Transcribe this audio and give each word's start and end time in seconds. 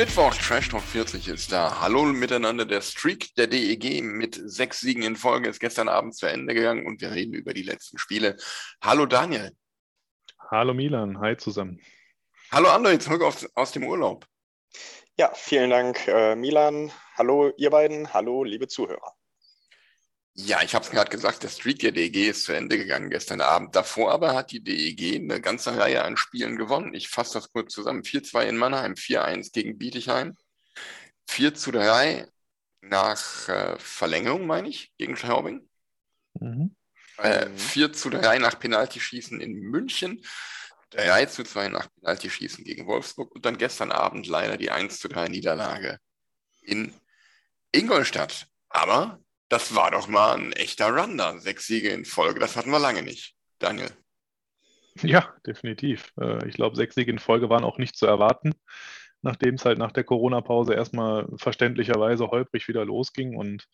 Mittwoch, 0.00 0.34
Trash 0.34 0.70
Talk 0.70 0.82
40 0.82 1.28
ist 1.28 1.52
da. 1.52 1.82
Hallo 1.82 2.04
miteinander, 2.04 2.64
der 2.64 2.80
Streak 2.80 3.34
der 3.34 3.48
DEG 3.48 4.02
mit 4.02 4.34
sechs 4.42 4.80
Siegen 4.80 5.02
in 5.02 5.14
Folge 5.14 5.50
ist 5.50 5.60
gestern 5.60 5.90
Abend 5.90 6.16
zu 6.16 6.24
Ende 6.24 6.54
gegangen 6.54 6.86
und 6.86 7.02
wir 7.02 7.10
reden 7.10 7.34
über 7.34 7.52
die 7.52 7.60
letzten 7.60 7.98
Spiele. 7.98 8.38
Hallo 8.82 9.04
Daniel. 9.04 9.54
Hallo 10.50 10.72
Milan, 10.72 11.20
hi 11.20 11.36
zusammen. 11.36 11.82
Hallo 12.50 12.68
André, 12.70 12.98
zurück 12.98 13.20
auf, 13.20 13.46
aus 13.54 13.72
dem 13.72 13.84
Urlaub. 13.84 14.24
Ja, 15.18 15.32
vielen 15.34 15.68
Dank, 15.68 16.08
äh, 16.08 16.34
Milan. 16.34 16.90
Hallo, 17.18 17.52
ihr 17.58 17.68
beiden. 17.68 18.10
Hallo, 18.14 18.42
liebe 18.42 18.68
Zuhörer. 18.68 19.12
Ja, 20.46 20.62
ich 20.62 20.74
habe 20.74 20.84
es 20.84 20.90
gerade 20.90 21.10
gesagt, 21.10 21.42
der 21.42 21.48
Streak 21.48 21.80
der 21.80 21.92
DEG 21.92 22.28
ist 22.28 22.44
zu 22.44 22.52
Ende 22.52 22.78
gegangen 22.78 23.10
gestern 23.10 23.40
Abend. 23.40 23.74
Davor 23.74 24.12
aber 24.12 24.34
hat 24.34 24.52
die 24.52 24.62
DEG 24.62 25.16
eine 25.16 25.40
ganze 25.40 25.76
Reihe 25.76 26.04
an 26.04 26.16
Spielen 26.16 26.56
gewonnen. 26.56 26.94
Ich 26.94 27.08
fasse 27.08 27.34
das 27.34 27.52
kurz 27.52 27.72
zusammen. 27.74 28.02
4-2 28.02 28.44
in 28.44 28.56
Mannheim, 28.56 28.94
4-1 28.94 29.52
gegen 29.52 29.76
Bietigheim, 29.76 30.36
4-3 31.28 32.28
nach 32.80 33.48
äh, 33.48 33.78
Verlängerung, 33.78 34.46
meine 34.46 34.68
ich, 34.68 34.92
gegen 34.96 35.16
Straubing. 35.16 35.68
Mhm. 36.34 36.74
Äh, 37.18 37.48
4-3 37.56 38.38
nach 38.38 38.58
Penaltyschießen 38.58 39.40
in 39.40 39.54
München, 39.54 40.24
3-2 40.92 41.68
nach 41.68 41.88
Penaltyschießen 41.96 42.64
gegen 42.64 42.86
Wolfsburg 42.86 43.34
und 43.34 43.44
dann 43.44 43.58
gestern 43.58 43.92
Abend 43.92 44.26
leider 44.26 44.56
die 44.56 44.72
1-3 44.72 45.28
Niederlage 45.28 45.98
in 46.62 46.94
Ingolstadt. 47.72 48.46
Aber 48.68 49.20
das 49.50 49.74
war 49.74 49.90
doch 49.90 50.08
mal 50.08 50.36
ein 50.38 50.52
echter 50.52 50.88
Run 50.96 51.18
da. 51.18 51.36
Sechs 51.38 51.66
Siege 51.66 51.90
in 51.90 52.04
Folge, 52.06 52.40
das 52.40 52.56
hatten 52.56 52.70
wir 52.70 52.78
lange 52.78 53.02
nicht. 53.02 53.34
Daniel. 53.58 53.90
Ja, 55.02 55.34
definitiv. 55.46 56.12
Äh, 56.20 56.48
Ich 56.48 56.54
glaube, 56.54 56.76
sechs 56.76 56.94
Siege 56.94 57.10
in 57.10 57.18
Folge 57.18 57.50
waren 57.50 57.64
auch 57.64 57.78
nicht 57.78 57.96
zu 57.96 58.06
erwarten, 58.06 58.52
nachdem 59.22 59.56
es 59.56 59.64
halt 59.64 59.78
nach 59.78 59.92
der 59.92 60.04
Corona-Pause 60.04 60.74
erstmal 60.74 61.26
verständlicherweise 61.36 62.28
holprig 62.28 62.68
wieder 62.68 62.84
losging. 62.84 63.36
Und 63.36 63.66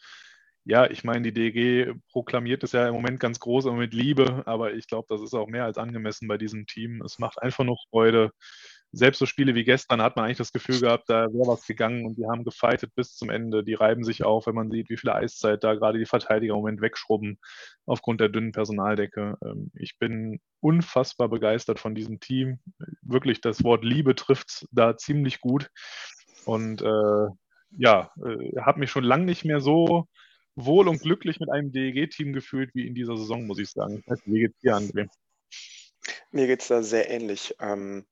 ja, 0.64 0.90
ich 0.90 1.04
meine, 1.04 1.30
die 1.30 1.32
DG 1.32 1.92
proklamiert 2.10 2.64
es 2.64 2.72
ja 2.72 2.88
im 2.88 2.94
Moment 2.94 3.20
ganz 3.20 3.38
groß 3.38 3.66
und 3.66 3.76
mit 3.78 3.94
Liebe, 3.94 4.42
aber 4.46 4.74
ich 4.74 4.88
glaube, 4.88 5.06
das 5.08 5.20
ist 5.22 5.34
auch 5.34 5.46
mehr 5.46 5.64
als 5.64 5.78
angemessen 5.78 6.26
bei 6.26 6.38
diesem 6.38 6.66
Team. 6.66 7.02
Es 7.02 7.18
macht 7.18 7.40
einfach 7.42 7.64
nur 7.64 7.78
Freude. 7.90 8.32
Selbst 8.92 9.18
so 9.18 9.26
Spiele 9.26 9.54
wie 9.54 9.64
gestern 9.64 10.00
hat 10.00 10.16
man 10.16 10.24
eigentlich 10.24 10.38
das 10.38 10.52
Gefühl 10.52 10.80
gehabt, 10.80 11.08
da 11.08 11.26
wäre 11.32 11.48
was 11.48 11.66
gegangen 11.66 12.06
und 12.06 12.16
die 12.16 12.26
haben 12.26 12.44
gefightet 12.44 12.94
bis 12.94 13.14
zum 13.14 13.30
Ende. 13.30 13.62
Die 13.62 13.74
reiben 13.74 14.04
sich 14.04 14.24
auf, 14.24 14.46
wenn 14.46 14.54
man 14.54 14.70
sieht, 14.70 14.88
wie 14.88 14.96
viel 14.96 15.10
Eiszeit 15.10 15.62
da 15.64 15.74
gerade 15.74 15.98
die 15.98 16.06
Verteidiger 16.06 16.54
im 16.54 16.60
Moment 16.60 16.80
wegschrubben 16.80 17.38
aufgrund 17.84 18.20
der 18.20 18.28
dünnen 18.28 18.52
Personaldecke. 18.52 19.36
Ähm, 19.44 19.70
Ich 19.74 19.98
bin 19.98 20.40
unfassbar 20.60 21.28
begeistert 21.28 21.78
von 21.78 21.94
diesem 21.94 22.20
Team. 22.20 22.60
Wirklich, 23.02 23.40
das 23.40 23.62
Wort 23.64 23.84
Liebe 23.84 24.14
trifft 24.14 24.66
da 24.70 24.96
ziemlich 24.96 25.40
gut. 25.40 25.70
Und 26.44 26.80
äh, 26.80 27.28
ja, 27.78 28.10
äh, 28.24 28.60
habe 28.60 28.80
mich 28.80 28.90
schon 28.90 29.04
lange 29.04 29.24
nicht 29.24 29.44
mehr 29.44 29.60
so 29.60 30.06
wohl 30.54 30.88
und 30.88 31.00
glücklich 31.02 31.38
mit 31.38 31.50
einem 31.50 31.70
DEG-Team 31.70 32.32
gefühlt 32.32 32.74
wie 32.74 32.86
in 32.86 32.94
dieser 32.94 33.16
Saison, 33.16 33.46
muss 33.46 33.58
ich 33.58 33.70
sagen. 33.70 34.02
Wie 34.24 34.40
geht's 34.40 34.58
dir, 34.60 34.76
André? 34.76 35.08
Mir 36.30 36.46
geht 36.46 36.62
es 36.62 36.68
da 36.68 36.82
sehr 36.82 37.10
ähnlich. 37.10 37.54
Ähm, 37.60 38.06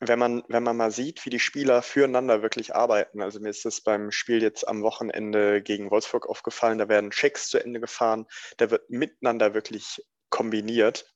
wenn, 0.00 0.18
man, 0.18 0.42
wenn 0.48 0.62
man 0.62 0.76
mal 0.76 0.90
sieht, 0.90 1.24
wie 1.24 1.30
die 1.30 1.40
Spieler 1.40 1.82
füreinander 1.82 2.42
wirklich 2.42 2.74
arbeiten, 2.74 3.22
also 3.22 3.40
mir 3.40 3.50
ist 3.50 3.64
das 3.64 3.80
beim 3.80 4.10
Spiel 4.10 4.42
jetzt 4.42 4.68
am 4.68 4.82
Wochenende 4.82 5.62
gegen 5.62 5.90
Wolfsburg 5.90 6.28
aufgefallen, 6.28 6.78
da 6.78 6.88
werden 6.88 7.10
Checks 7.10 7.48
zu 7.48 7.58
Ende 7.58 7.80
gefahren, 7.80 8.26
da 8.58 8.70
wird 8.70 8.90
miteinander 8.90 9.54
wirklich 9.54 10.02
kombiniert. 10.28 11.12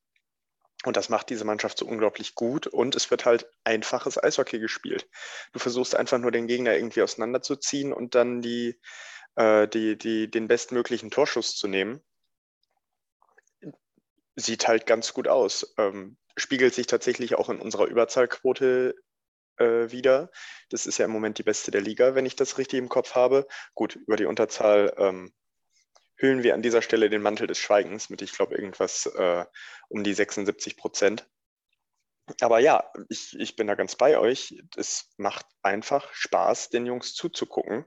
Und 0.84 0.96
das 0.96 1.10
macht 1.10 1.28
diese 1.28 1.44
Mannschaft 1.44 1.76
so 1.76 1.86
unglaublich 1.86 2.34
gut. 2.34 2.66
Und 2.66 2.96
es 2.96 3.10
wird 3.10 3.26
halt 3.26 3.46
einfaches 3.64 4.22
Eishockey 4.22 4.60
gespielt. 4.60 5.10
Du 5.52 5.58
versuchst 5.58 5.94
einfach 5.94 6.18
nur 6.18 6.30
den 6.30 6.46
Gegner 6.46 6.74
irgendwie 6.74 7.02
auseinanderzuziehen 7.02 7.92
und 7.92 8.14
dann 8.14 8.40
die, 8.40 8.80
äh, 9.36 9.68
die, 9.68 9.98
die, 9.98 10.30
den 10.30 10.48
bestmöglichen 10.48 11.10
Torschuss 11.10 11.54
zu 11.54 11.68
nehmen. 11.68 12.00
Sieht 14.36 14.68
halt 14.68 14.86
ganz 14.86 15.12
gut 15.12 15.28
aus. 15.28 15.74
Ähm, 15.76 16.16
spiegelt 16.36 16.74
sich 16.74 16.86
tatsächlich 16.86 17.34
auch 17.34 17.48
in 17.48 17.60
unserer 17.60 17.86
Überzahlquote 17.86 18.94
äh, 19.56 19.90
wieder. 19.90 20.30
Das 20.70 20.86
ist 20.86 20.98
ja 20.98 21.04
im 21.04 21.12
Moment 21.12 21.38
die 21.38 21.42
beste 21.42 21.70
der 21.70 21.80
Liga, 21.80 22.14
wenn 22.14 22.26
ich 22.26 22.36
das 22.36 22.58
richtig 22.58 22.78
im 22.78 22.88
Kopf 22.88 23.14
habe. 23.14 23.46
Gut, 23.74 23.96
über 23.96 24.16
die 24.16 24.26
Unterzahl 24.26 24.94
ähm, 24.96 25.32
hüllen 26.16 26.42
wir 26.42 26.54
an 26.54 26.62
dieser 26.62 26.82
Stelle 26.82 27.10
den 27.10 27.22
Mantel 27.22 27.46
des 27.46 27.58
Schweigens 27.58 28.10
mit, 28.10 28.22
ich 28.22 28.32
glaube, 28.32 28.54
irgendwas 28.54 29.06
äh, 29.06 29.44
um 29.88 30.04
die 30.04 30.14
76 30.14 30.76
Prozent. 30.76 31.26
Aber 32.40 32.60
ja, 32.60 32.90
ich, 33.08 33.38
ich 33.38 33.56
bin 33.56 33.66
da 33.66 33.74
ganz 33.74 33.96
bei 33.96 34.18
euch. 34.18 34.62
Es 34.76 35.10
macht 35.16 35.46
einfach 35.62 36.12
Spaß, 36.12 36.68
den 36.68 36.86
Jungs 36.86 37.14
zuzugucken. 37.14 37.86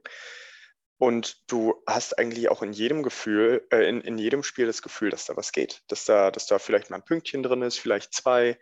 Und 1.04 1.52
du 1.52 1.84
hast 1.86 2.18
eigentlich 2.18 2.48
auch 2.48 2.62
in 2.62 2.72
jedem 2.72 3.04
Gefühl, 3.04 3.68
äh, 3.72 3.90
in, 3.90 4.00
in 4.00 4.18
jedem 4.18 4.42
Spiel 4.42 4.68
das 4.68 4.82
Gefühl, 4.82 5.10
dass 5.10 5.26
da 5.26 5.36
was 5.36 5.52
geht. 5.52 5.84
Dass 5.90 6.06
da, 6.06 6.32
dass 6.32 6.46
da 6.46 6.60
vielleicht 6.60 6.90
mal 6.90 6.96
ein 6.96 7.04
Pünktchen 7.04 7.44
drin 7.44 7.62
ist, 7.62 7.78
vielleicht 7.78 8.14
zwei. 8.14 8.58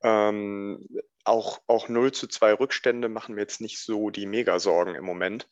Ähm, 0.00 0.86
auch, 1.24 1.60
auch 1.66 1.88
0 1.88 2.12
zu 2.12 2.28
2 2.28 2.52
Rückstände 2.52 3.08
machen 3.08 3.34
mir 3.34 3.40
jetzt 3.40 3.60
nicht 3.60 3.80
so 3.80 4.10
die 4.10 4.26
Mega-Sorgen 4.26 4.94
im 4.94 5.04
Moment. 5.04 5.48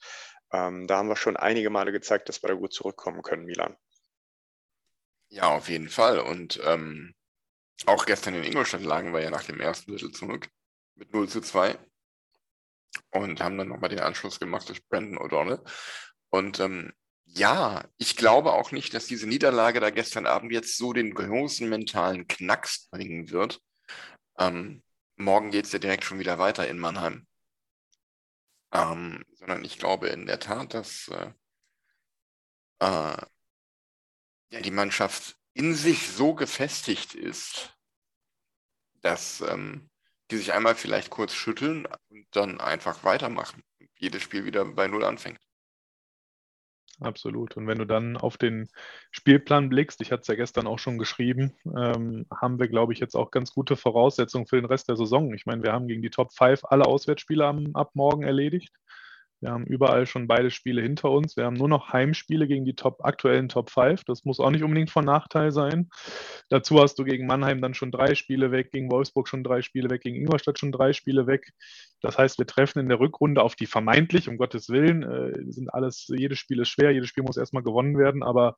Ähm, 0.53 0.87
da 0.87 0.99
haben 0.99 1.09
wir 1.09 1.17
schon 1.17 1.37
einige 1.37 1.71
Male 1.71 1.91
gezeigt, 1.91 2.29
dass 2.29 2.41
wir 2.41 2.47
da 2.47 2.55
gut 2.55 2.73
zurückkommen 2.73 3.23
können, 3.23 3.45
Milan. 3.45 3.77
Ja, 5.31 5.49
auf 5.49 5.69
jeden 5.69 5.89
Fall. 5.89 6.21
Und 6.21 6.61
ähm, 6.65 7.17
auch 7.87 8.07
gestern 8.07 8.37
in 8.37 8.45
Ingolstadt 8.45 8.83
lagen 8.83 9.13
wir 9.13 9.23
ja 9.23 9.31
nach 9.31 9.43
dem 9.43 9.59
ersten 9.59 9.91
Drittel 9.91 10.13
zurück 10.13 10.49
mit 10.95 11.13
0 11.13 11.29
zu 11.29 11.41
2 11.41 11.77
und 13.11 13.41
haben 13.41 13.59
dann 13.59 13.69
nochmal 13.69 13.91
den 13.91 14.01
Anschluss 14.01 14.39
gemacht 14.39 14.69
durch 14.69 14.87
Brandon 14.87 15.19
O'Donnell. 15.19 15.61
Und 16.31 16.61
ähm, 16.61 16.93
ja, 17.25 17.85
ich 17.99 18.17
glaube 18.17 18.53
auch 18.53 18.73
nicht, 18.73 18.95
dass 18.95 19.07
diese 19.07 19.27
Niederlage 19.27 19.81
da 19.81 19.91
gestern 19.91 20.27
Abend 20.27 20.53
jetzt 20.53 20.77
so 20.77 20.93
den 20.93 21.15
großen 21.15 21.69
mentalen 21.69 22.27
Knacks 22.27 22.89
bringen 22.91 23.31
wird. 23.31 23.61
Ähm, 24.39 24.83
morgen 25.17 25.51
geht 25.51 25.67
es 25.67 25.73
ja 25.73 25.79
direkt 25.79 26.05
schon 26.05 26.19
wieder 26.19 26.39
weiter 26.39 26.69
in 26.69 26.79
Mannheim. 26.79 27.27
Ähm, 28.73 29.25
sondern 29.33 29.65
ich 29.65 29.79
glaube 29.79 30.09
in 30.09 30.27
der 30.27 30.41
Tat, 30.41 30.75
dass 30.75 31.09
äh, 31.09 31.33
äh, 32.81 33.17
ja, 34.51 34.61
die 34.61 34.71
Mannschaft 34.71 35.37
in 35.55 35.75
sich 35.75 36.09
so 36.09 36.35
gefestigt 36.35 37.15
ist, 37.15 37.75
dass 39.01 39.41
ähm, 39.41 39.91
die 40.31 40.37
sich 40.37 40.53
einmal 40.53 40.75
vielleicht 40.75 41.11
kurz 41.11 41.35
schütteln 41.35 41.87
und 42.11 42.27
dann 42.33 42.61
einfach 42.61 43.05
weitermachen. 43.05 43.63
Und 43.81 43.91
jedes 43.97 44.23
Spiel 44.23 44.45
wieder 44.45 44.65
bei 44.65 44.87
Null 44.89 45.05
anfängt. 45.05 45.41
Absolut. 47.01 47.57
Und 47.57 47.69
wenn 47.69 47.79
du 47.79 47.85
dann 47.85 48.17
auf 48.17 48.37
den 48.37 48.69
Spielplan 49.13 49.69
blickst, 49.69 50.01
ich 50.01 50.11
hatte 50.11 50.23
es 50.23 50.27
ja 50.27 50.35
gestern 50.35 50.67
auch 50.67 50.81
schon 50.81 50.99
geschrieben, 50.99 51.53
ähm, 51.65 52.27
haben 52.35 52.59
wir, 52.59 52.67
glaube 52.67 52.93
ich, 52.93 52.99
jetzt 52.99 53.15
auch 53.15 53.31
ganz 53.31 53.53
gute 53.53 53.77
Voraussetzungen 53.77 54.47
für 54.47 54.57
den 54.57 54.65
Rest 54.65 54.89
der 54.89 54.97
Saison. 54.97 55.33
Ich 55.33 55.47
meine, 55.47 55.63
wir 55.63 55.73
haben 55.73 55.87
gegen 55.87 56.03
die 56.03 56.11
Top 56.11 56.33
5 56.33 56.65
alle 56.65 56.87
Auswärtsspiele 56.87 57.47
am, 57.47 57.71
ab 57.75 57.91
morgen 57.95 58.25
erledigt. 58.25 58.73
Wir 59.41 59.51
haben 59.51 59.65
überall 59.67 60.07
schon 60.07 60.27
beide 60.27 60.51
Spiele 60.51 60.83
hinter 60.83 61.11
uns. 61.11 61.37
Wir 61.37 61.45
haben 61.45 61.57
nur 61.57 61.69
noch 61.69 61.93
Heimspiele 61.93 62.49
gegen 62.49 62.65
die 62.65 62.75
Top, 62.75 63.05
aktuellen 63.05 63.49
Top 63.49 63.71
5. 63.71 64.05
Das 64.05 64.25
muss 64.25 64.41
auch 64.41 64.51
nicht 64.51 64.65
unbedingt 64.65 64.91
von 64.91 65.05
Nachteil 65.05 65.53
sein. 65.53 65.89
Dazu 66.49 66.81
hast 66.81 66.99
du 66.99 67.05
gegen 67.05 67.27
Mannheim 67.27 67.61
dann 67.61 67.75
schon 67.75 67.93
drei 67.93 68.15
Spiele 68.15 68.51
weg, 68.51 68.73
gegen 68.73 68.91
Wolfsburg 68.91 69.29
schon 69.29 69.45
drei 69.45 69.63
Spiele 69.63 69.91
weg, 69.91 70.03
gegen 70.03 70.17
Ingolstadt 70.17 70.59
schon 70.59 70.73
drei 70.73 70.93
Spiele 70.93 71.27
weg. 71.27 71.53
Das 72.01 72.19
heißt, 72.19 72.39
wir 72.39 72.47
treffen 72.47 72.81
in 72.81 72.89
der 72.89 73.01
Rückrunde 73.01 73.43
auf 73.43 73.55
die 73.55 73.67
vermeintlich, 73.67 74.29
um 74.29 74.39
Gottes 74.39 74.69
Willen, 74.69 75.03
äh, 75.03 75.53
sind 75.53 75.73
alles, 75.73 76.07
jedes 76.09 76.39
Spiel 76.39 76.61
ist 76.61 76.69
schwer, 76.69 76.91
jedes 76.91 77.09
Spiel 77.09 77.25
muss 77.25 77.37
erstmal 77.37 77.63
gewonnen 77.63 77.99
werden, 77.99 78.23
aber 78.23 78.57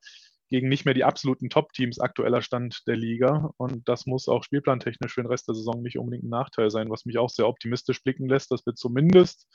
gegen 0.51 0.67
nicht 0.67 0.83
mehr 0.83 0.93
die 0.93 1.05
absoluten 1.05 1.49
Top-Teams 1.49 1.99
aktueller 1.99 2.41
Stand 2.41 2.83
der 2.85 2.97
Liga. 2.97 3.51
Und 3.57 3.87
das 3.87 4.05
muss 4.05 4.27
auch 4.27 4.43
spielplantechnisch 4.43 5.13
für 5.13 5.21
den 5.21 5.29
Rest 5.29 5.47
der 5.47 5.55
Saison 5.55 5.81
nicht 5.81 5.97
unbedingt 5.97 6.25
ein 6.25 6.29
Nachteil 6.29 6.69
sein, 6.69 6.89
was 6.89 7.05
mich 7.05 7.17
auch 7.17 7.29
sehr 7.29 7.47
optimistisch 7.47 8.03
blicken 8.03 8.27
lässt, 8.27 8.51
dass 8.51 8.65
wir 8.65 8.75
zumindest 8.75 9.47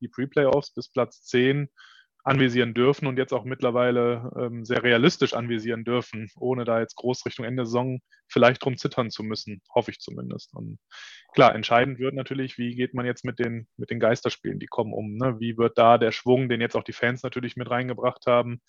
die 0.00 0.08
Pre-Playoffs 0.08 0.72
bis 0.72 0.90
Platz 0.90 1.22
10 1.24 1.68
anvisieren 2.26 2.74
dürfen 2.74 3.06
und 3.06 3.18
jetzt 3.18 3.32
auch 3.32 3.44
mittlerweile 3.44 4.32
ähm, 4.36 4.64
sehr 4.64 4.82
realistisch 4.82 5.32
anvisieren 5.32 5.84
dürfen, 5.84 6.28
ohne 6.36 6.64
da 6.64 6.80
jetzt 6.80 6.96
groß 6.96 7.24
Richtung 7.24 7.44
Ende 7.44 7.64
Saison 7.64 8.00
vielleicht 8.26 8.64
drum 8.64 8.76
zittern 8.76 9.10
zu 9.10 9.22
müssen, 9.22 9.62
hoffe 9.72 9.92
ich 9.92 10.00
zumindest. 10.00 10.52
Und 10.52 10.80
klar, 11.34 11.54
entscheidend 11.54 12.00
wird 12.00 12.14
natürlich, 12.14 12.58
wie 12.58 12.74
geht 12.74 12.94
man 12.94 13.06
jetzt 13.06 13.24
mit 13.24 13.38
den, 13.38 13.68
mit 13.76 13.90
den 13.90 14.00
Geisterspielen, 14.00 14.58
die 14.58 14.66
kommen 14.66 14.92
um. 14.92 15.16
Ne? 15.16 15.38
Wie 15.38 15.56
wird 15.56 15.78
da 15.78 15.98
der 15.98 16.10
Schwung, 16.10 16.48
den 16.48 16.60
jetzt 16.60 16.74
auch 16.74 16.82
die 16.82 16.92
Fans 16.92 17.22
natürlich 17.22 17.54
mit 17.54 17.70
reingebracht 17.70 18.26
haben, 18.26 18.60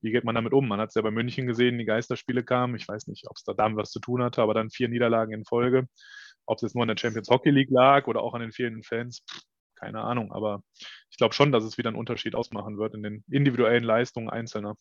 wie 0.00 0.12
geht 0.12 0.24
man 0.24 0.36
damit 0.36 0.52
um? 0.52 0.68
Man 0.68 0.80
hat 0.80 0.90
es 0.90 0.94
ja 0.94 1.02
bei 1.02 1.10
München 1.10 1.48
gesehen, 1.48 1.78
die 1.78 1.84
Geisterspiele 1.84 2.44
kamen. 2.44 2.76
Ich 2.76 2.86
weiß 2.86 3.08
nicht, 3.08 3.28
ob 3.28 3.36
es 3.36 3.42
da 3.42 3.52
damit 3.52 3.78
was 3.78 3.90
zu 3.90 4.00
tun 4.00 4.22
hatte, 4.22 4.42
aber 4.42 4.54
dann 4.54 4.70
vier 4.70 4.88
Niederlagen 4.88 5.32
in 5.32 5.44
Folge. 5.44 5.88
Ob 6.46 6.56
es 6.56 6.62
jetzt 6.62 6.74
nur 6.74 6.82
an 6.82 6.88
der 6.88 6.96
Champions 6.96 7.30
Hockey 7.30 7.50
League 7.50 7.70
lag 7.70 8.06
oder 8.06 8.20
auch 8.20 8.34
an 8.34 8.40
den 8.40 8.52
fehlenden 8.52 8.82
Fans, 8.82 9.24
keine 9.82 10.02
Ahnung. 10.02 10.32
Aber 10.32 10.62
ich 11.10 11.16
glaube 11.16 11.34
schon, 11.34 11.50
dass 11.50 11.64
es 11.64 11.76
wieder 11.76 11.88
einen 11.88 11.98
Unterschied 11.98 12.34
ausmachen 12.36 12.78
wird 12.78 12.94
in 12.94 13.02
den 13.02 13.24
individuellen 13.28 13.82
Leistungen 13.82 14.30
Einzelner. 14.30 14.76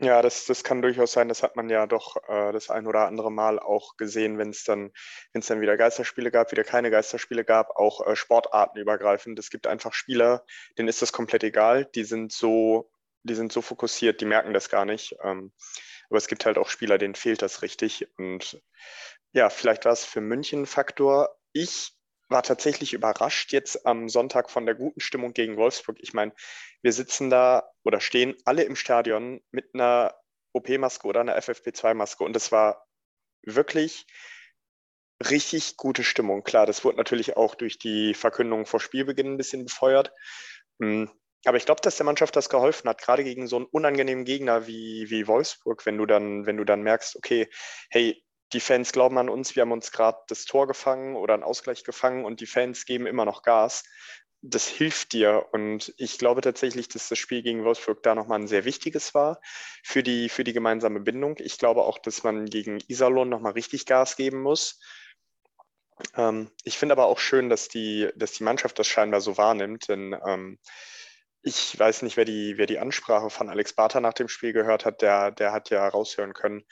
Ja, 0.00 0.22
das, 0.22 0.44
das 0.44 0.62
kann 0.62 0.80
durchaus 0.80 1.12
sein. 1.12 1.28
Das 1.28 1.42
hat 1.42 1.56
man 1.56 1.68
ja 1.70 1.86
doch 1.88 2.16
äh, 2.28 2.52
das 2.52 2.70
ein 2.70 2.86
oder 2.86 3.06
andere 3.06 3.32
Mal 3.32 3.58
auch 3.58 3.96
gesehen, 3.96 4.38
wenn 4.38 4.50
es 4.50 4.62
dann, 4.62 4.92
wenn 5.32 5.40
es 5.40 5.48
dann 5.48 5.60
wieder 5.60 5.76
Geisterspiele 5.76 6.30
gab, 6.30 6.52
wieder 6.52 6.62
keine 6.62 6.90
Geisterspiele 6.90 7.44
gab, 7.44 7.70
auch 7.70 8.06
äh, 8.06 8.14
sportartenübergreifend. 8.14 9.38
Es 9.38 9.50
gibt 9.50 9.66
einfach 9.66 9.94
Spieler, 9.94 10.44
denen 10.76 10.88
ist 10.88 11.02
das 11.02 11.12
komplett 11.12 11.42
egal. 11.42 11.86
Die 11.96 12.04
sind 12.04 12.30
so, 12.30 12.92
die 13.24 13.34
sind 13.34 13.50
so 13.50 13.60
fokussiert, 13.60 14.20
die 14.20 14.26
merken 14.26 14.54
das 14.54 14.68
gar 14.68 14.84
nicht. 14.84 15.16
Ähm, 15.24 15.52
aber 16.10 16.18
es 16.18 16.28
gibt 16.28 16.46
halt 16.46 16.58
auch 16.58 16.68
Spieler, 16.68 16.98
denen 16.98 17.16
fehlt 17.16 17.42
das 17.42 17.62
richtig. 17.62 18.06
Und 18.18 18.62
ja, 19.32 19.50
vielleicht 19.50 19.84
war 19.84 19.92
es 19.92 20.04
für 20.04 20.20
München 20.20 20.66
Faktor. 20.66 21.37
Ich 21.60 21.90
war 22.28 22.44
tatsächlich 22.44 22.92
überrascht 22.92 23.52
jetzt 23.52 23.84
am 23.84 24.08
Sonntag 24.08 24.48
von 24.48 24.64
der 24.64 24.76
guten 24.76 25.00
Stimmung 25.00 25.32
gegen 25.32 25.56
Wolfsburg. 25.56 25.96
Ich 25.98 26.12
meine, 26.14 26.32
wir 26.82 26.92
sitzen 26.92 27.30
da 27.30 27.68
oder 27.82 27.98
stehen 27.98 28.36
alle 28.44 28.62
im 28.62 28.76
Stadion 28.76 29.40
mit 29.50 29.74
einer 29.74 30.14
OP-Maske 30.52 31.08
oder 31.08 31.20
einer 31.20 31.36
FFP2-Maske 31.36 32.22
und 32.22 32.36
es 32.36 32.52
war 32.52 32.86
wirklich 33.42 34.06
richtig 35.28 35.76
gute 35.76 36.04
Stimmung. 36.04 36.44
Klar, 36.44 36.64
das 36.64 36.84
wurde 36.84 36.98
natürlich 36.98 37.36
auch 37.36 37.56
durch 37.56 37.76
die 37.76 38.14
Verkündung 38.14 38.64
vor 38.64 38.78
Spielbeginn 38.78 39.32
ein 39.32 39.36
bisschen 39.36 39.64
befeuert. 39.64 40.12
Hm, 40.80 41.10
aber 41.44 41.56
ich 41.56 41.66
glaube, 41.66 41.80
dass 41.80 41.96
der 41.96 42.06
Mannschaft 42.06 42.36
das 42.36 42.50
geholfen 42.50 42.88
hat, 42.88 43.00
gerade 43.00 43.24
gegen 43.24 43.48
so 43.48 43.56
einen 43.56 43.66
unangenehmen 43.66 44.24
Gegner 44.24 44.68
wie, 44.68 45.10
wie 45.10 45.26
Wolfsburg, 45.26 45.84
wenn 45.86 45.98
du 45.98 46.06
dann, 46.06 46.46
wenn 46.46 46.56
du 46.56 46.62
dann 46.62 46.82
merkst, 46.82 47.16
okay, 47.16 47.48
hey, 47.90 48.22
die 48.52 48.60
Fans 48.60 48.92
glauben 48.92 49.18
an 49.18 49.28
uns, 49.28 49.56
wir 49.56 49.62
haben 49.62 49.72
uns 49.72 49.92
gerade 49.92 50.18
das 50.28 50.44
Tor 50.44 50.66
gefangen 50.66 51.16
oder 51.16 51.34
einen 51.34 51.42
Ausgleich 51.42 51.84
gefangen 51.84 52.24
und 52.24 52.40
die 52.40 52.46
Fans 52.46 52.84
geben 52.86 53.06
immer 53.06 53.24
noch 53.24 53.42
Gas. 53.42 53.84
Das 54.40 54.68
hilft 54.68 55.12
dir 55.12 55.46
und 55.52 55.92
ich 55.96 56.18
glaube 56.18 56.40
tatsächlich, 56.40 56.88
dass 56.88 57.08
das 57.08 57.18
Spiel 57.18 57.42
gegen 57.42 57.64
Wolfsburg 57.64 58.02
da 58.04 58.14
nochmal 58.14 58.38
ein 58.38 58.46
sehr 58.46 58.64
wichtiges 58.64 59.12
war 59.12 59.40
für 59.82 60.02
die, 60.02 60.28
für 60.28 60.44
die 60.44 60.52
gemeinsame 60.52 61.00
Bindung. 61.00 61.36
Ich 61.38 61.58
glaube 61.58 61.82
auch, 61.82 61.98
dass 61.98 62.22
man 62.22 62.46
gegen 62.46 62.78
Iserlohn 62.86 63.28
nochmal 63.28 63.52
richtig 63.52 63.84
Gas 63.84 64.16
geben 64.16 64.40
muss. 64.40 64.80
Ähm, 66.16 66.50
ich 66.62 66.78
finde 66.78 66.92
aber 66.92 67.06
auch 67.06 67.18
schön, 67.18 67.50
dass 67.50 67.68
die, 67.68 68.08
dass 68.14 68.32
die 68.32 68.44
Mannschaft 68.44 68.78
das 68.78 68.86
scheinbar 68.86 69.20
so 69.20 69.36
wahrnimmt, 69.36 69.88
denn 69.88 70.16
ähm, 70.24 70.58
ich 71.42 71.78
weiß 71.78 72.02
nicht, 72.02 72.16
wer 72.16 72.24
die, 72.24 72.58
wer 72.58 72.66
die 72.66 72.78
Ansprache 72.78 73.30
von 73.30 73.48
Alex 73.48 73.72
Barter 73.72 74.00
nach 74.00 74.12
dem 74.12 74.28
Spiel 74.28 74.52
gehört 74.52 74.84
hat, 74.84 75.02
der, 75.02 75.30
der 75.30 75.52
hat 75.52 75.70
ja 75.70 75.86
raushören 75.86 76.34
können, 76.34 76.64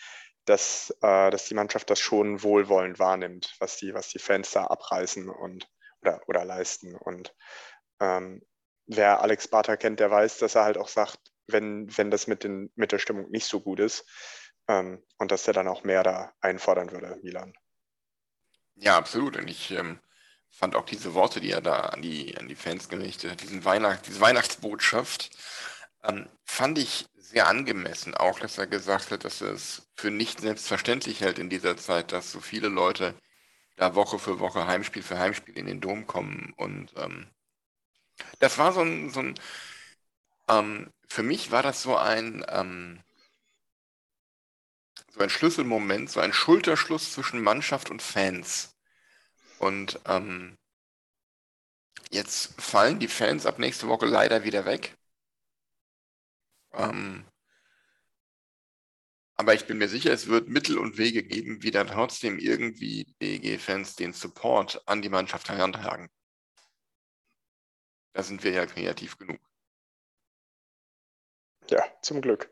dass, 0.47 0.91
äh, 1.03 1.31
dass 1.31 1.47
die 1.47 1.55
Mannschaft 1.55 1.91
das 1.91 2.01
schon 2.01 2.43
wohlwollend 2.43 2.99
wahrnimmt, 2.99 3.55
was 3.59 3.77
die, 3.77 3.93
was 3.93 4.09
die 4.09 4.19
Fans 4.19 4.53
da 4.53 4.67
abreißen 4.67 5.29
und 5.29 5.69
oder, 6.01 6.21
oder 6.27 6.45
leisten. 6.45 6.95
Und 6.95 7.35
ähm, 8.01 8.43
wer 8.87 9.21
Alex 9.21 9.49
Barter 9.49 9.77
kennt, 9.77 10.01
der 10.01 10.11
weiß, 10.11 10.39
dass 10.39 10.55
er 10.55 10.65
halt 10.65 10.79
auch 10.79 10.89
sagt, 10.89 11.19
wenn, 11.49 11.95
wenn 11.97 12.11
das 12.11 12.27
mit, 12.27 12.45
den, 12.45 12.73
mit 12.77 12.93
der 12.93 12.99
Stimmung 12.99 13.31
nicht 13.31 13.47
so 13.47 13.61
gut 13.61 13.81
ist 13.81 14.05
ähm, 14.69 15.03
und 15.19 15.31
dass 15.31 15.47
er 15.47 15.53
dann 15.53 15.69
auch 15.69 15.85
mehr 15.85 16.03
da 16.03 16.33
einfordern 16.41 16.91
würde, 16.93 17.19
Milan. 17.23 17.53
Ja, 18.77 18.97
absolut. 18.97 19.37
Und 19.37 19.49
ich 19.49 19.71
ähm, 19.73 20.01
fand 20.51 20.77
auch 20.77 20.85
diese 20.85 21.15
Worte, 21.15 21.41
die 21.41 21.51
er 21.51 21.61
da 21.61 21.81
an 21.81 22.03
die, 22.03 22.37
an 22.37 22.49
die 22.49 22.55
Fans 22.55 22.89
gerichtet 22.89 23.33
hat, 23.33 23.43
diesen 23.43 23.65
Weihnacht, 23.65 24.07
diese 24.07 24.21
Weihnachtsbotschaft, 24.21 25.31
ähm, 26.05 26.29
fand 26.45 26.79
ich 26.79 27.09
sehr 27.31 27.49
angemessen. 27.49 28.15
Auch, 28.15 28.39
dass 28.41 28.59
er 28.59 28.67
gesagt 28.67 29.11
hat, 29.11 29.25
dass 29.25 29.41
er 29.41 29.53
es 29.53 29.89
für 29.97 30.11
nicht 30.11 30.41
selbstverständlich 30.41 31.21
hält 31.21 31.39
in 31.39 31.51
dieser 31.51 31.77
Zeit, 31.77 32.13
dass 32.13 32.33
so 32.33 32.41
viele 32.41 32.69
Leute 32.69 33.15
da 33.77 33.95
Woche 33.95 34.19
für 34.19 34.41
Woche 34.41 34.67
Heimspiel 34.67 35.03
für 35.03 35.19
Heimspiel 35.19 35.57
in 35.59 35.67
den 35.67 35.81
Dom 35.81 36.07
kommen. 36.07 36.55
Und 36.57 36.93
ähm, 36.97 37.29
das 38.39 38.59
war 38.59 38.73
so 38.73 38.81
ein, 38.81 39.11
so 39.11 39.21
ein 39.21 39.35
ähm, 40.49 40.93
für 41.09 41.23
mich 41.23 41.51
war 41.51 41.63
das 41.63 41.83
so 41.83 41.97
ein, 41.97 42.45
ähm, 42.49 43.03
so 45.09 45.21
ein 45.21 45.31
Schlüsselmoment, 45.31 46.11
so 46.11 46.21
ein 46.21 46.33
Schulterschluss 46.33 47.13
zwischen 47.13 47.43
Mannschaft 47.43 47.91
und 47.91 48.03
Fans. 48.03 48.77
Und 49.59 50.01
ähm, 50.07 50.57
jetzt 52.11 52.61
fallen 52.61 52.99
die 52.99 53.09
Fans 53.09 53.47
ab 53.47 53.59
nächste 53.59 53.89
Woche 53.89 54.07
leider 54.07 54.45
wieder 54.45 54.67
weg. 54.67 54.97
Ähm, 56.77 57.27
aber 59.39 59.55
ich 59.55 59.67
bin 59.67 59.79
mir 59.79 59.89
sicher, 59.89 60.13
es 60.13 60.29
wird 60.29 60.49
Mittel 60.49 60.79
und 60.79 60.97
Wege 60.97 61.23
geben, 61.23 61.63
wie 61.63 61.71
dann 61.71 61.89
trotzdem 61.89 62.39
irgendwie 62.39 63.15
DEG-Fans 63.21 63.97
den 63.97 64.13
Support 64.15 64.83
an 64.87 65.03
die 65.03 65.11
Mannschaft 65.11 65.49
herantragen. 65.49 66.09
Da 68.15 68.23
sind 68.23 68.43
wir 68.45 68.53
ja 68.53 68.65
kreativ 68.65 69.19
genug. 69.19 69.39
Ja, 71.69 71.83
zum 72.01 72.23
Glück. 72.23 72.51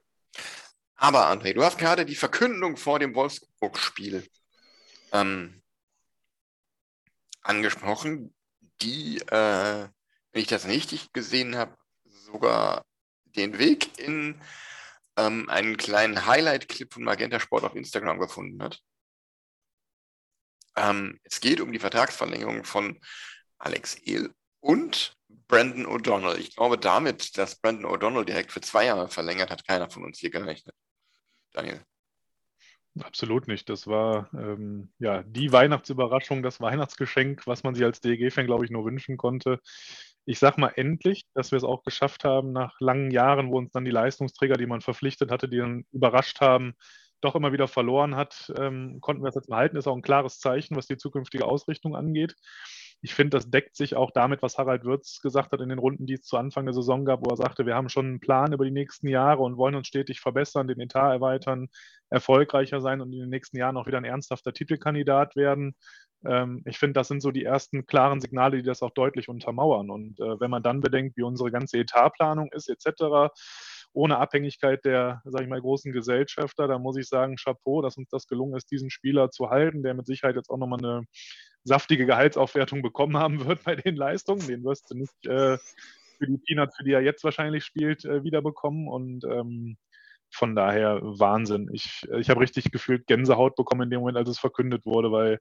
Aber 0.97 1.31
André, 1.31 1.55
du 1.55 1.63
hast 1.63 1.79
gerade 1.79 2.05
die 2.05 2.17
Verkündung 2.17 2.77
vor 2.77 2.99
dem 2.99 3.15
Wolfsburg-Spiel 3.15 4.29
ähm, 5.13 5.63
angesprochen, 7.43 8.35
die, 8.83 9.21
äh, 9.21 9.89
wenn 10.33 10.43
ich 10.43 10.49
das 10.49 10.67
richtig 10.67 11.13
gesehen 11.13 11.57
habe, 11.57 11.77
sogar 12.05 12.85
den 13.37 13.59
Weg 13.59 13.99
in 13.99 14.41
ähm, 15.17 15.49
einen 15.49 15.77
kleinen 15.77 16.27
Highlight-Clip 16.27 16.93
von 16.93 17.05
Magenta 17.05 17.41
Sport 17.41 17.65
auf 17.65 17.77
Instagram 17.77 18.19
gefunden 18.19 18.63
hat. 18.63 18.81
Ähm, 20.77 21.21
es 21.23 21.41
geht 21.41 21.61
um 21.61 21.73
die 21.73 21.79
Vertragsverlängerung 21.79 22.65
von 22.65 23.01
Alex 23.59 23.97
Ehl 24.05 24.33
und 24.61 25.17
Brandon 25.29 25.87
O'Donnell. 25.87 26.39
Ich 26.39 26.57
glaube, 26.57 26.79
damit, 26.79 27.39
dass 27.39 27.57
Brandon 27.57 27.91
O'Donnell 27.91 28.25
direkt 28.25 28.51
für 28.51 28.61
zwei 28.61 28.87
Jahre 28.87 29.09
verlängert, 29.09 29.51
hat 29.51 29.67
keiner 29.67 29.91
von 29.91 30.05
uns 30.05 30.19
hier 30.19 30.31
gerechnet. 30.31 30.75
Daniel. 31.53 31.81
Absolut 33.01 33.49
nicht. 33.49 33.69
Das 33.69 33.89
war 33.89 34.31
ähm, 34.35 34.93
ja 34.99 35.25
die 35.25 35.51
Weihnachtsüberraschung, 35.51 36.45
das 36.45 36.61
Weihnachtsgeschenk, 36.61 37.45
was 37.47 37.65
man 37.65 37.75
sich 37.75 37.85
als 37.85 38.01
DEG-Fan, 38.01 38.47
glaube 38.47 38.65
ich, 38.65 38.71
nur 38.71 38.85
wünschen 38.85 39.17
konnte 39.17 39.61
ich 40.27 40.39
sag 40.39 40.59
mal 40.59 40.73
endlich, 40.77 41.25
dass 41.35 41.51
wir 41.51 41.57
es 41.59 41.65
auch 41.65 41.83
geschafft 41.83 42.25
haben, 42.25 42.53
nach 42.53 42.81
langen 42.81 43.11
Jahren, 43.11 43.51
wo 43.51 43.59
uns 43.59 43.73
dann 43.73 43.85
die 43.85 43.91
Leistungsträger, 43.91 44.57
die 44.57 44.67
man 44.67 44.81
verpflichtet 44.81 45.31
hatte, 45.31 45.49
die 45.49 45.59
dann 45.59 45.85
überrascht 45.93 46.41
haben, 46.41 46.75
doch 47.21 47.35
immer 47.35 47.53
wieder 47.53 47.69
verloren 47.69 48.17
hat, 48.17 48.53
ähm, 48.59 48.99
konnten 49.01 49.23
wir 49.23 49.29
es 49.29 49.35
jetzt 49.35 49.49
behalten. 49.49 49.77
Ist 49.77 49.87
auch 49.87 49.97
ein 49.97 50.03
klares 50.03 50.39
Zeichen, 50.39 50.77
was 50.77 50.87
die 50.87 50.97
zukünftige 50.97 51.47
Ausrichtung 51.47 51.97
angeht. 51.97 52.37
Ich 53.05 53.15
finde, 53.15 53.37
das 53.37 53.51
deckt 53.51 53.77
sich 53.77 53.97
auch 53.97 54.13
damit, 54.13 54.41
was 54.41 54.57
Harald 54.57 54.85
Würz 54.85 55.21
gesagt 55.21 55.53
hat 55.53 55.61
in 55.61 55.69
den 55.69 55.79
Runden, 55.79 56.07
die 56.07 56.15
es 56.15 56.23
zu 56.23 56.39
Anfang 56.39 56.65
der 56.65 56.73
Saison 56.73 57.05
gab, 57.05 57.21
wo 57.21 57.29
er 57.29 57.37
sagte, 57.37 57.67
wir 57.67 57.75
haben 57.75 57.91
schon 57.91 58.07
einen 58.07 58.21
Plan 58.21 58.55
über 58.55 58.65
die 58.65 58.71
nächsten 58.71 59.09
Jahre 59.09 59.43
und 59.43 59.59
wollen 59.59 59.75
uns 59.75 59.89
stetig 59.89 60.21
verbessern, 60.21 60.69
den 60.69 60.81
Etat 60.81 61.13
erweitern, 61.13 61.69
erfolgreicher 62.09 62.81
sein 62.81 63.03
und 63.03 63.13
in 63.13 63.19
den 63.19 63.29
nächsten 63.29 63.59
Jahren 63.59 63.77
auch 63.77 63.87
wieder 63.87 63.99
ein 63.99 64.07
ernsthafter 64.07 64.55
Titelkandidat 64.55 65.37
werden. 65.37 65.75
Ähm, 66.25 66.63
ich 66.65 66.79
finde, 66.79 66.95
das 66.95 67.09
sind 67.09 67.21
so 67.21 67.31
die 67.31 67.45
ersten 67.45 67.85
klaren 67.85 68.23
Signale, 68.23 68.57
die 68.57 68.63
das 68.63 68.83
auch 68.83 68.93
deutlich 68.93 69.29
untermauern. 69.29 69.91
Und 69.91 70.19
äh, 70.21 70.41
wenn 70.41 70.51
man 70.51 70.63
dann 70.63 70.81
bedenkt, 70.81 71.19
wie 71.19 71.25
unsere 71.25 71.51
ganze 71.51 71.77
Etatplanung 71.77 72.51
ist, 72.53 72.71
etc., 72.71 73.35
ohne 73.95 74.19
Abhängigkeit 74.19 74.85
der, 74.85 75.23
sage 75.25 75.45
ich 75.45 75.51
mal, 75.51 75.61
großen 75.61 75.93
Gesellschafter, 75.93 76.69
da 76.69 76.79
muss 76.79 76.97
ich 76.97 77.09
sagen, 77.09 77.37
Chapeau, 77.37 77.81
dass 77.81 77.97
uns 77.97 78.09
das 78.11 78.27
gelungen 78.27 78.57
ist, 78.57 78.71
diesen 78.71 78.91
Spieler 78.91 79.31
zu 79.31 79.51
halten, 79.51 79.83
der 79.83 79.95
mit 79.95 80.07
Sicherheit 80.07 80.37
jetzt 80.37 80.51
auch 80.51 80.59
nochmal 80.59 80.81
eine 80.81 81.07
saftige 81.63 82.05
Gehaltsaufwertung 82.05 82.83
bekommen 82.83 83.17
haben 83.17 83.47
wird 83.47 83.65
bei 83.65 83.77
den 83.77 83.97
Leistungen. 83.97 84.47
Den 84.47 84.65
wirst 84.65 84.91
du 84.91 84.97
nicht 84.97 85.27
äh, 85.27 85.59
für 86.19 86.27
die 86.27 86.39
Peanuts, 86.39 86.77
für 86.77 86.85
die 86.85 86.93
er 86.93 87.03
jetzt 87.03 87.25
wahrscheinlich 87.25 87.65
spielt, 87.65 88.05
äh, 88.05 88.25
wiederbekommen. 88.25 88.89
Und 88.89 89.25
ähm, 89.25 89.77
von 90.31 90.57
daher 90.57 91.01
Wahnsinn. 91.03 91.71
Ich, 91.73 92.03
ich 92.19 92.29
habe 92.29 92.41
richtig 92.41 92.73
gefühlt 92.73 93.07
Gänsehaut 93.07 93.55
bekommen 93.55 93.83
in 93.83 93.91
dem 93.91 94.01
Moment, 94.01 94.19
als 94.19 94.29
es 94.29 94.39
verkündet 94.39 94.85
wurde, 94.85 95.13
weil 95.13 95.39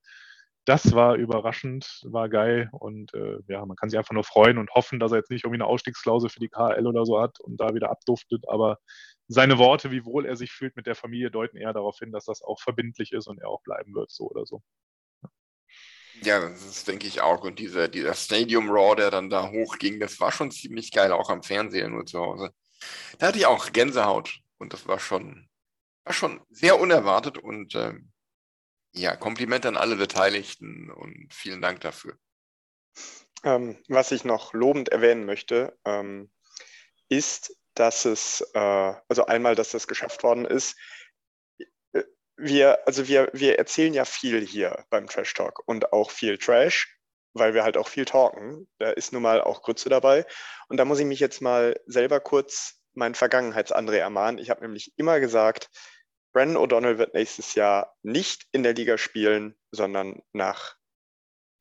das 0.66 0.94
war 0.94 1.16
überraschend, 1.16 2.02
war 2.04 2.30
geil 2.30 2.70
und 2.72 3.14
äh, 3.14 3.40
ja, 3.48 3.66
man 3.66 3.76
kann 3.76 3.90
sich 3.90 3.98
einfach 3.98 4.14
nur 4.14 4.24
freuen 4.24 4.58
und 4.58 4.72
hoffen, 4.72 5.00
dass 5.00 5.12
er 5.12 5.18
jetzt 5.18 5.30
nicht 5.30 5.44
irgendwie 5.44 5.62
eine 5.62 5.68
Ausstiegsklausel 5.68 6.30
für 6.30 6.40
die 6.40 6.50
KL 6.50 6.88
oder 6.88 7.06
so 7.06 7.20
hat 7.20 7.40
und 7.42 7.58
da 7.58 7.74
wieder 7.74 7.90
abduftet, 7.90 8.48
aber 8.48 8.80
seine 9.28 9.58
Worte, 9.58 9.92
wie 9.92 10.06
wohl 10.06 10.26
er 10.26 10.36
sich 10.36 10.52
fühlt 10.52 10.76
mit 10.76 10.88
der 10.88 10.96
Familie, 10.96 11.32
deuten 11.32 11.58
eher 11.58 11.74
darauf 11.74 12.00
hin, 12.00 12.12
dass 12.12 12.26
das 12.26 12.42
auch 12.42 12.62
verbindlich 12.62 13.12
ist 13.12 13.28
und 13.28 13.40
er 13.42 13.50
auch 13.50 13.62
bleiben 13.64 13.94
wird, 13.94 14.12
so 14.12 14.30
oder 14.30 14.46
so. 14.46 14.62
Ja, 16.22 16.40
das 16.40 16.64
ist, 16.64 16.88
denke 16.88 17.08
ich 17.08 17.22
auch. 17.22 17.44
Und 17.44 17.60
dieser, 17.60 17.88
dieser 17.88 18.14
Stadium 18.14 18.70
Raw, 18.70 18.96
der 18.96 19.12
dann 19.12 19.30
da 19.30 19.50
hochging, 19.52 20.00
das 20.00 20.20
war 20.20 20.32
schon 20.32 20.52
ziemlich 20.52 20.92
geil, 20.92 21.12
auch 21.12 21.30
am 21.30 21.44
Fernseher 21.44 21.90
nur 21.90 22.06
zu 22.06 22.20
Hause. 22.20 22.52
Da 23.18 23.28
hatte 23.28 23.40
ich 23.40 23.46
auch 23.46 23.72
Gänsehaut 23.74 24.40
und 24.58 24.74
das 24.74 24.88
war 24.88 25.00
schon, 25.00 25.50
war 26.06 26.14
schon 26.14 26.42
sehr 26.50 26.80
unerwartet 26.80 27.38
und 27.38 27.76
ähm, 27.76 28.13
ja, 28.94 29.16
Kompliment 29.16 29.66
an 29.66 29.78
alle 29.78 29.96
Beteiligten 29.96 30.92
und 30.92 31.34
vielen 31.34 31.62
Dank 31.62 31.82
dafür. 31.82 32.18
Ähm, 33.44 33.84
was 33.90 34.12
ich 34.12 34.24
noch 34.24 34.54
lobend 34.54 34.90
erwähnen 34.90 35.26
möchte, 35.26 35.78
ähm, 35.84 36.32
ist, 37.10 37.56
dass 37.74 38.06
es, 38.06 38.42
äh, 38.54 38.60
also 39.08 39.26
einmal, 39.26 39.56
dass 39.56 39.72
das 39.72 39.88
geschafft 39.88 40.24
worden 40.24 40.46
ist. 40.46 40.78
Äh, 41.92 42.04
wir, 42.38 42.88
also 42.88 43.08
wir, 43.08 43.30
wir 43.34 43.58
erzählen 43.58 43.94
ja 43.94 44.06
viel 44.06 44.46
hier 44.46 44.86
beim 44.90 45.08
Trash 45.08 45.34
Talk 45.34 45.62
und 45.66 45.92
auch 45.92 46.12
viel 46.12 46.38
Trash, 46.38 46.98
weil 47.34 47.54
wir 47.54 47.64
halt 47.64 47.78
auch 47.78 47.88
viel 47.88 48.06
talken. 48.06 48.70
Da 48.78 48.92
ist 48.92 49.12
nun 49.12 49.24
mal 49.24 49.42
auch 49.42 49.64
Grütze 49.64 49.90
dabei. 49.90 50.26
Und 50.70 50.78
da 50.78 50.86
muss 50.86 51.00
ich 51.00 51.06
mich 51.06 51.20
jetzt 51.20 51.42
mal 51.42 51.76
selber 51.86 52.20
kurz 52.20 52.80
meinen 52.94 53.16
Vergangenheits-André 53.16 53.98
ermahnen. 53.98 54.38
Ich 54.38 54.52
habe 54.52 54.62
nämlich 54.62 54.94
immer 54.98 55.20
gesagt, 55.20 55.70
Brandon 56.34 56.58
O'Donnell 56.58 56.98
wird 56.98 57.14
nächstes 57.14 57.56
Jahr 57.56 57.96
nicht 58.02 58.48
in 58.52 58.64
der 58.64 58.74
Liga 58.74 58.98
spielen, 58.98 59.56
sondern 59.72 60.22
nach 60.34 60.76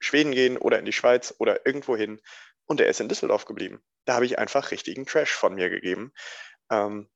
Schweden 0.01 0.33
gehen 0.33 0.57
oder 0.57 0.79
in 0.79 0.85
die 0.85 0.93
Schweiz 0.93 1.35
oder 1.39 1.67
irgendwo 1.67 1.97
hin. 1.97 2.21
Und 2.67 2.81
er 2.81 2.89
ist 2.89 3.01
in 3.01 3.09
Düsseldorf 3.09 3.45
geblieben. 3.45 3.83
Da 4.07 4.15
habe 4.15 4.27
ich 4.27 4.39
einfach 4.39 4.71
richtigen 4.71 5.07
Trash 5.07 5.33
von 5.33 5.55
mir 5.55 5.69
gegeben. 5.69 6.13
Ähm, 6.71 7.09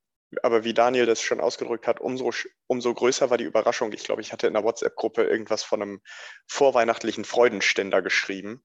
aber 0.42 0.64
wie 0.64 0.74
Daniel 0.74 1.06
das 1.06 1.22
schon 1.22 1.40
ausgedrückt 1.40 1.86
hat, 1.86 2.00
umso, 2.00 2.30
umso 2.66 2.92
größer 2.92 3.30
war 3.30 3.38
die 3.38 3.44
Überraschung. 3.44 3.92
Ich 3.92 4.04
glaube, 4.04 4.20
ich 4.20 4.32
hatte 4.32 4.46
in 4.46 4.54
der 4.54 4.64
WhatsApp-Gruppe 4.64 5.24
irgendwas 5.24 5.62
von 5.62 5.82
einem 5.82 6.02
vorweihnachtlichen 6.46 7.24
Freudenständer 7.24 8.02
geschrieben. 8.02 8.62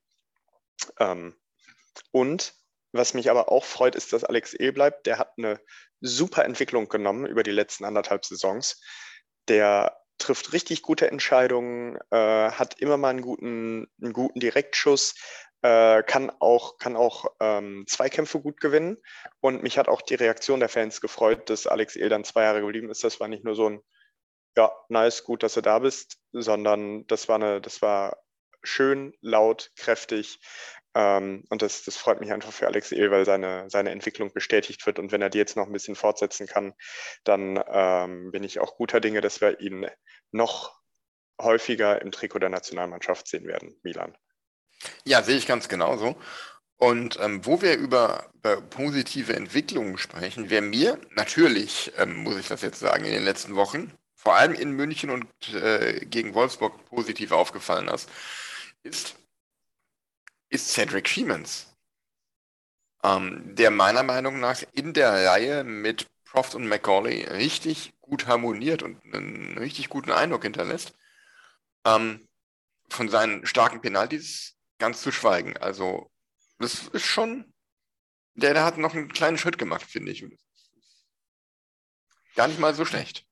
Ähm, 0.99 1.35
und 2.11 2.53
was 2.93 3.13
mich 3.13 3.29
aber 3.29 3.51
auch 3.51 3.63
freut, 3.63 3.95
ist, 3.95 4.11
dass 4.11 4.23
Alex 4.23 4.53
E 4.53 4.71
bleibt. 4.71 5.05
Der 5.05 5.17
hat 5.17 5.33
eine 5.37 5.59
super 6.01 6.45
Entwicklung 6.45 6.89
genommen 6.89 7.25
über 7.25 7.43
die 7.43 7.51
letzten 7.51 7.85
anderthalb 7.85 8.25
Saisons. 8.25 8.81
Der 9.47 9.97
trifft 10.17 10.53
richtig 10.53 10.81
gute 10.81 11.09
Entscheidungen, 11.09 11.97
äh, 12.11 12.51
hat 12.51 12.79
immer 12.79 12.97
mal 12.97 13.09
einen 13.09 13.21
guten, 13.21 13.87
einen 14.01 14.13
guten 14.13 14.39
Direktschuss, 14.39 15.15
äh, 15.61 16.03
kann 16.03 16.31
auch, 16.39 16.77
kann 16.77 16.95
auch 16.95 17.25
ähm, 17.39 17.85
Zweikämpfe 17.87 18.39
gut 18.39 18.59
gewinnen. 18.59 18.97
Und 19.39 19.63
mich 19.63 19.77
hat 19.77 19.87
auch 19.87 20.01
die 20.01 20.15
Reaktion 20.15 20.59
der 20.59 20.69
Fans 20.69 21.01
gefreut, 21.01 21.49
dass 21.49 21.67
Alex 21.67 21.95
El 21.95 22.09
dann 22.09 22.23
zwei 22.23 22.43
Jahre 22.43 22.61
geblieben 22.61 22.89
ist. 22.89 23.03
Das 23.03 23.19
war 23.19 23.27
nicht 23.27 23.43
nur 23.43 23.55
so 23.55 23.69
ein, 23.69 23.81
ja, 24.57 24.71
nice, 24.89 25.23
gut, 25.23 25.43
dass 25.43 25.53
du 25.53 25.61
da 25.61 25.79
bist, 25.79 26.17
sondern 26.33 27.05
das 27.07 27.27
war 27.27 27.35
eine, 27.35 27.61
das 27.61 27.81
war 27.81 28.17
schön, 28.63 29.13
laut, 29.21 29.71
kräftig. 29.75 30.39
Ähm, 30.93 31.45
und 31.49 31.61
das, 31.61 31.83
das 31.83 31.95
freut 31.95 32.19
mich 32.19 32.31
einfach 32.31 32.51
für 32.51 32.67
Alex 32.67 32.91
El, 32.91 33.11
weil 33.11 33.25
seine, 33.25 33.69
seine 33.69 33.91
Entwicklung 33.91 34.33
bestätigt 34.33 34.85
wird. 34.85 34.99
Und 34.99 35.11
wenn 35.11 35.21
er 35.21 35.29
die 35.29 35.37
jetzt 35.37 35.55
noch 35.55 35.67
ein 35.67 35.71
bisschen 35.71 35.95
fortsetzen 35.95 36.47
kann, 36.47 36.73
dann 37.23 37.63
ähm, 37.67 38.31
bin 38.31 38.43
ich 38.43 38.59
auch 38.59 38.75
guter 38.75 38.99
Dinge, 38.99 39.21
dass 39.21 39.41
wir 39.41 39.59
ihn 39.61 39.87
noch 40.31 40.79
häufiger 41.41 42.01
im 42.01 42.11
Trikot 42.11 42.39
der 42.39 42.49
Nationalmannschaft 42.49 43.27
sehen 43.27 43.47
werden, 43.47 43.75
Milan. 43.83 44.15
Ja, 45.05 45.23
sehe 45.23 45.37
ich 45.37 45.47
ganz 45.47 45.69
genauso. 45.69 46.15
Und 46.77 47.19
ähm, 47.21 47.45
wo 47.45 47.61
wir 47.61 47.77
über, 47.77 48.31
über, 48.33 48.59
positive 48.59 49.35
Entwicklungen 49.35 49.99
sprechen, 49.99 50.49
wer 50.49 50.63
mir 50.63 50.99
natürlich, 51.11 51.91
ähm, 51.97 52.15
muss 52.17 52.37
ich 52.37 52.47
das 52.47 52.63
jetzt 52.63 52.79
sagen, 52.79 53.05
in 53.05 53.11
den 53.11 53.23
letzten 53.23 53.55
Wochen, 53.55 53.93
vor 54.15 54.35
allem 54.35 54.53
in 54.53 54.71
München 54.71 55.11
und 55.11 55.27
äh, 55.53 56.03
gegen 56.05 56.33
Wolfsburg 56.33 56.85
positiv 56.85 57.31
aufgefallen 57.31 57.87
ist, 57.87 58.09
ist, 58.81 59.15
ist 60.51 60.69
Cedric 60.69 61.07
Siemens, 61.07 61.75
ähm, 63.03 63.55
der 63.55 63.71
meiner 63.71 64.03
Meinung 64.03 64.39
nach 64.39 64.61
in 64.73 64.93
der 64.93 65.11
Reihe 65.27 65.63
mit 65.63 66.07
Proft 66.25 66.53
und 66.55 66.67
McCauley 66.67 67.23
richtig 67.23 67.93
gut 67.99 68.27
harmoniert 68.27 68.83
und 68.83 69.03
einen 69.03 69.57
richtig 69.57 69.89
guten 69.89 70.11
Eindruck 70.11 70.43
hinterlässt. 70.43 70.93
Ähm, 71.85 72.27
von 72.89 73.09
seinen 73.09 73.45
starken 73.45 73.81
Penalties 73.81 74.57
ganz 74.77 75.01
zu 75.01 75.11
schweigen. 75.11 75.57
Also, 75.57 76.11
das 76.59 76.87
ist 76.89 77.05
schon, 77.05 77.53
der, 78.33 78.53
der 78.53 78.65
hat 78.65 78.77
noch 78.77 78.93
einen 78.93 79.11
kleinen 79.11 79.37
Schritt 79.37 79.57
gemacht, 79.57 79.83
finde 79.83 80.11
ich. 80.11 80.25
Gar 82.35 82.49
nicht 82.49 82.59
mal 82.59 82.75
so 82.75 82.85
schlecht. 82.85 83.25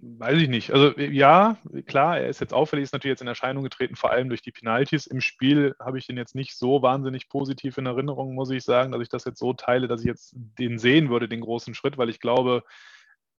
Weiß 0.00 0.38
ich 0.38 0.48
nicht. 0.48 0.72
Also 0.72 0.98
ja, 0.98 1.58
klar, 1.86 2.18
er 2.18 2.28
ist 2.28 2.40
jetzt 2.40 2.54
auffällig, 2.54 2.84
ist 2.84 2.92
natürlich 2.92 3.12
jetzt 3.12 3.20
in 3.20 3.28
Erscheinung 3.28 3.62
getreten, 3.62 3.96
vor 3.96 4.10
allem 4.10 4.28
durch 4.30 4.40
die 4.40 4.50
Penalties. 4.50 5.06
Im 5.06 5.20
Spiel 5.20 5.74
habe 5.78 5.98
ich 5.98 6.06
den 6.06 6.16
jetzt 6.16 6.34
nicht 6.34 6.56
so 6.56 6.80
wahnsinnig 6.80 7.28
positiv 7.28 7.76
in 7.76 7.86
Erinnerung, 7.86 8.34
muss 8.34 8.50
ich 8.50 8.64
sagen, 8.64 8.92
dass 8.92 9.02
ich 9.02 9.10
das 9.10 9.24
jetzt 9.24 9.38
so 9.38 9.52
teile, 9.52 9.86
dass 9.86 10.00
ich 10.00 10.06
jetzt 10.06 10.32
den 10.34 10.78
sehen 10.78 11.10
würde, 11.10 11.28
den 11.28 11.42
großen 11.42 11.74
Schritt, 11.74 11.98
weil 11.98 12.08
ich 12.08 12.20
glaube, 12.20 12.62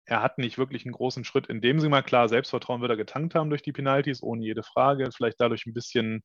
er 0.04 0.22
hat 0.22 0.38
nicht 0.38 0.58
wirklich 0.58 0.84
einen 0.84 0.92
großen 0.92 1.24
Schritt 1.24 1.46
in 1.46 1.60
dem 1.60 1.80
Sinne 1.80 1.90
mal 1.90 2.02
klar, 2.02 2.28
Selbstvertrauen 2.28 2.80
wird 2.82 2.90
er 2.90 2.96
getankt 2.96 3.34
haben 3.34 3.50
durch 3.50 3.62
die 3.62 3.72
Penalties, 3.72 4.22
ohne 4.22 4.44
jede 4.44 4.62
Frage, 4.62 5.10
vielleicht 5.14 5.40
dadurch 5.40 5.66
ein 5.66 5.74
bisschen 5.74 6.22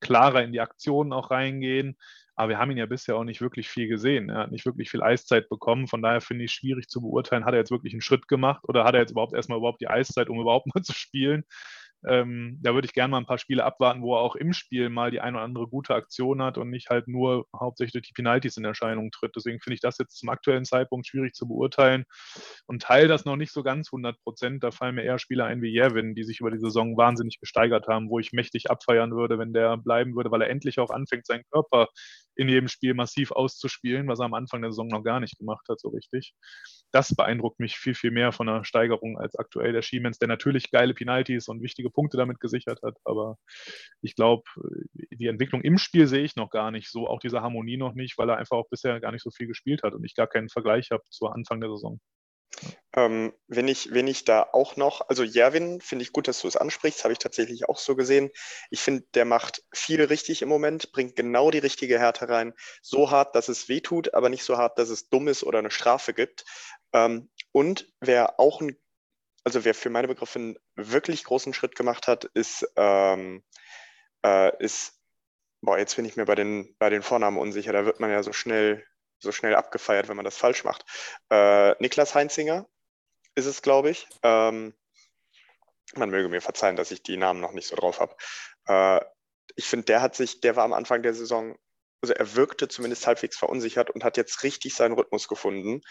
klarer 0.00 0.42
in 0.42 0.52
die 0.52 0.60
Aktionen 0.60 1.12
auch 1.12 1.30
reingehen. 1.30 1.96
Aber 2.34 2.48
wir 2.48 2.58
haben 2.58 2.70
ihn 2.70 2.78
ja 2.78 2.86
bisher 2.86 3.16
auch 3.16 3.24
nicht 3.24 3.40
wirklich 3.40 3.68
viel 3.68 3.88
gesehen. 3.88 4.30
Er 4.30 4.38
hat 4.40 4.52
nicht 4.52 4.64
wirklich 4.64 4.90
viel 4.90 5.02
Eiszeit 5.02 5.48
bekommen. 5.48 5.86
Von 5.86 6.02
daher 6.02 6.20
finde 6.20 6.44
ich 6.44 6.50
es 6.50 6.54
schwierig 6.54 6.88
zu 6.88 7.00
beurteilen, 7.00 7.44
hat 7.44 7.52
er 7.54 7.60
jetzt 7.60 7.70
wirklich 7.70 7.92
einen 7.92 8.00
Schritt 8.00 8.26
gemacht 8.28 8.62
oder 8.68 8.84
hat 8.84 8.94
er 8.94 9.00
jetzt 9.00 9.10
überhaupt 9.10 9.34
erstmal 9.34 9.58
überhaupt 9.58 9.80
die 9.80 9.88
Eiszeit, 9.88 10.28
um 10.28 10.40
überhaupt 10.40 10.66
mal 10.74 10.82
zu 10.82 10.94
spielen. 10.94 11.44
Ähm, 12.08 12.58
da 12.62 12.74
würde 12.74 12.86
ich 12.86 12.94
gerne 12.94 13.12
mal 13.12 13.18
ein 13.18 13.26
paar 13.26 13.38
Spiele 13.38 13.64
abwarten, 13.64 14.02
wo 14.02 14.14
er 14.16 14.20
auch 14.20 14.34
im 14.36 14.52
Spiel 14.52 14.88
mal 14.88 15.10
die 15.10 15.20
eine 15.20 15.36
oder 15.36 15.44
andere 15.44 15.68
gute 15.68 15.94
Aktion 15.94 16.42
hat 16.42 16.58
und 16.58 16.70
nicht 16.70 16.90
halt 16.90 17.08
nur 17.08 17.46
hauptsächlich 17.54 17.92
durch 17.92 18.08
die 18.08 18.14
Penalties 18.14 18.56
in 18.56 18.64
Erscheinung 18.64 19.10
tritt. 19.10 19.36
Deswegen 19.36 19.60
finde 19.60 19.74
ich 19.74 19.80
das 19.80 19.98
jetzt 19.98 20.18
zum 20.18 20.28
aktuellen 20.28 20.64
Zeitpunkt 20.64 21.06
schwierig 21.06 21.34
zu 21.34 21.46
beurteilen 21.46 22.04
und 22.66 22.82
teile 22.82 23.08
das 23.08 23.24
noch 23.24 23.36
nicht 23.36 23.52
so 23.52 23.62
ganz 23.62 23.88
100 23.92 24.20
Prozent. 24.22 24.64
Da 24.64 24.70
fallen 24.70 24.96
mir 24.96 25.04
eher 25.04 25.18
Spieler 25.18 25.46
ein 25.46 25.62
wie 25.62 25.72
Jervin, 25.72 26.14
die 26.14 26.24
sich 26.24 26.40
über 26.40 26.50
die 26.50 26.58
Saison 26.58 26.96
wahnsinnig 26.96 27.38
gesteigert 27.40 27.86
haben, 27.86 28.10
wo 28.10 28.18
ich 28.18 28.32
mächtig 28.32 28.70
abfeiern 28.70 29.12
würde, 29.12 29.38
wenn 29.38 29.52
der 29.52 29.76
bleiben 29.76 30.16
würde, 30.16 30.30
weil 30.30 30.42
er 30.42 30.50
endlich 30.50 30.78
auch 30.80 30.90
anfängt, 30.90 31.26
seinen 31.26 31.44
Körper 31.50 31.88
in 32.34 32.48
jedem 32.48 32.68
Spiel 32.68 32.94
massiv 32.94 33.30
auszuspielen, 33.30 34.08
was 34.08 34.20
er 34.20 34.26
am 34.26 34.34
Anfang 34.34 34.62
der 34.62 34.72
Saison 34.72 34.88
noch 34.88 35.04
gar 35.04 35.20
nicht 35.20 35.38
gemacht 35.38 35.66
hat, 35.68 35.80
so 35.80 35.88
richtig. 35.90 36.34
Das 36.90 37.14
beeindruckt 37.14 37.60
mich 37.60 37.76
viel, 37.76 37.94
viel 37.94 38.10
mehr 38.10 38.32
von 38.32 38.46
der 38.46 38.64
Steigerung 38.64 39.18
als 39.18 39.36
aktuell 39.36 39.72
der 39.72 39.82
Schiemens, 39.82 40.18
der 40.18 40.28
natürlich 40.28 40.70
geile 40.70 40.94
Penalties 40.94 41.48
und 41.48 41.62
wichtige 41.62 41.90
Punkte 41.92 42.16
damit 42.16 42.40
gesichert 42.40 42.80
hat. 42.82 42.96
Aber 43.04 43.38
ich 44.00 44.14
glaube, 44.14 44.42
die 45.10 45.26
Entwicklung 45.26 45.62
im 45.62 45.78
Spiel 45.78 46.06
sehe 46.06 46.24
ich 46.24 46.36
noch 46.36 46.50
gar 46.50 46.70
nicht 46.70 46.90
so, 46.90 47.06
auch 47.06 47.20
diese 47.20 47.42
Harmonie 47.42 47.76
noch 47.76 47.94
nicht, 47.94 48.18
weil 48.18 48.28
er 48.28 48.36
einfach 48.36 48.56
auch 48.56 48.68
bisher 48.68 49.00
gar 49.00 49.12
nicht 49.12 49.22
so 49.22 49.30
viel 49.30 49.46
gespielt 49.46 49.82
hat 49.82 49.94
und 49.94 50.04
ich 50.04 50.14
gar 50.14 50.26
keinen 50.26 50.48
Vergleich 50.48 50.90
habe 50.90 51.02
zu 51.10 51.26
Anfang 51.26 51.60
der 51.60 51.70
Saison. 51.70 52.00
Ähm, 52.94 53.32
wenn, 53.48 53.68
ich, 53.68 53.92
wenn 53.92 54.06
ich 54.06 54.24
da 54.24 54.46
auch 54.52 54.76
noch, 54.76 55.08
also 55.08 55.22
Jerwin, 55.22 55.80
finde 55.80 56.02
ich 56.02 56.12
gut, 56.12 56.28
dass 56.28 56.42
du 56.42 56.48
es 56.48 56.56
ansprichst, 56.56 57.04
habe 57.04 57.12
ich 57.12 57.18
tatsächlich 57.18 57.68
auch 57.68 57.78
so 57.78 57.96
gesehen. 57.96 58.30
Ich 58.70 58.80
finde, 58.80 59.04
der 59.14 59.24
macht 59.24 59.64
viel 59.72 60.02
richtig 60.04 60.42
im 60.42 60.48
Moment, 60.48 60.92
bringt 60.92 61.16
genau 61.16 61.50
die 61.50 61.58
richtige 61.58 61.98
Härte 61.98 62.28
rein. 62.28 62.52
So 62.82 63.10
hart, 63.10 63.34
dass 63.34 63.48
es 63.48 63.68
weh 63.68 63.80
tut, 63.80 64.12
aber 64.12 64.28
nicht 64.28 64.44
so 64.44 64.58
hart, 64.58 64.78
dass 64.78 64.90
es 64.90 65.08
dumm 65.08 65.28
ist 65.28 65.42
oder 65.42 65.60
eine 65.60 65.70
Strafe 65.70 66.12
gibt. 66.12 66.44
Ähm, 66.92 67.30
und 67.52 67.90
wer 68.00 68.38
auch 68.38 68.60
ein, 68.60 68.76
also 69.44 69.64
wer 69.64 69.74
für 69.74 69.90
meine 69.90 70.08
Begriffe 70.08 70.38
einen 70.38 70.58
wirklich 70.76 71.24
großen 71.24 71.54
Schritt 71.54 71.74
gemacht 71.74 72.08
hat, 72.08 72.24
ist, 72.34 72.66
ähm, 72.76 73.42
äh, 74.24 74.56
ist 74.62 75.00
boah, 75.60 75.78
jetzt 75.78 75.96
bin 75.96 76.04
ich 76.04 76.16
mir 76.16 76.24
bei 76.24 76.34
den, 76.34 76.74
bei 76.78 76.90
den 76.90 77.02
Vornamen 77.02 77.38
unsicher, 77.38 77.72
da 77.72 77.84
wird 77.84 78.00
man 78.00 78.10
ja 78.10 78.22
so 78.22 78.32
schnell 78.32 78.84
so 79.22 79.32
schnell 79.32 79.54
abgefeiert, 79.54 80.08
wenn 80.08 80.16
man 80.16 80.24
das 80.24 80.36
falsch 80.36 80.64
macht. 80.64 80.84
Äh, 81.30 81.80
Niklas 81.80 82.14
Heinzinger 82.14 82.66
ist 83.34 83.46
es, 83.46 83.62
glaube 83.62 83.90
ich. 83.90 84.08
Ähm, 84.22 84.74
man 85.94 86.10
möge 86.10 86.28
mir 86.28 86.40
verzeihen, 86.40 86.76
dass 86.76 86.90
ich 86.90 87.02
die 87.02 87.16
Namen 87.16 87.40
noch 87.40 87.52
nicht 87.52 87.68
so 87.68 87.76
drauf 87.76 88.00
habe. 88.00 88.16
Äh, 88.66 89.04
ich 89.54 89.66
finde, 89.66 89.86
der 89.86 90.02
hat 90.02 90.16
sich, 90.16 90.40
der 90.40 90.56
war 90.56 90.64
am 90.64 90.72
Anfang 90.72 91.02
der 91.02 91.14
Saison, 91.14 91.56
also 92.02 92.14
er 92.14 92.34
wirkte 92.34 92.68
zumindest 92.68 93.06
halbwegs 93.06 93.36
verunsichert 93.36 93.90
und 93.90 94.02
hat 94.02 94.16
jetzt 94.16 94.42
richtig 94.42 94.74
seinen 94.74 94.94
Rhythmus 94.94 95.28
gefunden. 95.28 95.82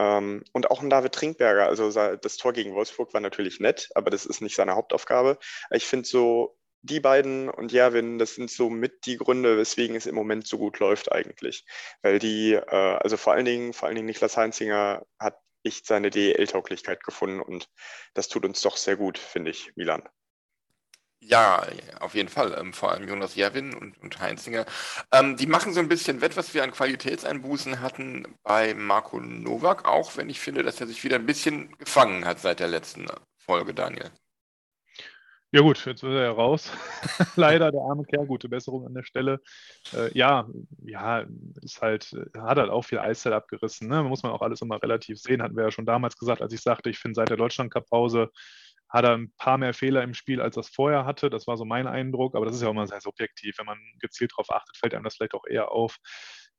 Ähm, 0.00 0.42
und 0.52 0.70
auch 0.70 0.80
ein 0.80 0.88
David 0.88 1.12
Trinkberger, 1.12 1.66
also 1.66 1.90
das 1.90 2.36
Tor 2.38 2.54
gegen 2.54 2.74
Wolfsburg 2.74 3.12
war 3.12 3.20
natürlich 3.20 3.60
nett, 3.60 3.90
aber 3.94 4.10
das 4.10 4.24
ist 4.24 4.40
nicht 4.40 4.56
seine 4.56 4.74
Hauptaufgabe. 4.74 5.38
Ich 5.70 5.84
finde 5.86 6.08
so, 6.08 6.56
die 6.80 7.00
beiden 7.00 7.50
und 7.50 7.70
Jerwin, 7.70 8.18
das 8.18 8.34
sind 8.34 8.50
so 8.50 8.70
mit 8.70 9.04
die 9.04 9.18
Gründe, 9.18 9.58
weswegen 9.58 9.96
es 9.96 10.06
im 10.06 10.14
Moment 10.14 10.46
so 10.46 10.56
gut 10.56 10.78
läuft 10.78 11.12
eigentlich. 11.12 11.66
Weil 12.00 12.18
die, 12.18 12.54
äh, 12.54 12.64
also 12.66 13.18
vor 13.18 13.34
allen 13.34 13.44
Dingen, 13.44 13.74
vor 13.74 13.88
allen 13.88 13.96
Dingen 13.96 14.06
Niklas 14.06 14.38
Heinzinger 14.38 15.04
hat 15.18 15.36
echt 15.64 15.86
seine 15.86 16.08
DL-Tauglichkeit 16.08 17.04
gefunden 17.04 17.40
und 17.40 17.68
das 18.14 18.28
tut 18.28 18.46
uns 18.46 18.62
doch 18.62 18.78
sehr 18.78 18.96
gut, 18.96 19.18
finde 19.18 19.50
ich, 19.50 19.72
Milan. 19.76 20.08
Ja, 21.22 21.66
auf 22.00 22.14
jeden 22.14 22.28
Fall. 22.28 22.56
Ähm, 22.58 22.72
vor 22.72 22.92
allem 22.92 23.06
Jonas 23.06 23.34
Jerwin 23.34 23.74
und, 23.74 23.98
und 24.00 24.20
Heinzinger. 24.20 24.64
Ähm, 25.12 25.36
die 25.36 25.46
machen 25.46 25.72
so 25.74 25.80
ein 25.80 25.88
bisschen 25.88 26.20
wett, 26.22 26.36
was 26.36 26.54
wir 26.54 26.64
an 26.64 26.72
Qualitätseinbußen 26.72 27.80
hatten 27.80 28.26
bei 28.42 28.74
Marco 28.74 29.20
Nowak, 29.20 29.86
auch 29.86 30.16
wenn 30.16 30.30
ich 30.30 30.40
finde, 30.40 30.62
dass 30.62 30.80
er 30.80 30.86
sich 30.86 31.04
wieder 31.04 31.16
ein 31.16 31.26
bisschen 31.26 31.76
gefangen 31.78 32.24
hat 32.24 32.40
seit 32.40 32.60
der 32.60 32.68
letzten 32.68 33.06
Folge, 33.38 33.74
Daniel. 33.74 34.10
Ja 35.52 35.62
gut, 35.62 35.84
jetzt 35.84 36.02
wird 36.04 36.14
er 36.14 36.22
ja 36.24 36.30
raus. 36.30 36.70
Leider, 37.36 37.72
der 37.72 37.80
arme 37.80 38.04
Kerl, 38.04 38.24
gute 38.26 38.48
Besserung 38.48 38.86
an 38.86 38.94
der 38.94 39.02
Stelle. 39.02 39.40
Äh, 39.92 40.16
ja, 40.16 40.48
ja, 40.84 41.26
ist 41.60 41.82
halt, 41.82 42.16
hat 42.36 42.58
halt 42.58 42.70
auch 42.70 42.82
viel 42.82 43.00
Eiszeit 43.00 43.32
abgerissen. 43.32 43.88
Ne? 43.88 44.04
Muss 44.04 44.22
man 44.22 44.30
auch 44.30 44.42
alles 44.42 44.62
immer 44.62 44.80
relativ 44.80 45.18
sehen, 45.18 45.42
hatten 45.42 45.56
wir 45.56 45.64
ja 45.64 45.70
schon 45.72 45.86
damals 45.86 46.16
gesagt, 46.16 46.40
als 46.40 46.52
ich 46.52 46.62
sagte, 46.62 46.88
ich 46.88 46.98
finde 47.00 47.16
seit 47.16 47.30
der 47.30 47.36
Deutschland-Cup-Pause 47.36 48.30
hat 48.90 49.04
er 49.04 49.16
ein 49.16 49.32
paar 49.38 49.56
mehr 49.58 49.72
Fehler 49.72 50.02
im 50.02 50.14
Spiel, 50.14 50.40
als 50.40 50.56
er 50.56 50.60
es 50.60 50.68
vorher 50.68 51.06
hatte. 51.06 51.30
Das 51.30 51.46
war 51.46 51.56
so 51.56 51.64
mein 51.64 51.86
Eindruck, 51.86 52.34
aber 52.34 52.44
das 52.46 52.56
ist 52.56 52.62
ja 52.62 52.68
auch 52.68 52.72
immer 52.72 52.86
sehr 52.86 53.00
subjektiv. 53.00 53.58
Wenn 53.58 53.66
man 53.66 53.78
gezielt 54.00 54.32
darauf 54.32 54.50
achtet, 54.50 54.76
fällt 54.76 54.94
einem 54.94 55.04
das 55.04 55.16
vielleicht 55.16 55.34
auch 55.34 55.46
eher 55.46 55.70
auf. 55.70 55.98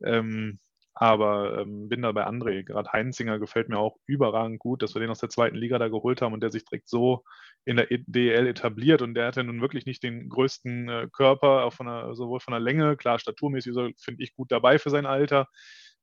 Ähm, 0.03 0.57
aber 0.93 1.59
ähm, 1.59 1.87
bin 1.89 2.01
da 2.01 2.11
bei 2.11 2.25
André. 2.27 2.63
Gerade 2.63 2.91
Heinzinger 2.91 3.39
gefällt 3.39 3.69
mir 3.69 3.77
auch 3.77 3.97
überragend 4.07 4.59
gut, 4.59 4.81
dass 4.81 4.93
wir 4.93 4.99
den 4.99 5.09
aus 5.09 5.19
der 5.19 5.29
zweiten 5.29 5.55
Liga 5.55 5.79
da 5.79 5.87
geholt 5.87 6.21
haben 6.21 6.33
und 6.33 6.41
der 6.41 6.51
sich 6.51 6.65
direkt 6.65 6.89
so 6.89 7.23
in 7.65 7.77
der 7.77 7.87
DL 7.89 8.47
etabliert. 8.47 9.01
Und 9.01 9.13
der 9.13 9.27
hat 9.27 9.35
ja 9.37 9.43
nun 9.43 9.61
wirklich 9.61 9.85
nicht 9.85 10.03
den 10.03 10.29
größten 10.29 10.89
äh, 10.89 11.07
Körper, 11.11 11.65
auch 11.65 11.73
von 11.73 11.87
der, 11.87 12.15
sowohl 12.15 12.39
von 12.39 12.51
der 12.51 12.59
Länge, 12.61 12.97
klar, 12.97 13.19
staturmäßig 13.19 13.73
finde 13.97 14.23
ich 14.23 14.33
gut 14.33 14.51
dabei 14.51 14.79
für 14.79 14.89
sein 14.89 15.05
Alter. 15.05 15.47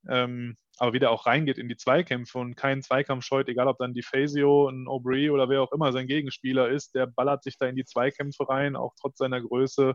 Ähm, 0.08 0.56
aber 0.78 0.92
wie 0.92 1.00
der 1.00 1.10
auch 1.10 1.26
reingeht 1.26 1.58
in 1.58 1.68
die 1.68 1.76
Zweikämpfe 1.76 2.38
und 2.38 2.54
keinen 2.54 2.82
Zweikampf 2.82 3.24
scheut, 3.24 3.48
egal 3.48 3.66
ob 3.66 3.78
dann 3.78 3.94
die 3.94 4.02
Phasio, 4.02 4.68
ein 4.68 4.86
Aubry 4.86 5.30
oder 5.30 5.48
wer 5.48 5.62
auch 5.62 5.72
immer 5.72 5.92
sein 5.92 6.06
Gegenspieler 6.06 6.68
ist, 6.68 6.94
der 6.94 7.06
ballert 7.06 7.42
sich 7.42 7.58
da 7.58 7.66
in 7.66 7.74
die 7.74 7.84
Zweikämpfe 7.84 8.48
rein, 8.48 8.76
auch 8.76 8.94
trotz 9.00 9.18
seiner 9.18 9.40
Größe 9.40 9.94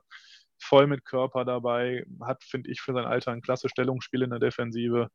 voll 0.60 0.88
mit 0.88 1.06
Körper 1.06 1.46
dabei, 1.46 2.06
hat, 2.22 2.44
finde 2.44 2.70
ich, 2.72 2.82
für 2.82 2.94
sein 2.94 3.06
Alter 3.06 3.32
ein 3.32 3.42
klasse 3.42 3.70
Stellungsspiel 3.70 4.24
in 4.24 4.30
der 4.30 4.40
Defensive. 4.40 5.10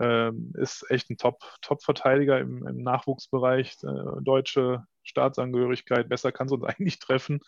Ähm, 0.00 0.52
ist 0.56 0.88
echt 0.88 1.10
ein 1.10 1.16
Top-Verteidiger 1.16 2.38
Top 2.38 2.48
im, 2.48 2.66
im, 2.66 2.82
Nachwuchsbereich. 2.82 3.76
Äh, 3.82 4.22
deutsche 4.22 4.84
Staatsangehörigkeit, 5.02 6.08
besser 6.08 6.30
kann 6.30 6.46
es 6.46 6.52
uns 6.52 6.64
eigentlich 6.64 6.98
treffen. 6.98 7.40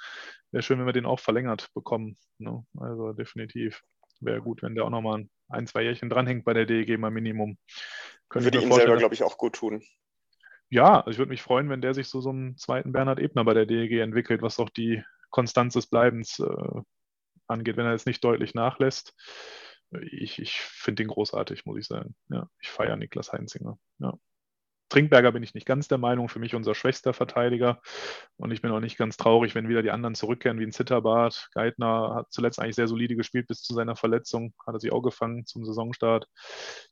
Wäre 0.51 0.63
schön, 0.63 0.79
wenn 0.79 0.87
wir 0.87 0.93
den 0.93 1.07
auch 1.07 1.21
verlängert 1.21 1.69
bekommen. 1.75 2.17
Ne? 2.39 2.65
Also 2.79 3.13
definitiv. 3.13 3.83
Wäre 4.21 4.41
gut, 4.41 4.63
wenn 4.63 4.75
der 4.75 4.85
auch 4.85 4.91
nochmal 4.91 5.27
ein, 5.53 5.67
zwei 5.67 5.83
Jährchen 5.83 6.09
dranhängt 6.09 6.45
bei 6.45 6.53
der 6.53 6.67
DEG 6.67 6.99
mal 6.99 7.11
Minimum. 7.11 7.59
Könnte 8.29 8.47
Würde 8.47 8.63
ihm 8.63 8.73
selber, 8.73 8.97
glaube 8.97 9.15
ich, 9.15 9.23
auch 9.23 9.37
gut 9.37 9.55
tun. 9.55 9.83
Ja, 10.71 11.01
also 11.01 11.11
ich 11.11 11.19
würde 11.19 11.31
mich 11.31 11.43
freuen, 11.43 11.69
wenn 11.69 11.83
der 11.83 11.93
sich 11.93 12.09
so 12.09 12.21
so 12.21 12.31
einen 12.31 12.57
zweiten 12.57 12.93
Bernhard 12.93 13.21
Ebner 13.21 13.45
bei 13.45 13.53
der 13.53 13.67
DEG 13.67 14.01
entwickelt, 14.01 14.41
was 14.41 14.57
doch 14.57 14.71
die 14.71 15.05
Konstanz 15.31 15.75
des 15.75 15.87
Bleibens 15.87 16.39
äh, 16.39 16.81
angeht, 17.47 17.77
wenn 17.77 17.87
er 17.87 17.93
jetzt 17.93 18.07
nicht 18.07 18.25
deutlich 18.25 18.55
nachlässt. 18.55 19.15
Ich, 20.11 20.39
ich 20.39 20.61
finde 20.61 21.03
ihn 21.03 21.09
großartig, 21.09 21.67
muss 21.67 21.79
ich 21.79 21.87
sagen. 21.87 22.15
Ja, 22.31 22.49
ich 22.59 22.71
feiere 22.71 22.97
Niklas 22.97 23.33
Heinzinger. 23.33 23.79
Ja. 23.99 24.15
Trinkberger 24.93 25.33
bin 25.33 25.43
ich 25.43 25.55
nicht 25.55 25.67
ganz 25.67 25.89
der 25.89 25.97
Meinung, 25.97 26.29
für 26.29 26.39
mich 26.39 26.55
unser 26.55 26.75
schwächster 26.75 27.15
Verteidiger. 27.15 27.81
Und 28.37 28.51
ich 28.51 28.61
bin 28.61 28.71
auch 28.71 28.81
nicht 28.81 28.99
ganz 28.99 29.17
traurig, 29.17 29.55
wenn 29.55 29.69
wieder 29.69 29.83
die 29.83 29.91
anderen 29.91 30.15
zurückkehren, 30.15 30.61
wie 30.61 30.65
ein 30.65 30.73
Zitterbart. 30.73 31.49
Geithner 31.55 32.15
hat 32.15 32.27
zuletzt 32.31 32.61
eigentlich 32.61 32.77
sehr 32.77 32.89
solide 32.89 33.17
gespielt 33.17 33.47
bis 33.49 33.63
zu 33.63 33.73
seiner 33.73 33.97
Verletzung. 33.97 34.53
Hat 34.67 34.75
er 34.75 34.81
sich 34.81 34.93
auch 34.93 35.01
gefangen 35.01 35.47
zum 35.47 35.65
Saisonstart. 35.65 36.27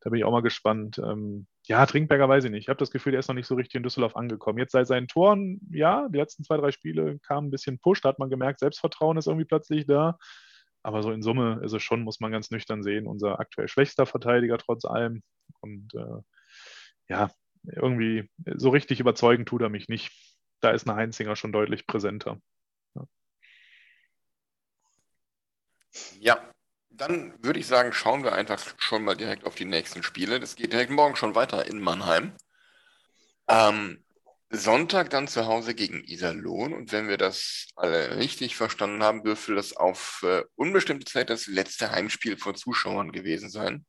Da 0.01 0.09
bin 0.09 0.19
ich 0.19 0.25
auch 0.25 0.33
mal 0.33 0.41
gespannt. 0.41 0.99
Ähm, 0.99 1.47
ja, 1.67 1.85
Trinkberger 1.85 2.27
weiß 2.27 2.45
ich 2.45 2.51
nicht. 2.51 2.63
Ich 2.63 2.69
habe 2.71 2.79
das 2.79 2.91
Gefühl, 2.91 3.13
der 3.13 3.21
ist 3.21 3.29
noch 3.29 3.35
nicht 3.35 3.47
so 3.47 3.55
richtig 3.55 3.75
in 3.75 3.83
Düsseldorf 3.83 4.17
angekommen. 4.17 4.59
Jetzt 4.59 4.73
seit 4.73 4.87
seinen 4.87 5.07
Toren, 5.07 5.61
ja, 5.71 6.09
die 6.09 6.17
letzten 6.17 6.43
zwei, 6.43 6.57
drei 6.57 6.71
Spiele 6.73 7.19
kamen 7.19 7.49
ein 7.49 7.51
bisschen 7.51 7.79
Push. 7.79 8.01
Da 8.01 8.09
hat 8.09 8.19
man 8.19 8.31
gemerkt, 8.31 8.61
Selbstvertrauen 8.61 9.19
ist 9.19 9.27
irgendwie 9.27 9.47
plötzlich 9.47 9.85
da. 9.87 10.17
Aber 10.83 11.03
so 11.03 11.13
in 11.13 11.21
Summe 11.21 11.61
ist 11.63 11.75
es 11.75 11.83
schon, 11.83 12.03
muss 12.03 12.21
man 12.21 12.33
ganz 12.33 12.51
nüchtern 12.51 12.83
sehen, 12.83 13.07
unser 13.07 13.41
aktuell 13.41 13.69
schwächster 13.69 14.07
Verteidiger 14.07 14.57
trotz 14.57 14.87
allem. 14.87 15.23
Und 15.61 15.93
äh, 15.95 16.23
ja, 17.11 17.31
irgendwie 17.65 18.31
so 18.57 18.71
richtig 18.71 19.01
überzeugend 19.01 19.49
tut 19.49 19.63
er 19.63 19.69
mich 19.69 19.89
nicht. 19.89 20.13
Da 20.61 20.71
ist 20.71 20.87
eine 20.87 20.97
Heinzinger 20.97 21.37
schon 21.37 21.53
deutlich 21.53 21.87
präsenter. 21.87 22.41
Ja. 22.95 23.05
ja, 26.21 26.53
dann 26.91 27.33
würde 27.43 27.61
ich 27.61 27.67
sagen, 27.67 27.93
schauen 27.93 28.25
wir 28.25 28.33
einfach 28.33 28.75
schon 28.79 29.05
mal 29.05 29.17
direkt 29.17 29.45
auf 29.45 29.55
die 29.55 29.65
nächsten 29.65 30.03
Spiele. 30.03 30.41
Das 30.41 30.57
geht 30.57 30.73
direkt 30.73 30.91
morgen 30.91 31.17
schon 31.17 31.35
weiter 31.35 31.67
in 31.67 31.81
Mannheim. 31.81 32.33
Ähm, 33.49 34.05
Sonntag 34.53 35.11
dann 35.11 35.29
zu 35.29 35.47
Hause 35.47 35.75
gegen 35.75 36.03
Iserlohn 36.05 36.73
und 36.73 36.91
wenn 36.91 37.09
wir 37.09 37.17
das 37.17 37.69
alle 37.77 38.17
richtig 38.17 38.57
verstanden 38.57 39.03
haben, 39.03 39.23
dürfte 39.23 39.55
das 39.55 39.77
auf 39.77 40.23
äh, 40.25 40.43
unbestimmte 40.57 41.07
Zeit 41.07 41.31
das 41.31 41.47
letzte 41.47 41.93
Heimspiel 41.93 42.37
vor 42.37 42.55
Zuschauern 42.55 43.13
gewesen 43.13 43.49
sein, 43.49 43.87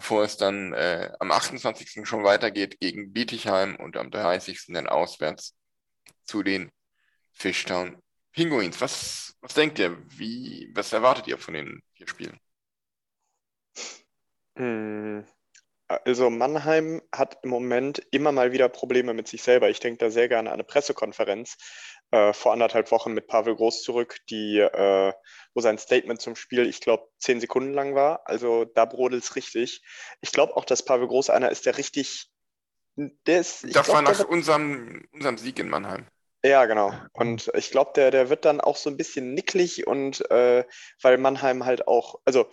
bevor 0.00 0.24
es 0.24 0.38
dann 0.38 0.72
äh, 0.72 1.12
am 1.20 1.30
28. 1.30 2.08
schon 2.08 2.24
weitergeht 2.24 2.80
gegen 2.80 3.12
Bietigheim 3.12 3.76
und 3.76 3.98
am 3.98 4.10
30. 4.10 4.68
dann 4.68 4.86
auswärts 4.86 5.54
zu 6.24 6.42
den 6.42 6.72
Fishtown 7.34 8.00
Pinguins. 8.32 8.80
Was, 8.80 9.36
was 9.42 9.52
denkt 9.52 9.78
ihr? 9.78 9.98
Wie, 10.08 10.70
was 10.74 10.94
erwartet 10.94 11.28
ihr 11.28 11.36
von 11.36 11.52
den 11.52 11.82
vier 11.92 12.08
Spielen? 12.08 12.40
Hm. 14.56 15.26
Also 15.86 16.30
Mannheim 16.30 17.02
hat 17.12 17.38
im 17.42 17.50
Moment 17.50 17.98
immer 18.10 18.32
mal 18.32 18.52
wieder 18.52 18.70
Probleme 18.70 19.12
mit 19.12 19.28
sich 19.28 19.42
selber. 19.42 19.68
Ich 19.68 19.80
denke 19.80 19.98
da 19.98 20.10
sehr 20.10 20.28
gerne 20.28 20.48
an 20.48 20.54
eine 20.54 20.64
Pressekonferenz 20.64 21.58
äh, 22.10 22.32
vor 22.32 22.52
anderthalb 22.52 22.90
Wochen 22.90 23.12
mit 23.12 23.26
Pavel 23.26 23.54
Groß 23.54 23.82
zurück, 23.82 24.16
die, 24.30 24.58
äh, 24.58 25.12
wo 25.54 25.60
sein 25.60 25.78
Statement 25.78 26.20
zum 26.20 26.36
Spiel, 26.36 26.66
ich 26.66 26.80
glaube, 26.80 27.08
zehn 27.18 27.40
Sekunden 27.40 27.72
lang 27.72 27.94
war. 27.94 28.22
Also 28.24 28.64
da 28.64 28.84
brodelt 28.84 29.22
es 29.22 29.36
richtig. 29.36 29.82
Ich 30.20 30.32
glaube 30.32 30.56
auch, 30.56 30.64
dass 30.64 30.84
Pavel 30.84 31.08
Groß 31.08 31.30
einer 31.30 31.50
ist, 31.50 31.66
der 31.66 31.78
richtig. 31.78 32.30
Der 32.96 33.40
ist, 33.40 33.64
das 33.64 33.70
glaub, 33.70 33.88
war 33.88 34.02
nach 34.02 34.24
unserem, 34.24 35.06
unserem 35.12 35.38
Sieg 35.38 35.58
in 35.58 35.68
Mannheim. 35.68 36.06
Ja, 36.42 36.66
genau. 36.66 36.92
Und 37.12 37.50
ich 37.54 37.70
glaube, 37.70 37.92
der, 37.94 38.10
der 38.10 38.30
wird 38.30 38.44
dann 38.44 38.60
auch 38.60 38.76
so 38.76 38.90
ein 38.90 38.96
bisschen 38.96 39.34
nicklig 39.34 39.86
und 39.86 40.28
äh, 40.30 40.64
weil 41.02 41.18
Mannheim 41.18 41.64
halt 41.64 41.86
auch, 41.86 42.20
also 42.24 42.50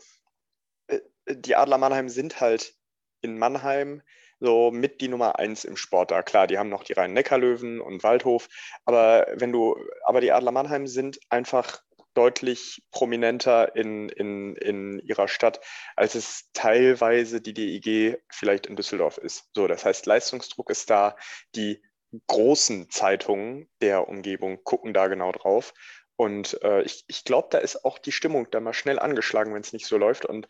äh, 0.87 0.99
die 1.29 1.55
Adler 1.55 1.77
Mannheim 1.77 2.09
sind 2.09 2.39
halt 2.41 2.75
in 3.21 3.39
Mannheim 3.39 4.01
so 4.39 4.71
mit 4.71 5.01
die 5.01 5.07
Nummer 5.07 5.39
eins 5.39 5.63
im 5.63 5.77
Sport 5.77 6.11
da. 6.11 6.21
Klar, 6.21 6.47
die 6.47 6.57
haben 6.57 6.69
noch 6.69 6.83
die 6.83 6.93
Rhein-Neckar-Löwen 6.93 7.81
und 7.81 8.03
Waldhof, 8.03 8.47
aber 8.85 9.27
wenn 9.33 9.51
du, 9.51 9.75
aber 10.03 10.21
die 10.21 10.31
Adler 10.31 10.51
Mannheim 10.51 10.87
sind 10.87 11.19
einfach 11.29 11.81
deutlich 12.13 12.81
prominenter 12.91 13.75
in, 13.75 14.09
in, 14.09 14.55
in 14.55 14.99
ihrer 14.99 15.27
Stadt, 15.27 15.59
als 15.95 16.15
es 16.15 16.49
teilweise 16.53 17.41
die 17.41 17.53
DIG 17.53 18.17
vielleicht 18.27 18.65
in 18.65 18.75
Düsseldorf 18.75 19.19
ist. 19.19 19.49
So, 19.55 19.67
das 19.67 19.85
heißt, 19.85 20.07
Leistungsdruck 20.07 20.71
ist 20.71 20.89
da, 20.89 21.15
die 21.53 21.79
großen 22.25 22.89
Zeitungen 22.89 23.69
der 23.81 24.07
Umgebung 24.07 24.63
gucken 24.63 24.95
da 24.95 25.07
genau 25.07 25.31
drauf. 25.31 25.73
Und 26.15 26.59
äh, 26.63 26.81
ich, 26.81 27.03
ich 27.07 27.23
glaube, 27.23 27.49
da 27.51 27.59
ist 27.59 27.85
auch 27.85 27.99
die 27.99 28.11
Stimmung 28.11 28.47
da 28.49 28.59
mal 28.59 28.73
schnell 28.73 28.97
angeschlagen, 28.97 29.53
wenn 29.53 29.61
es 29.61 29.73
nicht 29.73 29.85
so 29.85 29.97
läuft. 29.97 30.25
Und 30.25 30.47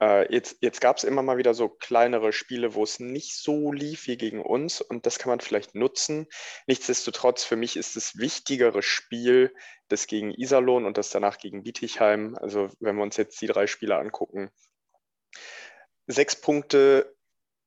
äh, 0.00 0.32
jetzt 0.32 0.58
jetzt 0.60 0.80
gab 0.80 0.96
es 0.96 1.04
immer 1.04 1.22
mal 1.22 1.36
wieder 1.36 1.54
so 1.54 1.68
kleinere 1.68 2.32
Spiele, 2.32 2.74
wo 2.74 2.82
es 2.82 3.00
nicht 3.00 3.36
so 3.36 3.72
lief 3.72 4.06
wie 4.06 4.16
gegen 4.16 4.40
uns 4.40 4.80
und 4.80 5.06
das 5.06 5.18
kann 5.18 5.30
man 5.30 5.40
vielleicht 5.40 5.74
nutzen. 5.74 6.26
Nichtsdestotrotz, 6.66 7.44
für 7.44 7.56
mich 7.56 7.76
ist 7.76 7.96
das 7.96 8.16
wichtigere 8.16 8.82
Spiel 8.82 9.54
das 9.88 10.06
gegen 10.06 10.32
Iserlohn 10.32 10.86
und 10.86 10.96
das 10.98 11.10
danach 11.10 11.38
gegen 11.38 11.62
Bietigheim. 11.62 12.36
Also 12.40 12.70
wenn 12.80 12.96
wir 12.96 13.02
uns 13.02 13.16
jetzt 13.16 13.40
die 13.40 13.46
drei 13.46 13.66
Spiele 13.66 13.96
angucken. 13.96 14.50
Sechs 16.06 16.40
Punkte 16.40 17.16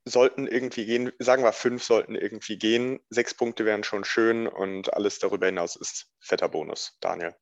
sollten 0.05 0.47
irgendwie 0.47 0.85
gehen, 0.85 1.11
sagen 1.19 1.43
wir 1.43 1.53
fünf 1.53 1.83
sollten 1.83 2.15
irgendwie 2.15 2.57
gehen. 2.57 2.99
Sechs 3.09 3.33
Punkte 3.33 3.65
wären 3.65 3.83
schon 3.83 4.03
schön 4.03 4.47
und 4.47 4.93
alles 4.93 5.19
darüber 5.19 5.45
hinaus 5.45 5.75
ist 5.75 6.07
fetter 6.19 6.49
Bonus. 6.49 6.97
Daniel. 6.99 7.35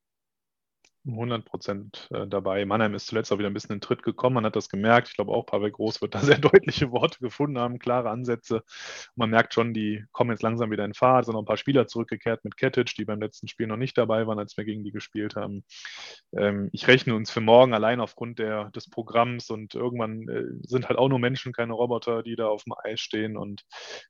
100 1.07 1.45
Prozent 1.45 2.07
äh, 2.11 2.27
dabei. 2.27 2.65
Mannheim 2.65 2.93
ist 2.93 3.07
zuletzt 3.07 3.31
auch 3.31 3.39
wieder 3.39 3.49
ein 3.49 3.53
bisschen 3.53 3.73
in 3.73 3.81
Tritt 3.81 4.03
gekommen. 4.03 4.35
Man 4.35 4.45
hat 4.45 4.55
das 4.55 4.69
gemerkt. 4.69 5.09
Ich 5.09 5.15
glaube 5.15 5.31
auch, 5.31 5.45
Pavel 5.45 5.71
Groß 5.71 6.01
wird 6.01 6.13
da 6.15 6.19
sehr 6.19 6.37
deutliche 6.37 6.91
Worte 6.91 7.19
gefunden 7.19 7.57
haben, 7.57 7.79
klare 7.79 8.09
Ansätze. 8.09 8.63
Man 9.15 9.31
merkt 9.31 9.53
schon, 9.53 9.73
die 9.73 10.05
kommen 10.11 10.31
jetzt 10.31 10.43
langsam 10.43 10.69
wieder 10.69 10.85
in 10.85 10.93
Fahrt. 10.93 11.21
Es 11.21 11.25
sind 11.25 11.33
noch 11.33 11.41
ein 11.41 11.45
paar 11.45 11.57
Spieler 11.57 11.87
zurückgekehrt 11.87 12.43
mit 12.43 12.55
Kettich, 12.55 12.93
die 12.95 13.05
beim 13.05 13.19
letzten 13.19 13.47
Spiel 13.47 13.67
noch 13.67 13.77
nicht 13.77 13.97
dabei 13.97 14.27
waren, 14.27 14.37
als 14.37 14.55
wir 14.57 14.63
gegen 14.63 14.83
die 14.83 14.91
gespielt 14.91 15.35
haben. 15.35 15.63
Ähm, 16.35 16.69
ich 16.71 16.87
rechne 16.87 17.15
uns 17.15 17.31
für 17.31 17.41
morgen 17.41 17.73
allein 17.73 17.99
aufgrund 17.99 18.37
der, 18.37 18.69
des 18.71 18.89
Programms 18.89 19.49
und 19.49 19.73
irgendwann 19.73 20.27
äh, 20.29 20.43
sind 20.67 20.87
halt 20.87 20.99
auch 20.99 21.09
nur 21.09 21.19
Menschen, 21.19 21.51
keine 21.51 21.73
Roboter, 21.73 22.21
die 22.21 22.35
da 22.35 22.47
auf 22.47 22.63
dem 22.63 22.73
Eis 22.83 22.99
stehen. 22.99 23.37
Und 23.37 23.63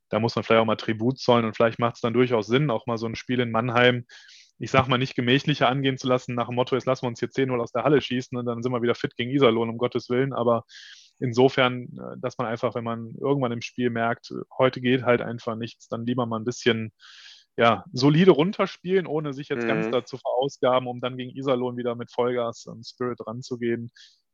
da 0.10 0.20
muss 0.20 0.36
man 0.36 0.44
vielleicht 0.44 0.62
auch 0.62 0.66
mal 0.66 0.76
Tribut 0.76 1.20
zollen 1.20 1.46
und 1.46 1.56
vielleicht 1.56 1.80
macht 1.80 1.96
es 1.96 2.02
dann 2.02 2.14
durchaus 2.14 2.48
Sinn, 2.48 2.70
auch 2.70 2.86
mal 2.86 2.98
so 2.98 3.06
ein 3.06 3.16
Spiel 3.16 3.40
in 3.40 3.52
Mannheim 3.52 4.06
ich 4.62 4.70
sag 4.70 4.88
mal, 4.88 5.00
nicht 5.00 5.16
gemächlicher 5.16 5.68
angehen 5.68 5.98
zu 5.98 6.08
lassen, 6.08 6.36
nach 6.36 6.46
dem 6.46 6.56
Motto, 6.56 6.76
jetzt 6.76 6.86
lassen 6.86 7.04
wir 7.04 7.08
uns 7.08 7.20
hier 7.20 7.30
10-0 7.30 7.60
aus 7.60 7.72
der 7.72 7.84
Halle 7.84 8.00
schießen 8.00 8.38
und 8.38 8.46
dann 8.46 8.62
sind 8.62 8.72
wir 8.72 8.84
wieder 8.84 8.94
fit 8.94 9.16
gegen 9.18 9.32
Iserlohn, 9.32 9.70
um 9.70 9.80
Gottes 9.80 10.08
Willen. 10.10 10.34
Aber 10.34 10.66
insofern, 11.20 11.86
äh, 11.86 12.20
dass 12.20 12.38
man 12.38 12.46
einfach, 12.46 12.76
wenn 12.76 12.84
man 12.84 13.16
irgendwann 13.20 13.52
im 13.52 13.64
Spiel 13.64 13.90
merkt, 13.90 14.32
heute 14.56 14.80
geht 14.80 15.02
halt 15.02 15.22
einfach 15.22 15.56
nichts, 15.56 15.88
dann 15.88 16.06
lieber 16.06 16.28
mal 16.28 16.40
ein 16.40 16.46
bisschen 16.46 16.92
ja, 17.58 17.86
solide 17.92 18.32
runterspielen, 18.32 19.08
ohne 19.08 19.34
sich 19.34 19.50
jetzt 19.50 19.64
mhm. 19.64 19.68
ganz 19.68 19.90
dazu 19.90 20.18
verausgaben, 20.18 20.88
um 20.88 21.02
dann 21.02 21.18
gegen 21.18 21.36
Iserlohn 21.36 21.76
wieder 21.76 21.96
mit 21.96 22.12
Vollgas 22.12 22.68
und 22.68 22.86
Spirit 22.86 23.20
ranzugehen, 23.26 23.92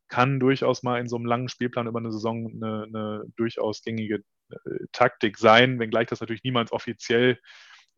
kann 0.09 0.41
durchaus 0.41 0.83
mal 0.83 0.99
in 0.99 1.07
so 1.07 1.15
einem 1.15 1.25
langen 1.25 1.47
Spielplan 1.47 1.87
über 1.87 1.99
eine 1.99 2.11
Saison 2.11 2.51
eine, 2.51 2.83
eine 2.83 3.23
durchaus 3.37 3.81
gängige 3.81 4.23
äh, 4.49 4.55
Taktik 4.91 5.37
sein, 5.37 5.79
wenngleich 5.79 6.07
das 6.07 6.19
natürlich 6.19 6.43
niemals 6.43 6.73
offiziell 6.73 7.39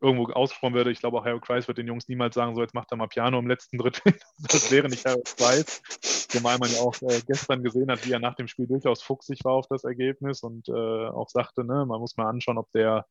irgendwo 0.02 0.32
ausgesprochen 0.32 0.74
würde. 0.74 0.92
Ich 0.92 1.00
glaube, 1.00 1.18
auch 1.18 1.26
Harry 1.26 1.40
Kreis 1.40 1.68
wird 1.68 1.78
den 1.78 1.88
Jungs 1.88 2.08
niemals 2.08 2.36
sagen, 2.36 2.56
so 2.56 2.62
jetzt 2.62 2.74
macht 2.74 2.92
er 2.92 2.98
mal 2.98 3.08
Piano 3.08 3.38
im 3.40 3.48
letzten 3.48 3.78
Drittel. 3.78 4.14
das 4.38 4.72
wäre 4.72 4.88
nicht 4.88 5.06
Harry 5.06 5.22
Kreis. 5.38 5.82
Zumal 6.30 6.58
man 6.58 6.72
ja 6.72 6.80
auch 6.80 6.96
äh, 7.02 7.22
gestern 7.28 7.64
gesehen 7.64 7.90
hat, 7.92 8.06
wie 8.06 8.12
er 8.12 8.20
nach 8.20 8.36
dem 8.36 8.48
Spiel 8.48 8.68
durchaus 8.68 9.02
fuchsig 9.02 9.44
war 9.44 9.54
auf 9.54 9.68
das 9.68 9.84
Ergebnis 9.84 10.44
und 10.44 10.70
äh, 10.70 10.72
auch 10.72 11.30
sagte, 11.30 11.64
ne, 11.66 11.86
man 11.86 12.00
muss 12.00 12.18
mal 12.18 12.30
anschauen, 12.30 12.58
ob 12.58 12.72
der, 12.72 13.06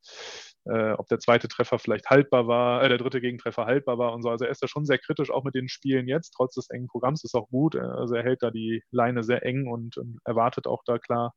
äh, 0.65 0.93
ob 0.93 1.09
der 1.09 1.19
zweite 1.19 1.49
Treffer 1.49 1.79
vielleicht 1.79 2.09
haltbar 2.11 2.47
war, 2.47 2.83
äh, 2.83 2.89
der 2.89 2.99
dritte 2.99 3.21
Gegentreffer 3.21 3.67
haltbar 3.67 3.99
war 3.99 4.13
und 4.13 4.23
so. 4.23 4.31
Also 4.31 4.45
er 4.45 4.51
ist 4.51 4.63
da 4.63 4.69
schon 4.69 4.87
sehr 4.87 4.99
kritisch, 4.99 5.31
auch 5.31 5.45
mit 5.45 5.55
den 5.55 5.69
Spielen 5.69 6.09
jetzt, 6.09 6.31
trotz 6.31 6.55
des 6.55 6.71
engen 6.71 6.89
Programms 6.89 7.25
ist 7.25 7.35
auch 7.35 7.49
gut. 7.49 7.77
Also 7.77 8.15
er 8.15 8.23
hält 8.23 8.43
da 8.43 8.51
die 8.51 8.83
Leine 8.91 9.23
sehr 9.25 9.45
eng 9.45 9.67
und, 9.67 9.97
und 9.99 10.21
erwartet 10.25 10.67
auch 10.67 10.83
da 10.85 10.99
klar 10.99 11.35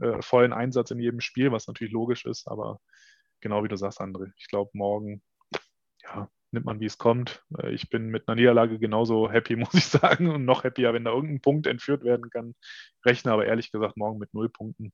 äh, 0.00 0.20
vollen 0.20 0.52
Einsatz 0.52 0.90
in 0.90 1.00
jedem 1.00 1.20
Spiel, 1.20 1.52
was 1.52 1.66
natürlich 1.66 1.92
logisch 1.92 2.24
ist, 2.26 2.48
aber 2.48 2.78
genau 3.40 3.64
wie 3.64 3.68
du 3.68 3.76
sagst, 3.76 4.00
André. 4.00 4.32
Ich 4.36 4.48
glaube, 4.48 4.70
morgen 4.74 5.22
ja, 6.02 6.28
nimmt 6.52 6.66
man, 6.66 6.80
wie 6.80 6.86
es 6.86 6.98
kommt. 6.98 7.44
Äh, 7.58 7.72
ich 7.72 7.90
bin 7.90 8.08
mit 8.08 8.28
einer 8.28 8.36
Niederlage 8.36 8.78
genauso 8.78 9.30
happy, 9.30 9.56
muss 9.56 9.74
ich 9.74 9.86
sagen, 9.86 10.28
und 10.28 10.44
noch 10.44 10.64
happier, 10.64 10.92
wenn 10.92 11.04
da 11.04 11.12
irgendein 11.12 11.40
Punkt 11.40 11.66
entführt 11.66 12.04
werden 12.04 12.30
kann. 12.30 12.54
Rechne 13.04 13.32
aber 13.32 13.46
ehrlich 13.46 13.70
gesagt 13.72 13.96
morgen 13.96 14.18
mit 14.18 14.34
null 14.34 14.48
Punkten. 14.48 14.92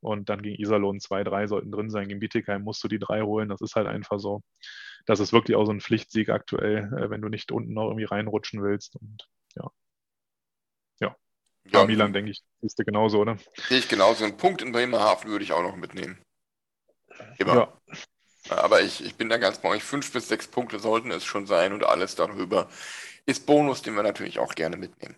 Und 0.00 0.28
dann 0.28 0.42
gegen 0.42 0.60
Iserlohn 0.60 0.98
zwei, 0.98 1.22
drei 1.22 1.46
sollten 1.46 1.70
drin 1.70 1.88
sein. 1.88 2.08
Gegen 2.08 2.18
Bietigheim 2.18 2.62
musst 2.62 2.82
du 2.82 2.88
die 2.88 2.98
drei 2.98 3.22
holen. 3.22 3.48
Das 3.48 3.60
ist 3.60 3.76
halt 3.76 3.86
einfach 3.86 4.18
so. 4.18 4.42
Das 5.06 5.20
ist 5.20 5.32
wirklich 5.32 5.56
auch 5.56 5.64
so 5.64 5.72
ein 5.72 5.80
Pflichtsieg 5.80 6.28
aktuell, 6.28 6.92
äh, 6.96 7.10
wenn 7.10 7.22
du 7.22 7.28
nicht 7.28 7.52
unten 7.52 7.72
noch 7.72 7.86
irgendwie 7.86 8.04
reinrutschen 8.04 8.62
willst. 8.62 8.96
Und 8.96 9.28
ja. 9.54 9.70
Ja. 11.00 11.16
ja 11.72 11.84
Milan, 11.84 12.12
denke 12.12 12.32
ich, 12.32 12.42
ist 12.62 12.78
du 12.80 12.84
genauso, 12.84 13.20
oder? 13.20 13.38
Sehe 13.68 13.78
ich 13.78 13.88
genauso. 13.88 14.24
Einen 14.24 14.36
Punkt 14.36 14.60
in 14.60 14.72
Bremerhaven 14.72 15.30
würde 15.30 15.44
ich 15.44 15.52
auch 15.52 15.62
noch 15.62 15.76
mitnehmen. 15.76 16.18
Immer. 17.38 17.54
Ja. 17.54 18.56
Aber 18.56 18.82
ich, 18.82 19.04
ich 19.04 19.16
bin 19.16 19.28
da 19.28 19.36
ganz 19.38 19.58
bei 19.58 19.68
euch. 19.68 19.82
Fünf 19.84 20.12
bis 20.12 20.28
sechs 20.28 20.48
Punkte 20.48 20.78
sollten 20.78 21.10
es 21.10 21.24
schon 21.24 21.46
sein 21.46 21.72
und 21.72 21.84
alles 21.84 22.14
darüber 22.14 22.68
ist 23.24 23.46
Bonus, 23.46 23.82
den 23.82 23.94
wir 23.94 24.02
natürlich 24.02 24.38
auch 24.38 24.54
gerne 24.54 24.76
mitnehmen. 24.76 25.16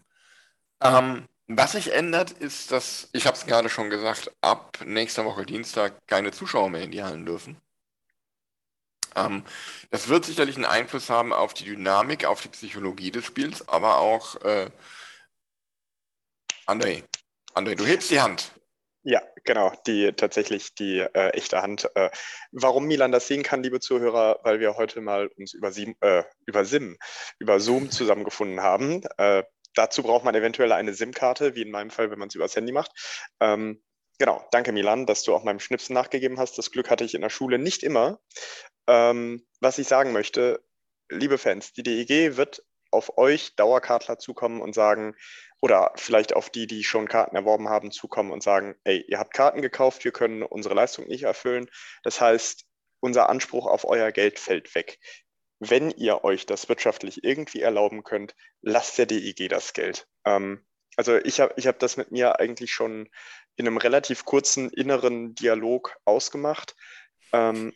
Ähm, 0.83 1.27
was 1.47 1.73
sich 1.73 1.93
ändert, 1.93 2.31
ist, 2.31 2.71
dass, 2.71 3.09
ich 3.13 3.27
habe 3.27 3.37
es 3.37 3.47
gerade 3.47 3.69
schon 3.69 3.91
gesagt, 3.91 4.31
ab 4.41 4.79
nächster 4.85 5.25
Woche 5.25 5.47
Dienstag 5.47 6.07
keine 6.07 6.33
Zuschauer 6.33 6.71
mehr 6.71 6.83
in 6.83 6.91
die 6.91 7.03
Hallen 7.03 7.27
dürfen. 7.27 7.61
Ähm, 9.17 9.45
das 9.91 10.09
wird 10.09 10.25
sicherlich 10.25 10.57
einen 10.57 10.65
Einfluss 10.65 11.11
haben 11.11 11.33
auf 11.33 11.55
die 11.55 11.65
Dynamik, 11.65 12.25
auf 12.25 12.43
die 12.43 12.49
Psychologie 12.49 13.11
des 13.11 13.25
Spiels, 13.25 13.69
aber 13.69 13.99
auch 13.99 14.37
äh, 14.43 14.71
André. 16.67 17.05
André, 17.55 17.75
du 17.77 17.87
hebst 17.87 18.11
die 18.11 18.21
Hand. 18.21 18.53
Ja, 19.07 19.23
genau, 19.45 19.71
die 19.87 20.13
tatsächlich 20.13 20.75
die 20.75 21.01
äh, 21.01 21.29
echte 21.35 21.61
Hand. 21.61 21.91
Äh, 21.95 22.09
warum 22.53 22.87
Milan 22.87 23.13
das 23.13 23.29
sehen 23.29 23.43
kann, 23.43 23.63
liebe 23.63 23.79
Zuhörer, 23.79 24.41
weil 24.45 24.61
wir 24.61 24.77
heute 24.77 25.03
mal 25.03 25.27
uns 25.37 25.53
über, 25.53 25.73
Sim, 25.73 25.95
äh, 26.01 26.23
über 26.47 26.65
Sim, 26.65 26.97
über 27.39 27.61
Zoom 27.61 27.91
zusammengefunden 27.91 28.63
haben. 28.63 29.03
Äh, 29.19 29.43
dazu 29.75 30.03
braucht 30.03 30.25
man 30.25 30.35
eventuell 30.35 30.73
eine 30.73 30.95
SIM-Karte, 30.95 31.55
wie 31.55 31.63
in 31.63 31.71
meinem 31.71 31.91
Fall, 31.91 32.11
wenn 32.11 32.19
man 32.19 32.29
es 32.29 32.35
übers 32.35 32.57
Handy 32.57 32.73
macht. 32.73 32.93
Ähm, 33.41 33.83
genau, 34.19 34.43
danke 34.53 34.73
Milan, 34.73 35.05
dass 35.05 35.23
du 35.23 35.35
auch 35.35 35.45
meinem 35.45 35.61
Schnipsen 35.61 35.93
nachgegeben 35.93 36.39
hast. 36.39 36.57
Das 36.57 36.71
Glück 36.71 36.89
hatte 36.89 37.05
ich 37.05 37.15
in 37.15 37.21
der 37.21 37.31
Schule 37.31 37.59
nicht 37.59 37.83
immer. 37.83 38.21
Ähm, 38.87 39.47
was 39.61 39.77
ich 39.77 39.87
sagen 39.87 40.13
möchte, 40.13 40.65
liebe 41.11 41.37
Fans, 41.37 41.75
die 41.75 41.83
DEG 41.83 42.39
wird 42.39 42.65
auf 42.91 43.19
euch 43.19 43.55
Dauerkartler 43.57 44.19
zukommen 44.19 44.63
und 44.63 44.75
sagen, 44.75 45.15
oder 45.65 45.93
vielleicht 45.97 46.37
auf 46.37 46.51
die, 46.51 46.67
die 46.67 46.85
schon 46.85 47.09
Karten 47.09 47.37
erworben 47.37 47.71
haben, 47.71 47.91
zukommen 47.91 48.33
und 48.33 48.43
sagen, 48.43 48.75
ey, 48.85 49.03
ihr 49.09 49.19
habt 49.19 49.33
Karten 49.33 49.63
gekauft, 49.63 50.05
wir 50.05 50.13
können 50.13 50.43
unsere 50.43 50.75
Leistung 50.75 51.07
nicht 51.07 51.23
erfüllen. 51.23 51.71
Das 52.03 52.21
heißt, 52.21 52.67
unser 53.01 53.31
Anspruch 53.31 53.67
auf 53.67 53.87
euer 53.87 54.13
Geld 54.13 54.39
fällt 54.39 54.75
weg. 54.75 54.99
Wenn 55.61 55.91
ihr 55.91 56.23
euch 56.23 56.45
das 56.45 56.69
wirtschaftlich 56.69 57.25
irgendwie 57.25 57.63
erlauben 57.63 58.05
könnt, 58.05 58.35
lasst 58.61 58.99
der 58.99 59.07
DEG 59.07 59.49
das 59.49 59.73
Geld. 59.73 60.07
Ähm, 60.27 60.67
also 60.97 61.17
ich 61.17 61.41
habe 61.41 61.55
ich 61.57 61.67
hab 61.67 61.79
das 61.79 61.97
mit 61.97 62.13
mir 62.13 62.39
eigentlich 62.41 62.71
schon 62.71 63.09
in 63.57 63.67
einem 63.67 63.79
relativ 63.79 64.27
kurzen 64.27 64.69
inneren 64.69 65.35
Dialog 65.35 65.97
ausgemacht. 66.05 66.77
Ähm, 67.33 67.73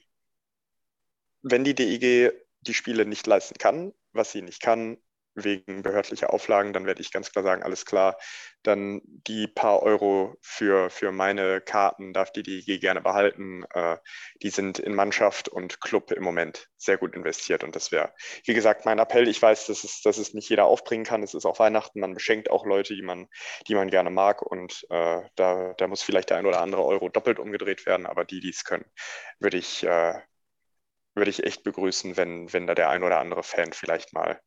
wenn 1.40 1.64
die 1.64 1.74
DEG 1.74 2.34
die 2.60 2.74
Spiele 2.74 3.06
nicht 3.06 3.26
leisten 3.26 3.56
kann, 3.56 3.94
was 4.12 4.32
sie 4.32 4.42
nicht 4.42 4.60
kann, 4.60 4.98
wegen 5.44 5.82
behördlicher 5.82 6.32
Auflagen, 6.32 6.72
dann 6.72 6.86
werde 6.86 7.00
ich 7.00 7.12
ganz 7.12 7.30
klar 7.32 7.44
sagen, 7.44 7.62
alles 7.62 7.84
klar, 7.84 8.16
dann 8.62 9.00
die 9.04 9.46
paar 9.46 9.82
Euro 9.82 10.36
für, 10.42 10.90
für 10.90 11.12
meine 11.12 11.60
Karten 11.60 12.12
darf 12.12 12.32
die 12.32 12.42
DEG 12.42 12.80
gerne 12.80 13.00
behalten. 13.00 13.64
Äh, 13.72 13.96
die 14.42 14.50
sind 14.50 14.78
in 14.78 14.94
Mannschaft 14.94 15.48
und 15.48 15.80
Club 15.80 16.10
im 16.10 16.22
Moment 16.22 16.68
sehr 16.76 16.98
gut 16.98 17.14
investiert 17.14 17.64
und 17.64 17.76
das 17.76 17.92
wäre, 17.92 18.12
wie 18.44 18.54
gesagt, 18.54 18.84
mein 18.84 18.98
Appell. 18.98 19.28
Ich 19.28 19.40
weiß, 19.40 19.66
dass 19.66 19.84
es, 19.84 20.02
dass 20.02 20.18
es 20.18 20.34
nicht 20.34 20.48
jeder 20.48 20.66
aufbringen 20.66 21.04
kann. 21.04 21.22
Es 21.22 21.34
ist 21.34 21.46
auch 21.46 21.58
Weihnachten, 21.58 22.00
man 22.00 22.14
beschenkt 22.14 22.50
auch 22.50 22.66
Leute, 22.66 22.94
die 22.94 23.02
man, 23.02 23.28
die 23.68 23.74
man 23.74 23.90
gerne 23.90 24.10
mag 24.10 24.42
und 24.42 24.86
äh, 24.90 25.22
da, 25.36 25.74
da 25.76 25.86
muss 25.86 26.02
vielleicht 26.02 26.30
der 26.30 26.38
ein 26.38 26.46
oder 26.46 26.60
andere 26.60 26.84
Euro 26.84 27.08
doppelt 27.08 27.38
umgedreht 27.38 27.86
werden, 27.86 28.06
aber 28.06 28.24
die, 28.24 28.40
die 28.40 28.50
es 28.50 28.64
können, 28.64 28.84
würde 29.38 29.56
ich, 29.56 29.84
äh, 29.84 30.14
würde 31.14 31.30
ich 31.30 31.44
echt 31.44 31.62
begrüßen, 31.64 32.16
wenn, 32.16 32.52
wenn 32.52 32.66
da 32.66 32.74
der 32.74 32.90
ein 32.90 33.02
oder 33.02 33.18
andere 33.18 33.42
Fan 33.42 33.72
vielleicht 33.72 34.12
mal 34.12 34.40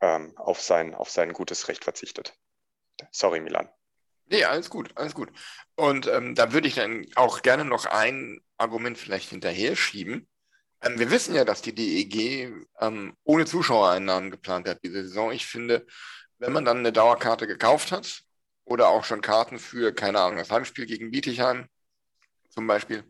ähm, 0.00 0.36
auf, 0.36 0.60
sein, 0.60 0.94
auf 0.94 1.10
sein 1.10 1.32
gutes 1.32 1.68
Recht 1.68 1.84
verzichtet. 1.84 2.34
Sorry, 3.10 3.40
Milan. 3.40 3.68
Nee, 4.28 4.44
alles 4.44 4.70
gut, 4.70 4.90
alles 4.96 5.14
gut. 5.14 5.30
Und 5.76 6.06
ähm, 6.08 6.34
da 6.34 6.52
würde 6.52 6.68
ich 6.68 6.74
dann 6.74 7.06
auch 7.14 7.42
gerne 7.42 7.64
noch 7.64 7.86
ein 7.86 8.40
Argument 8.56 8.98
vielleicht 8.98 9.30
hinterher 9.30 9.76
schieben. 9.76 10.28
Ähm, 10.82 10.98
wir 10.98 11.10
wissen 11.10 11.34
ja, 11.34 11.44
dass 11.44 11.62
die 11.62 11.74
DEG 11.74 12.52
ähm, 12.80 13.16
ohne 13.24 13.46
Zuschauereinnahmen 13.46 14.30
geplant 14.30 14.68
hat 14.68 14.82
diese 14.82 15.02
Saison. 15.02 15.30
Ich 15.32 15.46
finde, 15.46 15.86
wenn 16.38 16.52
man 16.52 16.64
dann 16.64 16.78
eine 16.78 16.92
Dauerkarte 16.92 17.46
gekauft 17.46 17.92
hat 17.92 18.22
oder 18.64 18.88
auch 18.88 19.04
schon 19.04 19.20
Karten 19.20 19.58
für, 19.58 19.94
keine 19.94 20.20
Ahnung, 20.20 20.38
das 20.38 20.50
Heimspiel 20.50 20.86
gegen 20.86 21.10
Bietigheim 21.10 21.66
zum 22.50 22.66
Beispiel, 22.66 23.04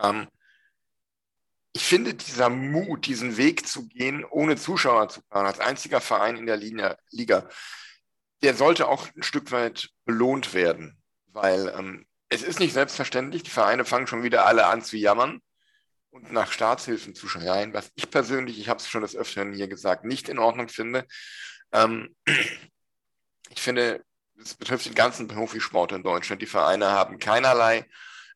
ähm, 0.00 0.28
ich 1.72 1.84
finde, 1.84 2.14
dieser 2.14 2.48
Mut, 2.48 3.06
diesen 3.06 3.36
Weg 3.36 3.66
zu 3.66 3.86
gehen, 3.88 4.24
ohne 4.24 4.56
Zuschauer 4.56 5.08
zu 5.08 5.22
planen, 5.22 5.46
als 5.46 5.60
einziger 5.60 6.00
Verein 6.00 6.36
in 6.36 6.46
der 6.46 6.56
Liga, 7.10 7.48
der 8.42 8.54
sollte 8.54 8.88
auch 8.88 9.08
ein 9.14 9.22
Stück 9.22 9.52
weit 9.52 9.90
belohnt 10.04 10.54
werden, 10.54 11.00
weil 11.26 11.72
ähm, 11.76 12.06
es 12.28 12.42
ist 12.42 12.60
nicht 12.60 12.72
selbstverständlich, 12.72 13.42
die 13.42 13.50
Vereine 13.50 13.84
fangen 13.84 14.06
schon 14.06 14.22
wieder 14.22 14.46
alle 14.46 14.66
an 14.66 14.82
zu 14.82 14.96
jammern 14.96 15.40
und 16.10 16.32
nach 16.32 16.52
Staatshilfen 16.52 17.14
zu 17.14 17.28
schreien, 17.28 17.74
was 17.74 17.90
ich 17.94 18.10
persönlich, 18.10 18.58
ich 18.58 18.68
habe 18.68 18.80
es 18.80 18.88
schon 18.88 19.02
des 19.02 19.16
Öfteren 19.16 19.52
hier 19.52 19.68
gesagt, 19.68 20.04
nicht 20.04 20.28
in 20.28 20.38
Ordnung 20.38 20.68
finde. 20.68 21.06
Ähm, 21.72 22.14
ich 23.50 23.60
finde, 23.60 24.04
es 24.40 24.54
betrifft 24.54 24.86
den 24.86 24.94
ganzen 24.94 25.26
Profisport 25.26 25.92
in 25.92 26.02
Deutschland. 26.02 26.40
Die 26.42 26.46
Vereine 26.46 26.90
haben 26.90 27.18
keinerlei 27.18 27.86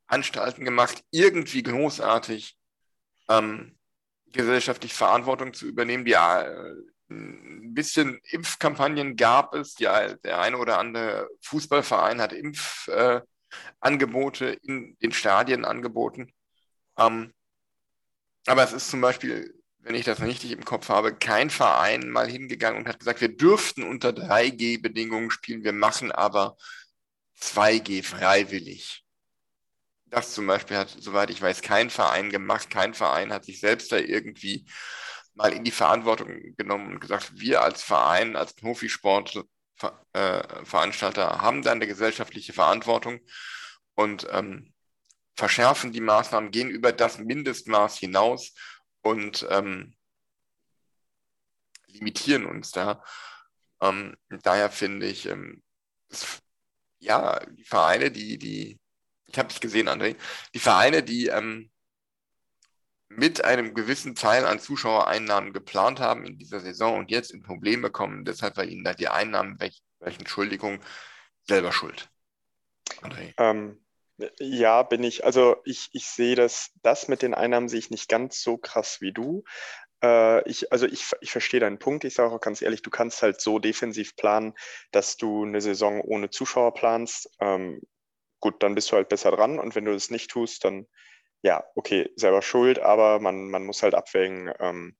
Anstalten 0.06 0.64
gemacht, 0.64 1.02
irgendwie 1.10 1.62
großartig 1.62 2.56
ähm, 3.38 3.78
gesellschaftlich 4.32 4.94
Verantwortung 4.94 5.54
zu 5.54 5.66
übernehmen. 5.66 6.04
Die, 6.04 6.12
äh, 6.12 6.74
ein 7.10 7.74
bisschen 7.74 8.20
Impfkampagnen 8.30 9.16
gab 9.16 9.54
es. 9.54 9.78
Ja, 9.78 10.14
der 10.14 10.40
eine 10.40 10.58
oder 10.58 10.78
andere 10.78 11.28
Fußballverein 11.42 12.20
hat 12.20 12.32
Impfangebote 12.32 14.54
äh, 14.54 14.58
in 14.62 14.96
den 15.02 15.12
Stadien 15.12 15.64
angeboten. 15.64 16.32
Ähm, 16.98 17.32
aber 18.46 18.64
es 18.64 18.72
ist 18.72 18.90
zum 18.90 19.00
Beispiel, 19.00 19.54
wenn 19.78 19.94
ich 19.94 20.04
das 20.04 20.20
richtig 20.20 20.52
im 20.52 20.64
Kopf 20.64 20.88
habe, 20.88 21.14
kein 21.14 21.50
Verein 21.50 22.10
mal 22.10 22.28
hingegangen 22.28 22.80
und 22.80 22.88
hat 22.88 22.98
gesagt, 22.98 23.20
wir 23.20 23.36
dürften 23.36 23.82
unter 23.82 24.10
3G-Bedingungen 24.10 25.30
spielen, 25.30 25.64
wir 25.64 25.72
machen 25.72 26.12
aber 26.12 26.56
2G 27.40 28.04
freiwillig. 28.04 29.04
Das 30.12 30.34
zum 30.34 30.46
Beispiel 30.46 30.76
hat, 30.76 30.90
soweit 30.90 31.30
ich 31.30 31.40
weiß, 31.40 31.62
kein 31.62 31.88
Verein 31.88 32.28
gemacht. 32.28 32.68
Kein 32.68 32.92
Verein 32.92 33.32
hat 33.32 33.46
sich 33.46 33.60
selbst 33.60 33.92
da 33.92 33.96
irgendwie 33.96 34.66
mal 35.34 35.54
in 35.54 35.64
die 35.64 35.70
Verantwortung 35.70 36.54
genommen 36.58 36.92
und 36.92 37.00
gesagt, 37.00 37.40
wir 37.40 37.62
als 37.62 37.82
Verein, 37.82 38.36
als 38.36 38.52
Profisportveranstalter 38.52 41.30
äh, 41.30 41.38
haben 41.38 41.62
da 41.62 41.72
eine 41.72 41.86
gesellschaftliche 41.86 42.52
Verantwortung 42.52 43.20
und 43.94 44.28
ähm, 44.30 44.74
verschärfen 45.34 45.92
die 45.92 46.02
Maßnahmen, 46.02 46.50
gehen 46.50 46.68
über 46.68 46.92
das 46.92 47.18
Mindestmaß 47.18 47.96
hinaus 47.96 48.52
und 49.00 49.46
ähm, 49.48 49.96
limitieren 51.86 52.44
uns 52.44 52.70
da. 52.70 53.02
Ähm, 53.80 54.14
daher 54.42 54.70
finde 54.70 55.06
ich, 55.06 55.24
ähm, 55.26 55.62
ja, 56.98 57.40
die 57.46 57.64
Vereine, 57.64 58.10
die, 58.10 58.36
die 58.36 58.81
ich 59.32 59.38
habe 59.38 59.48
dich 59.48 59.60
gesehen, 59.60 59.88
André, 59.88 60.16
die 60.54 60.58
Vereine, 60.60 61.02
die 61.02 61.28
ähm, 61.28 61.70
mit 63.08 63.44
einem 63.44 63.74
gewissen 63.74 64.14
Teil 64.16 64.44
an 64.46 64.58
Zuschauereinnahmen 64.60 65.52
geplant 65.52 66.00
haben 66.00 66.24
in 66.24 66.38
dieser 66.38 66.60
Saison 66.60 66.98
und 66.98 67.10
jetzt 67.10 67.30
in 67.32 67.42
Probleme 67.42 67.90
kommen, 67.90 68.24
deshalb 68.24 68.56
weil 68.56 68.70
ihnen 68.70 68.84
da 68.84 68.94
die 68.94 69.08
Einnahmen 69.08 69.60
weg, 69.60 69.74
welchen 70.00 70.20
Entschuldigung, 70.20 70.80
selber 71.46 71.72
schuld. 71.72 72.10
Ähm, 73.38 73.78
Ja, 74.40 74.82
bin 74.84 75.04
ich. 75.04 75.24
Also 75.24 75.56
ich, 75.64 75.90
ich 75.92 76.06
sehe 76.08 76.36
das, 76.36 76.72
das 76.82 77.08
mit 77.08 77.22
den 77.22 77.34
Einnahmen 77.34 77.68
sehe 77.68 77.80
ich 77.80 77.90
nicht 77.90 78.08
ganz 78.08 78.42
so 78.42 78.58
krass 78.58 79.00
wie 79.00 79.12
du. 79.12 79.44
Äh, 80.02 80.48
ich, 80.48 80.72
also 80.72 80.86
ich, 80.86 81.06
ich 81.20 81.32
verstehe 81.32 81.60
deinen 81.60 81.78
Punkt. 81.80 82.04
Ich 82.04 82.14
sage 82.14 82.34
auch 82.34 82.40
ganz 82.40 82.62
ehrlich, 82.62 82.82
du 82.82 82.90
kannst 82.90 83.22
halt 83.22 83.40
so 83.40 83.58
defensiv 83.58 84.16
planen, 84.16 84.54
dass 84.92 85.16
du 85.18 85.44
eine 85.44 85.60
Saison 85.60 86.00
ohne 86.02 86.30
Zuschauer 86.30 86.74
planst. 86.74 87.30
Ähm, 87.40 87.82
gut, 88.42 88.62
dann 88.62 88.74
bist 88.74 88.92
du 88.92 88.96
halt 88.96 89.08
besser 89.08 89.30
dran. 89.30 89.58
Und 89.58 89.74
wenn 89.74 89.86
du 89.86 89.92
das 89.94 90.10
nicht 90.10 90.30
tust, 90.30 90.64
dann 90.64 90.86
ja, 91.42 91.64
okay, 91.74 92.10
selber 92.16 92.42
schuld, 92.42 92.78
aber 92.78 93.18
man, 93.18 93.48
man 93.50 93.64
muss 93.64 93.82
halt 93.82 93.94
abwägen, 93.94 94.52
ähm, 94.60 94.96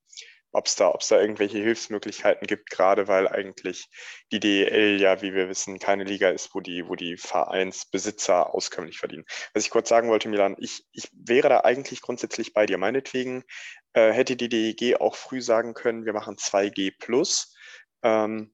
ob 0.53 0.67
es 0.67 0.77
da, 0.77 0.93
da 1.09 1.21
irgendwelche 1.21 1.59
Hilfsmöglichkeiten 1.59 2.47
gibt, 2.47 2.69
gerade 2.69 3.09
weil 3.09 3.27
eigentlich 3.27 3.89
die 4.33 4.41
DEL 4.41 5.01
ja, 5.01 5.23
wie 5.23 5.33
wir 5.33 5.49
wissen, 5.49 5.79
keine 5.79 6.05
Liga 6.05 6.29
ist, 6.29 6.55
wo 6.55 6.61
die, 6.61 6.87
wo 6.89 6.95
die 6.95 7.17
Vereinsbesitzer 7.17 8.55
auskömmlich 8.55 8.99
verdienen. 8.99 9.25
Was 9.55 9.65
ich 9.65 9.71
kurz 9.71 9.89
sagen 9.89 10.11
wollte, 10.11 10.29
Milan, 10.29 10.57
ich, 10.59 10.85
ich 10.93 11.09
wäre 11.13 11.49
da 11.49 11.61
eigentlich 11.61 12.03
grundsätzlich 12.03 12.53
bei 12.53 12.67
dir. 12.67 12.77
Meinetwegen 12.77 13.45
äh, 13.95 14.13
hätte 14.13 14.37
die 14.37 14.49
DEG 14.49 15.01
auch 15.01 15.15
früh 15.15 15.41
sagen 15.41 15.75
können, 15.75 16.05
wir 16.05 16.13
machen 16.13 16.37
2G 16.37 16.93
plus. 16.99 17.57
Ähm, 18.03 18.53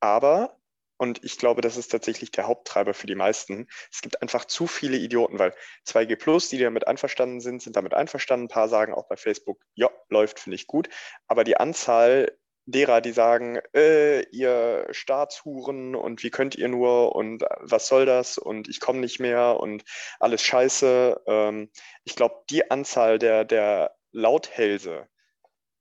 aber 0.00 0.58
und 0.98 1.22
ich 1.24 1.38
glaube, 1.38 1.60
das 1.60 1.76
ist 1.76 1.88
tatsächlich 1.88 2.30
der 2.30 2.46
Haupttreiber 2.46 2.94
für 2.94 3.06
die 3.06 3.14
meisten. 3.14 3.68
Es 3.92 4.00
gibt 4.00 4.22
einfach 4.22 4.44
zu 4.46 4.66
viele 4.66 4.96
Idioten, 4.96 5.38
weil 5.38 5.54
2G 5.86 6.16
Plus, 6.16 6.48
die 6.48 6.58
damit 6.58 6.86
einverstanden 6.86 7.40
sind, 7.40 7.62
sind 7.62 7.76
damit 7.76 7.94
einverstanden. 7.94 8.46
Ein 8.46 8.48
paar 8.48 8.68
sagen 8.68 8.94
auch 8.94 9.08
bei 9.08 9.16
Facebook, 9.16 9.60
ja, 9.74 9.90
läuft, 10.08 10.40
finde 10.40 10.56
ich 10.56 10.66
gut. 10.66 10.88
Aber 11.26 11.44
die 11.44 11.56
Anzahl 11.56 12.36
derer, 12.66 13.00
die 13.00 13.12
sagen, 13.12 13.60
äh, 13.74 14.22
ihr 14.30 14.86
Staatshuren 14.90 15.94
und 15.94 16.22
wie 16.22 16.30
könnt 16.30 16.56
ihr 16.56 16.68
nur 16.68 17.14
und 17.14 17.44
was 17.60 17.86
soll 17.86 18.06
das 18.06 18.38
und 18.38 18.68
ich 18.68 18.80
komme 18.80 18.98
nicht 18.98 19.20
mehr 19.20 19.60
und 19.60 19.84
alles 20.18 20.42
scheiße. 20.42 21.22
Ähm, 21.26 21.70
ich 22.04 22.16
glaube, 22.16 22.42
die 22.50 22.70
Anzahl 22.70 23.18
der, 23.18 23.44
der 23.44 23.94
Lauthälse 24.12 25.08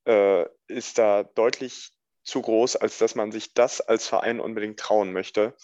äh, 0.06 0.46
ist 0.68 1.00
da 1.00 1.24
deutlich 1.24 1.95
zu 2.26 2.42
groß, 2.42 2.76
als 2.76 2.98
dass 2.98 3.16
man 3.16 3.32
sich 3.32 3.54
das 3.54 3.80
als 3.82 4.08
Verein 4.08 4.40
unbedingt 4.40 4.80
trauen 4.80 5.14
möchte. 5.14 5.56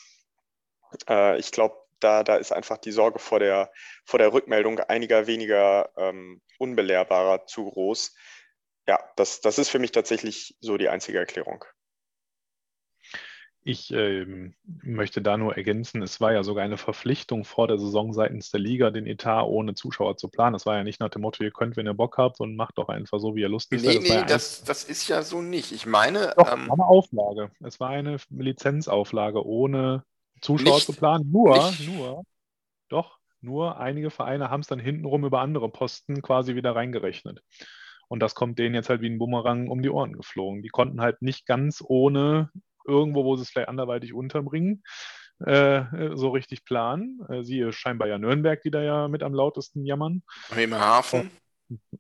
Äh, 1.09 1.37
ich 1.39 1.51
glaube, 1.51 1.75
da, 1.99 2.23
da 2.23 2.35
ist 2.37 2.51
einfach 2.51 2.77
die 2.77 2.91
Sorge 2.91 3.19
vor 3.19 3.39
der, 3.39 3.71
vor 4.05 4.19
der 4.19 4.33
Rückmeldung 4.33 4.79
einiger 4.79 5.27
weniger 5.27 5.91
ähm, 5.97 6.41
unbelehrbarer 6.57 7.45
zu 7.45 7.69
groß. 7.69 8.15
Ja, 8.87 8.99
das, 9.15 9.41
das 9.41 9.59
ist 9.59 9.69
für 9.69 9.79
mich 9.79 9.91
tatsächlich 9.91 10.55
so 10.61 10.77
die 10.77 10.89
einzige 10.89 11.19
Erklärung. 11.19 11.65
Ich 13.63 13.91
ähm, 13.91 14.55
möchte 14.81 15.21
da 15.21 15.37
nur 15.37 15.55
ergänzen, 15.55 16.01
es 16.01 16.19
war 16.19 16.33
ja 16.33 16.43
sogar 16.43 16.63
eine 16.63 16.77
Verpflichtung 16.77 17.45
vor 17.45 17.67
der 17.67 17.77
Saison 17.77 18.11
seitens 18.11 18.49
der 18.49 18.59
Liga, 18.59 18.89
den 18.89 19.05
Etat 19.05 19.43
ohne 19.43 19.75
Zuschauer 19.75 20.17
zu 20.17 20.29
planen. 20.29 20.55
Es 20.55 20.65
war 20.65 20.77
ja 20.77 20.83
nicht 20.83 20.99
nach 20.99 21.09
dem 21.09 21.21
Motto, 21.21 21.43
ihr 21.43 21.51
könnt, 21.51 21.77
wenn 21.77 21.85
ihr 21.85 21.93
Bock 21.93 22.17
habt 22.17 22.39
und 22.39 22.55
macht 22.55 22.79
doch 22.79 22.89
einfach 22.89 23.19
so, 23.19 23.35
wie 23.35 23.41
ihr 23.41 23.49
lustig 23.49 23.83
nee, 23.83 23.87
seid. 23.87 24.01
Nee, 24.01 24.09
nee, 24.09 24.15
ja 24.15 24.23
das, 24.23 24.63
das 24.63 24.83
ist 24.83 25.07
ja 25.07 25.21
so 25.21 25.43
nicht. 25.43 25.71
Ich 25.71 25.85
meine. 25.85 26.33
Doch, 26.35 26.51
ähm, 26.51 26.69
war 26.69 26.73
eine 26.73 26.85
Auflage. 26.85 27.51
Es 27.59 27.79
war 27.79 27.89
eine 27.89 28.17
Lizenzauflage 28.31 29.45
ohne 29.45 30.03
Zuschauer 30.41 30.75
nicht, 30.75 30.87
zu 30.87 30.93
planen. 30.93 31.29
Nur, 31.31 31.55
nicht. 31.55 31.87
nur, 31.87 32.23
doch, 32.89 33.19
nur 33.41 33.79
einige 33.79 34.09
Vereine 34.09 34.49
haben 34.49 34.61
es 34.61 34.67
dann 34.67 34.79
hintenrum 34.79 35.23
über 35.23 35.41
andere 35.41 35.69
Posten 35.69 36.23
quasi 36.23 36.55
wieder 36.55 36.75
reingerechnet. 36.75 37.43
Und 38.07 38.21
das 38.21 38.33
kommt 38.33 38.59
denen 38.59 38.75
jetzt 38.75 38.89
halt 38.89 39.01
wie 39.01 39.09
ein 39.09 39.19
Bumerang 39.19 39.69
um 39.69 39.81
die 39.83 39.89
Ohren 39.89 40.13
geflogen. 40.13 40.63
Die 40.63 40.69
konnten 40.69 40.99
halt 40.99 41.21
nicht 41.21 41.45
ganz 41.45 41.83
ohne 41.87 42.49
irgendwo, 42.85 43.23
wo 43.23 43.35
sie 43.35 43.43
es 43.43 43.49
vielleicht 43.49 43.69
anderweitig 43.69 44.13
unterbringen, 44.13 44.83
äh, 45.45 45.83
so 46.13 46.29
richtig 46.29 46.65
planen. 46.65 47.19
Äh, 47.29 47.43
siehe 47.43 47.73
scheinbar 47.73 48.07
ja 48.07 48.17
Nürnberg, 48.17 48.61
die 48.61 48.71
da 48.71 48.81
ja 48.81 49.07
mit 49.07 49.23
am 49.23 49.33
lautesten 49.33 49.85
jammern. 49.85 50.23
Bremerhaven. 50.49 51.31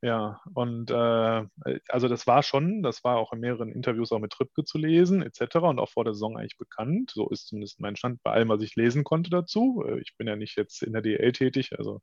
Ja, 0.01 0.41
und 0.53 0.91
äh, 0.91 1.45
also 1.87 2.07
das 2.07 2.27
war 2.27 2.43
schon, 2.43 2.83
das 2.83 3.03
war 3.03 3.17
auch 3.17 3.31
in 3.31 3.39
mehreren 3.39 3.71
Interviews 3.71 4.11
auch 4.11 4.19
mit 4.19 4.31
Trippke 4.31 4.63
zu 4.63 4.77
lesen, 4.77 5.21
etc. 5.21 5.55
und 5.57 5.79
auch 5.79 5.89
vor 5.89 6.03
der 6.03 6.13
Saison 6.13 6.37
eigentlich 6.37 6.57
bekannt. 6.57 7.11
So 7.13 7.29
ist 7.29 7.47
zumindest 7.47 7.79
mein 7.79 7.95
Stand 7.95 8.21
bei 8.23 8.31
allem, 8.31 8.49
was 8.49 8.61
ich 8.61 8.75
lesen 8.75 9.03
konnte 9.03 9.29
dazu. 9.29 9.83
Äh, 9.87 9.99
ich 9.99 10.15
bin 10.17 10.27
ja 10.27 10.35
nicht 10.35 10.57
jetzt 10.57 10.83
in 10.83 10.93
der 10.93 11.01
DL 11.01 11.31
tätig, 11.31 11.77
also 11.77 12.01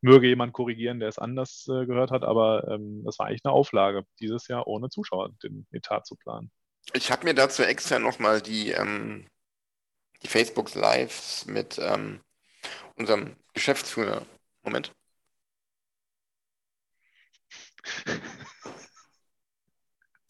möge 0.00 0.26
jemand 0.26 0.52
korrigieren, 0.52 0.98
der 0.98 1.08
es 1.08 1.18
anders 1.18 1.66
äh, 1.68 1.86
gehört 1.86 2.10
hat, 2.10 2.24
aber 2.24 2.68
ähm, 2.68 3.02
das 3.04 3.18
war 3.18 3.26
eigentlich 3.26 3.44
eine 3.44 3.54
Auflage, 3.54 4.04
dieses 4.20 4.48
Jahr 4.48 4.66
ohne 4.66 4.88
Zuschauer 4.88 5.30
den 5.42 5.66
Etat 5.72 6.06
zu 6.06 6.16
planen. 6.16 6.50
Ich 6.96 7.10
habe 7.10 7.24
mir 7.24 7.34
dazu 7.34 7.62
extra 7.62 7.98
nochmal 7.98 8.40
die, 8.40 8.70
ähm, 8.70 9.26
die 10.22 10.28
Facebook 10.28 10.74
Lives 10.74 11.44
mit 11.46 11.78
ähm, 11.78 12.20
unserem 12.96 13.36
Geschäftsführer. 13.52 14.24
Moment. 14.62 14.92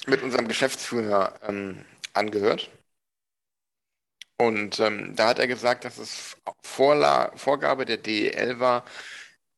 mit 0.06 0.22
unserem 0.22 0.48
Geschäftsführer 0.48 1.38
ähm, 1.42 1.84
angehört. 2.12 2.70
Und 4.38 4.80
ähm, 4.80 5.14
da 5.16 5.28
hat 5.28 5.38
er 5.38 5.46
gesagt, 5.46 5.84
dass 5.84 5.98
es 5.98 6.36
Vorla 6.62 7.32
Vorgabe 7.36 7.84
der 7.86 7.96
DEL 7.96 8.60
war, 8.60 8.84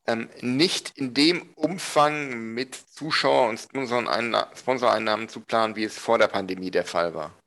ähm, 0.08 0.30
nicht 0.40 0.96
in 0.96 1.12
dem 1.12 1.50
Umfang 1.54 2.54
mit 2.54 2.74
Zuschauer- 2.74 3.50
und 3.50 3.58
Sponsoreinnahmen 3.60 5.28
zu 5.28 5.40
planen, 5.40 5.76
wie 5.76 5.84
es 5.84 5.98
vor 5.98 6.16
der 6.16 6.28
Pandemie 6.28 6.70
der 6.70 6.86
Fall 6.86 7.14
war. 7.14 7.38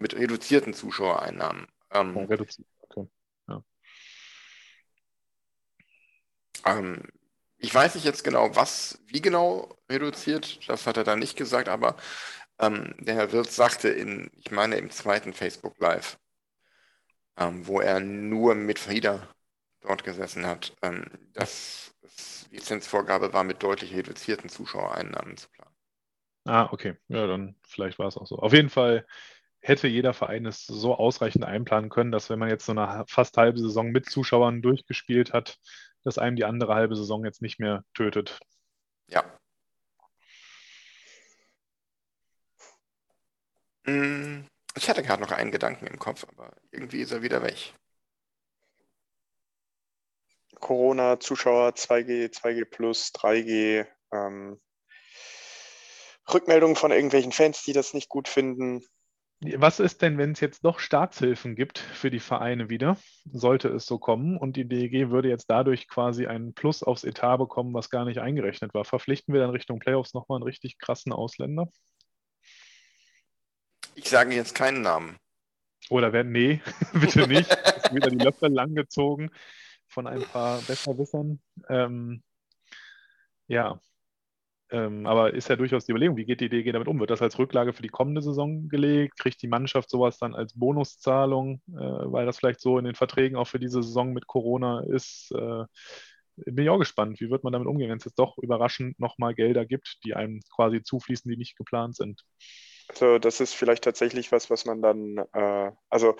Mit 0.00 0.16
reduzierten 0.16 0.74
Zuschauereinnahmen. 0.74 1.68
Ähm, 1.92 2.16
oh, 2.16 2.24
reduziert. 2.24 2.66
Okay. 2.80 3.06
Ja. 3.46 3.62
Ähm, 6.66 7.04
ich 7.58 7.72
weiß 7.72 7.94
nicht 7.94 8.04
jetzt 8.04 8.24
genau, 8.24 8.56
was, 8.56 8.98
wie 9.06 9.20
genau 9.20 9.76
reduziert, 9.88 10.68
das 10.68 10.84
hat 10.86 10.96
er 10.96 11.04
da 11.04 11.14
nicht 11.14 11.36
gesagt, 11.36 11.68
aber 11.68 11.96
ähm, 12.58 12.94
der 12.98 13.14
Herr 13.14 13.30
Wirth 13.30 13.52
sagte 13.52 13.88
in, 13.88 14.32
ich 14.34 14.50
meine 14.50 14.76
im 14.76 14.90
zweiten 14.90 15.32
Facebook 15.32 15.78
Live, 15.78 16.18
ähm, 17.36 17.68
wo 17.68 17.80
er 17.80 18.00
nur 18.00 18.56
mit 18.56 18.80
Frieda 18.80 19.28
dort 19.88 20.04
gesessen 20.04 20.46
hat, 20.46 20.76
ähm, 20.82 21.06
dass 21.32 21.94
es 22.02 22.48
Lizenzvorgabe 22.50 23.32
war, 23.32 23.44
mit 23.44 23.62
deutlich 23.62 23.94
reduzierten 23.94 24.50
Zuschauereinnahmen 24.50 25.36
zu 25.36 25.48
planen. 25.48 25.74
Ah, 26.44 26.68
okay. 26.72 26.96
Ja, 27.08 27.26
dann 27.26 27.56
vielleicht 27.66 27.98
war 27.98 28.06
es 28.06 28.16
auch 28.16 28.26
so. 28.26 28.38
Auf 28.38 28.52
jeden 28.52 28.70
Fall 28.70 29.06
hätte 29.60 29.88
jeder 29.88 30.14
Verein 30.14 30.46
es 30.46 30.66
so 30.66 30.94
ausreichend 30.94 31.44
einplanen 31.44 31.90
können, 31.90 32.12
dass 32.12 32.30
wenn 32.30 32.38
man 32.38 32.48
jetzt 32.48 32.66
so 32.66 32.72
eine 32.72 33.04
fast 33.08 33.36
halbe 33.36 33.58
Saison 33.58 33.90
mit 33.90 34.08
Zuschauern 34.08 34.62
durchgespielt 34.62 35.32
hat, 35.32 35.58
dass 36.04 36.18
einem 36.18 36.36
die 36.36 36.44
andere 36.44 36.74
halbe 36.74 36.96
Saison 36.96 37.24
jetzt 37.24 37.42
nicht 37.42 37.58
mehr 37.58 37.84
tötet. 37.94 38.38
Ja. 39.08 39.24
Hm, 43.84 44.46
ich 44.76 44.88
hatte 44.88 45.02
gerade 45.02 45.22
noch 45.22 45.32
einen 45.32 45.50
Gedanken 45.50 45.86
im 45.86 45.98
Kopf, 45.98 46.24
aber 46.28 46.52
irgendwie 46.70 47.00
ist 47.00 47.10
er 47.10 47.22
wieder 47.22 47.42
weg. 47.42 47.74
Corona, 50.60 51.20
Zuschauer 51.20 51.70
2G, 51.70 52.30
2G 52.30 52.64
plus, 52.64 53.12
3G, 53.12 53.86
ähm, 54.12 54.60
Rückmeldungen 56.32 56.76
von 56.76 56.90
irgendwelchen 56.90 57.32
Fans, 57.32 57.62
die 57.64 57.72
das 57.72 57.94
nicht 57.94 58.08
gut 58.08 58.28
finden. 58.28 58.82
Was 59.40 59.78
ist 59.78 60.02
denn, 60.02 60.18
wenn 60.18 60.32
es 60.32 60.40
jetzt 60.40 60.64
doch 60.64 60.80
Staatshilfen 60.80 61.54
gibt 61.54 61.78
für 61.78 62.10
die 62.10 62.18
Vereine 62.18 62.70
wieder? 62.70 62.96
Sollte 63.30 63.68
es 63.68 63.86
so 63.86 63.98
kommen 63.98 64.36
und 64.36 64.56
die 64.56 64.68
DEG 64.68 65.10
würde 65.10 65.28
jetzt 65.28 65.48
dadurch 65.48 65.86
quasi 65.86 66.26
einen 66.26 66.54
Plus 66.54 66.82
aufs 66.82 67.04
Etat 67.04 67.36
bekommen, 67.36 67.72
was 67.72 67.88
gar 67.88 68.04
nicht 68.04 68.18
eingerechnet 68.18 68.74
war. 68.74 68.84
Verpflichten 68.84 69.32
wir 69.32 69.40
dann 69.40 69.50
Richtung 69.50 69.78
Playoffs 69.78 70.12
nochmal 70.12 70.36
einen 70.36 70.44
richtig 70.44 70.78
krassen 70.78 71.12
Ausländer? 71.12 71.70
Ich 73.94 74.08
sage 74.08 74.34
jetzt 74.34 74.56
keinen 74.56 74.82
Namen. 74.82 75.18
Oder 75.88 76.12
werden, 76.12 76.32
nee, 76.32 76.60
bitte 76.92 77.28
nicht. 77.28 77.48
wieder 77.92 78.10
die 78.10 78.18
Löffel 78.18 78.52
langgezogen 78.52 79.30
von 79.88 80.06
ein 80.06 80.22
paar 80.22 80.60
Besserwissern. 80.62 81.40
Ähm, 81.68 82.22
ja, 83.46 83.80
ähm, 84.70 85.06
aber 85.06 85.32
ist 85.32 85.48
ja 85.48 85.56
durchaus 85.56 85.86
die 85.86 85.92
Überlegung, 85.92 86.16
wie 86.16 86.26
geht 86.26 86.40
die 86.40 86.50
DG 86.50 86.72
damit 86.72 86.88
um? 86.88 87.00
Wird 87.00 87.10
das 87.10 87.22
als 87.22 87.38
Rücklage 87.38 87.72
für 87.72 87.82
die 87.82 87.88
kommende 87.88 88.20
Saison 88.20 88.68
gelegt? 88.68 89.18
Kriegt 89.18 89.40
die 89.40 89.48
Mannschaft 89.48 89.88
sowas 89.88 90.18
dann 90.18 90.34
als 90.34 90.58
Bonuszahlung, 90.58 91.62
äh, 91.68 91.80
weil 91.80 92.26
das 92.26 92.38
vielleicht 92.38 92.60
so 92.60 92.78
in 92.78 92.84
den 92.84 92.94
Verträgen 92.94 93.36
auch 93.36 93.46
für 93.46 93.58
diese 93.58 93.82
Saison 93.82 94.12
mit 94.12 94.26
Corona 94.26 94.80
ist? 94.80 95.32
Äh, 95.32 95.64
bin 96.36 96.64
ich 96.64 96.70
auch 96.70 96.78
gespannt, 96.78 97.18
wie 97.20 97.30
wird 97.30 97.44
man 97.44 97.52
damit 97.52 97.66
umgehen, 97.66 97.90
wenn 97.90 97.98
es 97.98 98.04
jetzt 98.04 98.18
doch 98.18 98.36
überraschend 98.38 99.00
nochmal 99.00 99.34
Gelder 99.34 99.64
gibt, 99.64 99.98
die 100.04 100.14
einem 100.14 100.40
quasi 100.54 100.82
zufließen, 100.82 101.30
die 101.30 101.38
nicht 101.38 101.56
geplant 101.56 101.96
sind? 101.96 102.22
Also 102.88 103.18
das 103.18 103.40
ist 103.40 103.54
vielleicht 103.54 103.84
tatsächlich 103.84 104.32
was, 104.32 104.50
was 104.50 104.64
man 104.64 104.82
dann, 104.82 105.18
äh, 105.32 105.72
also 105.88 106.16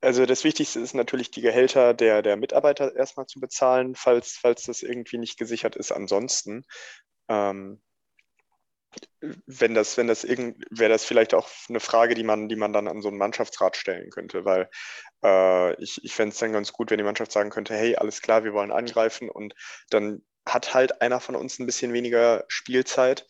also 0.00 0.26
das 0.26 0.44
Wichtigste 0.44 0.80
ist 0.80 0.94
natürlich 0.94 1.30
die 1.30 1.40
Gehälter 1.40 1.94
der, 1.94 2.22
der 2.22 2.36
Mitarbeiter 2.36 2.94
erstmal 2.96 3.26
zu 3.26 3.40
bezahlen, 3.40 3.94
falls, 3.94 4.38
falls 4.40 4.64
das 4.64 4.82
irgendwie 4.82 5.18
nicht 5.18 5.38
gesichert 5.38 5.76
ist. 5.76 5.92
Ansonsten, 5.92 6.64
ähm, 7.28 7.80
wenn 9.46 9.74
das, 9.74 9.96
wenn 9.96 10.06
das 10.06 10.24
irgend, 10.24 10.64
wäre 10.70 10.90
das 10.90 11.04
vielleicht 11.04 11.34
auch 11.34 11.48
eine 11.68 11.80
Frage, 11.80 12.14
die 12.14 12.24
man, 12.24 12.48
die 12.48 12.56
man 12.56 12.72
dann 12.72 12.88
an 12.88 13.00
so 13.00 13.08
einen 13.08 13.18
Mannschaftsrat 13.18 13.76
stellen 13.76 14.10
könnte, 14.10 14.44
weil 14.44 14.68
äh, 15.24 15.74
ich, 15.82 16.04
ich 16.04 16.14
fände 16.14 16.32
es 16.32 16.38
dann 16.38 16.52
ganz 16.52 16.72
gut, 16.72 16.90
wenn 16.90 16.98
die 16.98 17.04
Mannschaft 17.04 17.32
sagen 17.32 17.50
könnte, 17.50 17.74
hey, 17.74 17.96
alles 17.96 18.20
klar, 18.20 18.44
wir 18.44 18.52
wollen 18.52 18.72
angreifen 18.72 19.30
und 19.30 19.54
dann 19.90 20.22
hat 20.46 20.74
halt 20.74 21.00
einer 21.00 21.20
von 21.20 21.36
uns 21.36 21.58
ein 21.58 21.66
bisschen 21.66 21.92
weniger 21.92 22.44
Spielzeit. 22.48 23.26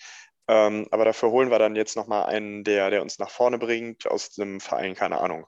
Ähm, 0.49 0.89
aber 0.91 1.05
dafür 1.05 1.31
holen 1.31 1.51
wir 1.51 1.59
dann 1.59 1.77
jetzt 1.77 1.97
nochmal 1.97 2.27
einen, 2.27 2.65
der, 2.65 2.91
der 2.91 3.03
uns 3.03 3.19
nach 3.19 3.31
vorne 3.31 3.59
bringt, 3.59 4.07
aus 4.07 4.39
einem 4.39 4.61
Verein, 4.61 4.95
keine 4.95 5.19
Ahnung. 5.21 5.47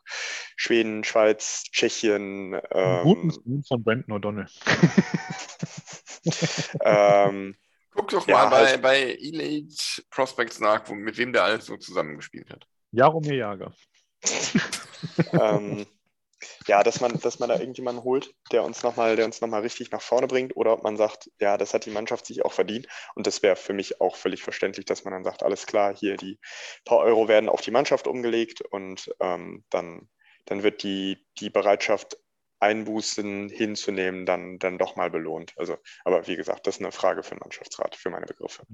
Schweden, 0.57 1.03
Schweiz, 1.05 1.65
Tschechien. 1.73 2.61
Ähm, 2.71 3.03
Guten 3.03 3.31
Stil 3.31 3.63
von 3.67 3.83
Brandon 3.83 4.17
O'Donnell. 4.17 4.49
ähm, 6.85 7.57
Guck 7.91 8.09
doch 8.09 8.27
ja, 8.27 8.35
mal 8.35 8.49
bei, 8.49 8.67
halt, 8.67 8.83
bei 8.83 9.01
Elite 9.15 10.03
Prospects 10.11 10.61
nach, 10.61 10.89
wo, 10.89 10.95
mit 10.95 11.17
wem 11.17 11.33
der 11.33 11.45
alles 11.45 11.67
so 11.67 11.77
zusammengespielt 11.77 12.51
hat. 12.51 12.67
Jaromir 12.91 13.35
Jager. 13.35 13.73
ähm, 15.33 15.87
ja, 16.67 16.83
dass 16.83 17.01
man, 17.01 17.19
dass 17.21 17.39
man 17.39 17.49
da 17.49 17.59
irgendjemanden 17.59 18.05
holt, 18.05 18.35
der 18.53 18.65
uns 18.65 18.83
nochmal, 18.83 19.17
der 19.17 19.25
uns 19.25 19.41
nochmal 19.41 19.63
richtig 19.63 19.91
nach 19.91 20.03
vorne 20.03 20.27
bringt, 20.27 20.57
oder 20.57 20.73
ob 20.73 20.83
man 20.83 20.97
sagt, 20.97 21.31
ja, 21.41 21.57
das 21.57 21.75
hat 21.75 21.87
die 21.87 21.91
Mannschaft 21.91 22.27
sich 22.27 22.45
auch 22.45 22.53
verdient. 22.53 22.87
Und 23.15 23.27
das 23.27 23.43
wäre 23.43 23.57
für 23.57 23.73
mich 23.73 24.01
auch 24.01 24.17
völlig 24.17 24.43
verständlich, 24.43 24.87
dass 24.87 25.05
man 25.05 25.13
dann 25.13 25.25
sagt, 25.25 25.43
alles 25.43 25.67
klar, 25.67 25.95
hier 25.95 26.17
die 26.17 26.39
paar 26.85 26.99
Euro 26.99 27.29
werden 27.29 27.49
auf 27.49 27.61
die 27.61 27.71
Mannschaft 27.71 28.07
umgelegt 28.07 28.61
und 28.61 29.15
ähm, 29.21 29.65
dann, 29.71 30.09
dann 30.47 30.63
wird 30.63 30.83
die, 30.83 31.27
die 31.39 31.51
Bereitschaft, 31.51 32.19
Einbußen 32.61 33.51
hinzunehmen, 33.51 34.25
dann, 34.25 34.59
dann 34.59 34.79
doch 34.79 34.97
mal 34.97 35.11
belohnt. 35.11 35.53
Also, 35.57 35.77
aber 36.05 36.27
wie 36.27 36.37
gesagt, 36.37 36.67
das 36.67 36.77
ist 36.77 36.81
eine 36.81 36.93
Frage 36.93 37.23
für 37.23 37.35
den 37.35 37.41
Mannschaftsrat, 37.41 37.95
für 37.95 38.09
meine 38.09 38.25
Begriffe. 38.25 38.65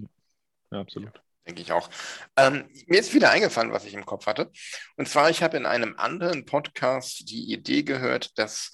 Ja, 0.70 0.80
absolut. 0.80 1.20
Denke 1.46 1.62
ich 1.62 1.72
auch. 1.72 1.88
Ähm, 2.36 2.68
mir 2.86 3.00
ist 3.00 3.14
wieder 3.14 3.30
eingefallen, 3.30 3.72
was 3.72 3.84
ich 3.84 3.94
im 3.94 4.06
Kopf 4.06 4.26
hatte. 4.26 4.50
Und 4.96 5.08
zwar, 5.08 5.30
ich 5.30 5.42
habe 5.42 5.56
in 5.56 5.66
einem 5.66 5.94
anderen 5.96 6.44
Podcast 6.44 7.28
die 7.30 7.52
Idee 7.52 7.82
gehört, 7.82 8.38
dass 8.38 8.72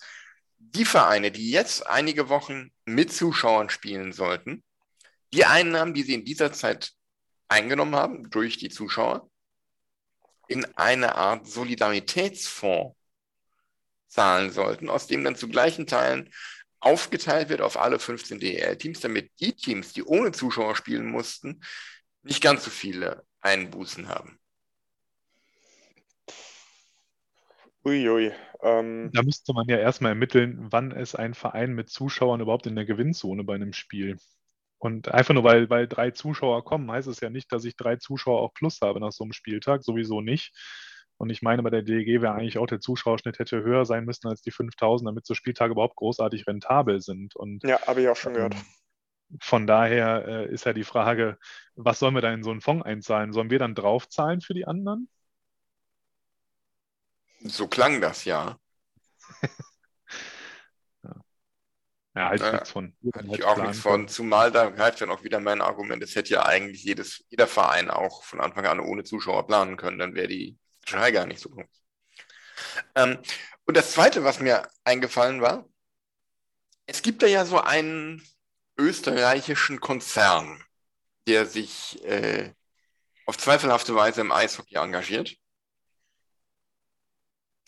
die 0.59 0.85
Vereine, 0.85 1.31
die 1.31 1.51
jetzt 1.51 1.87
einige 1.87 2.29
Wochen 2.29 2.73
mit 2.85 3.13
Zuschauern 3.13 3.71
spielen 3.71 4.13
sollten, 4.13 4.65
die 5.33 5.45
Einnahmen, 5.45 5.95
die 5.95 6.03
sie 6.03 6.15
in 6.15 6.25
dieser 6.25 6.53
Zeit 6.53 6.93
eingenommen 7.49 7.95
haben 7.95 8.31
durch 8.31 8.59
die 8.59 8.69
Zuschauer, 8.69 9.31
in 10.49 10.65
eine 10.77 11.15
Art 11.15 11.47
Solidaritätsfonds 11.47 12.97
zahlen 14.09 14.51
sollten, 14.51 14.89
aus 14.89 15.07
dem 15.07 15.25
dann 15.25 15.37
zu 15.37 15.49
gleichen 15.49 15.87
Teilen 15.87 16.31
aufgeteilt 16.81 17.49
wird 17.49 17.61
auf 17.61 17.79
alle 17.79 17.99
15 17.99 18.39
DEL-Teams, 18.39 19.01
damit 19.01 19.31
die 19.41 19.53
Teams, 19.55 19.93
die 19.93 20.05
ohne 20.05 20.33
Zuschauer 20.33 20.77
spielen 20.77 21.07
mussten, 21.07 21.63
nicht 22.27 22.43
ganz 22.43 22.65
so 22.65 22.71
viele 22.71 23.25
Einbußen 23.41 24.09
haben. 24.09 24.39
Uiui. 27.85 28.33
Ähm, 28.63 29.11
da 29.13 29.23
müsste 29.23 29.53
man 29.53 29.69
ja 29.69 29.79
erstmal 29.79 30.11
ermitteln, 30.11 30.67
wann 30.71 30.91
ist 30.91 31.15
ein 31.15 31.35
Verein 31.35 31.73
mit 31.73 31.89
Zuschauern 31.89 32.41
überhaupt 32.41 32.67
in 32.67 32.75
der 32.75 32.85
Gewinnzone 32.85 33.45
bei 33.45 33.55
einem 33.55 33.73
Spiel. 33.73 34.19
Und 34.79 35.09
einfach 35.09 35.35
nur, 35.35 35.45
weil, 35.45 35.71
weil 35.71 35.87
drei 35.87 36.11
Zuschauer 36.11 36.65
kommen, 36.65 36.91
heißt 36.91 37.09
es 37.09 37.21
ja 37.21 37.31
nicht, 37.31 37.51
dass 37.53 37.65
ich 37.65 37.77
drei 37.77 37.97
Zuschauer 37.97 38.41
auch 38.41 38.53
plus 38.53 38.81
habe 38.83 39.01
nach 39.01 39.13
so 39.13 39.25
einem 39.25 39.33
Spieltag. 39.33 39.85
Sowieso 39.85 40.21
nicht. 40.21 40.53
Und 41.17 41.31
ich 41.31 41.43
meine, 41.43 41.63
bei 41.63 41.71
der 41.71 41.83
DEG 41.83 42.21
wäre 42.21 42.35
eigentlich 42.35 42.59
auch 42.59 42.67
der 42.67 42.81
Zuschauerschnitt 42.81 43.39
hätte 43.39 43.63
höher 43.63 43.87
sein 43.87 44.05
müssen 44.05 44.27
als 44.27 44.43
die 44.43 44.51
5000, 44.51 45.09
damit 45.09 45.25
so 45.25 45.35
Spieltage 45.35 45.73
überhaupt 45.73 45.97
großartig 45.97 46.47
rentabel 46.47 47.01
sind. 47.01 47.37
Und, 47.37 47.63
ja, 47.63 47.81
habe 47.87 48.03
ich 48.03 48.09
auch 48.09 48.17
schon 48.17 48.35
gehört. 48.35 48.57
Von 49.41 49.67
daher 49.67 50.25
äh, 50.27 50.53
ist 50.53 50.65
ja 50.67 50.73
die 50.73 50.85
Frage, 50.85 51.39
was 51.75 51.99
sollen 51.99 52.15
wir 52.15 52.23
da 52.23 52.33
in 52.33 52.43
so 52.43 52.51
einen 52.51 52.61
Fonds 52.61 52.85
einzahlen? 52.85 53.33
Sollen 53.33 53.51
wir 53.51 53.59
dann 53.59 53.75
draufzahlen 53.75 54.41
für 54.41 54.55
die 54.55 54.67
anderen? 54.67 55.09
So 57.43 57.69
klang 57.69 58.01
das 58.01 58.25
ja. 58.25 58.59
ja. 61.03 61.15
Ja, 62.15 62.29
halt 62.29 62.53
nichts 62.53 62.71
von. 62.71 62.97
Hatte 63.15 63.29
ich 63.33 63.45
auch 63.45 63.59
nichts 63.59 63.81
von. 63.81 64.09
Zumal 64.09 64.51
da 64.51 64.71
greift 64.71 65.01
dann 65.01 65.11
auch 65.11 65.23
wieder 65.23 65.41
mein 65.41 65.61
Argument, 65.61 66.03
es 66.03 66.15
hätte 66.15 66.35
ja 66.35 66.47
eigentlich 66.47 66.83
jedes, 66.83 67.25
jeder 67.29 67.47
Verein 67.47 67.91
auch 67.91 68.25
von 68.25 68.41
Anfang 68.41 68.65
an 68.67 68.81
ohne 68.81 69.05
Zuschauer 69.05 69.47
planen 69.47 69.77
können, 69.77 69.99
dann 69.99 70.15
wäre 70.15 70.29
die 70.29 70.57
Schrei 70.87 71.11
gar 71.11 71.27
nicht 71.27 71.41
so 71.41 71.51
groß. 71.51 71.67
Ähm, 72.95 73.19
und 73.67 73.77
das 73.77 73.93
Zweite, 73.93 74.25
was 74.25 74.41
mir 74.41 74.67
eingefallen 74.85 75.43
war, 75.43 75.69
es 76.87 77.03
gibt 77.03 77.23
da 77.23 77.27
ja 77.27 77.45
so 77.45 77.61
einen 77.61 78.23
österreichischen 78.79 79.81
Konzern, 79.81 80.63
der 81.27 81.47
sich 81.47 82.03
äh, 82.05 82.53
auf 83.27 83.39
zweifelhafte 83.39 83.95
Weise 83.95 84.21
im 84.21 84.33
Eishockey 84.33 84.77
engagiert, 84.77 85.37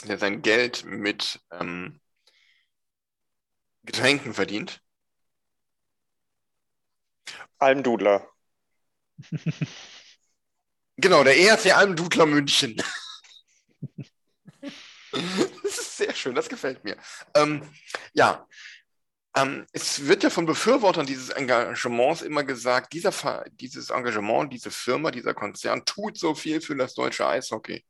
der 0.04 0.18
sein 0.18 0.42
Geld 0.42 0.84
mit 0.84 1.40
ähm, 1.50 2.00
Getränken 3.82 4.34
verdient. 4.34 4.80
Almdudler. 7.58 8.28
genau, 10.96 11.24
der 11.24 11.36
ERC 11.38 11.76
Almdudler 11.76 12.26
München. 12.26 12.76
das 15.10 15.78
ist 15.78 15.96
sehr 15.96 16.14
schön, 16.14 16.34
das 16.34 16.48
gefällt 16.48 16.84
mir. 16.84 16.96
Ähm, 17.34 17.68
ja, 18.12 18.46
ähm, 19.38 19.66
es 19.72 20.06
wird 20.06 20.22
ja 20.22 20.30
von 20.30 20.46
Befürwortern 20.46 21.06
dieses 21.06 21.30
Engagements 21.30 22.22
immer 22.22 22.44
gesagt, 22.44 22.92
dieser, 22.92 23.44
dieses 23.52 23.90
Engagement, 23.90 24.52
diese 24.52 24.70
Firma, 24.70 25.10
dieser 25.10 25.34
Konzern 25.34 25.84
tut 25.84 26.18
so 26.18 26.34
viel 26.34 26.60
für 26.60 26.76
das 26.76 26.94
deutsche 26.94 27.26
Eishockey, 27.26 27.84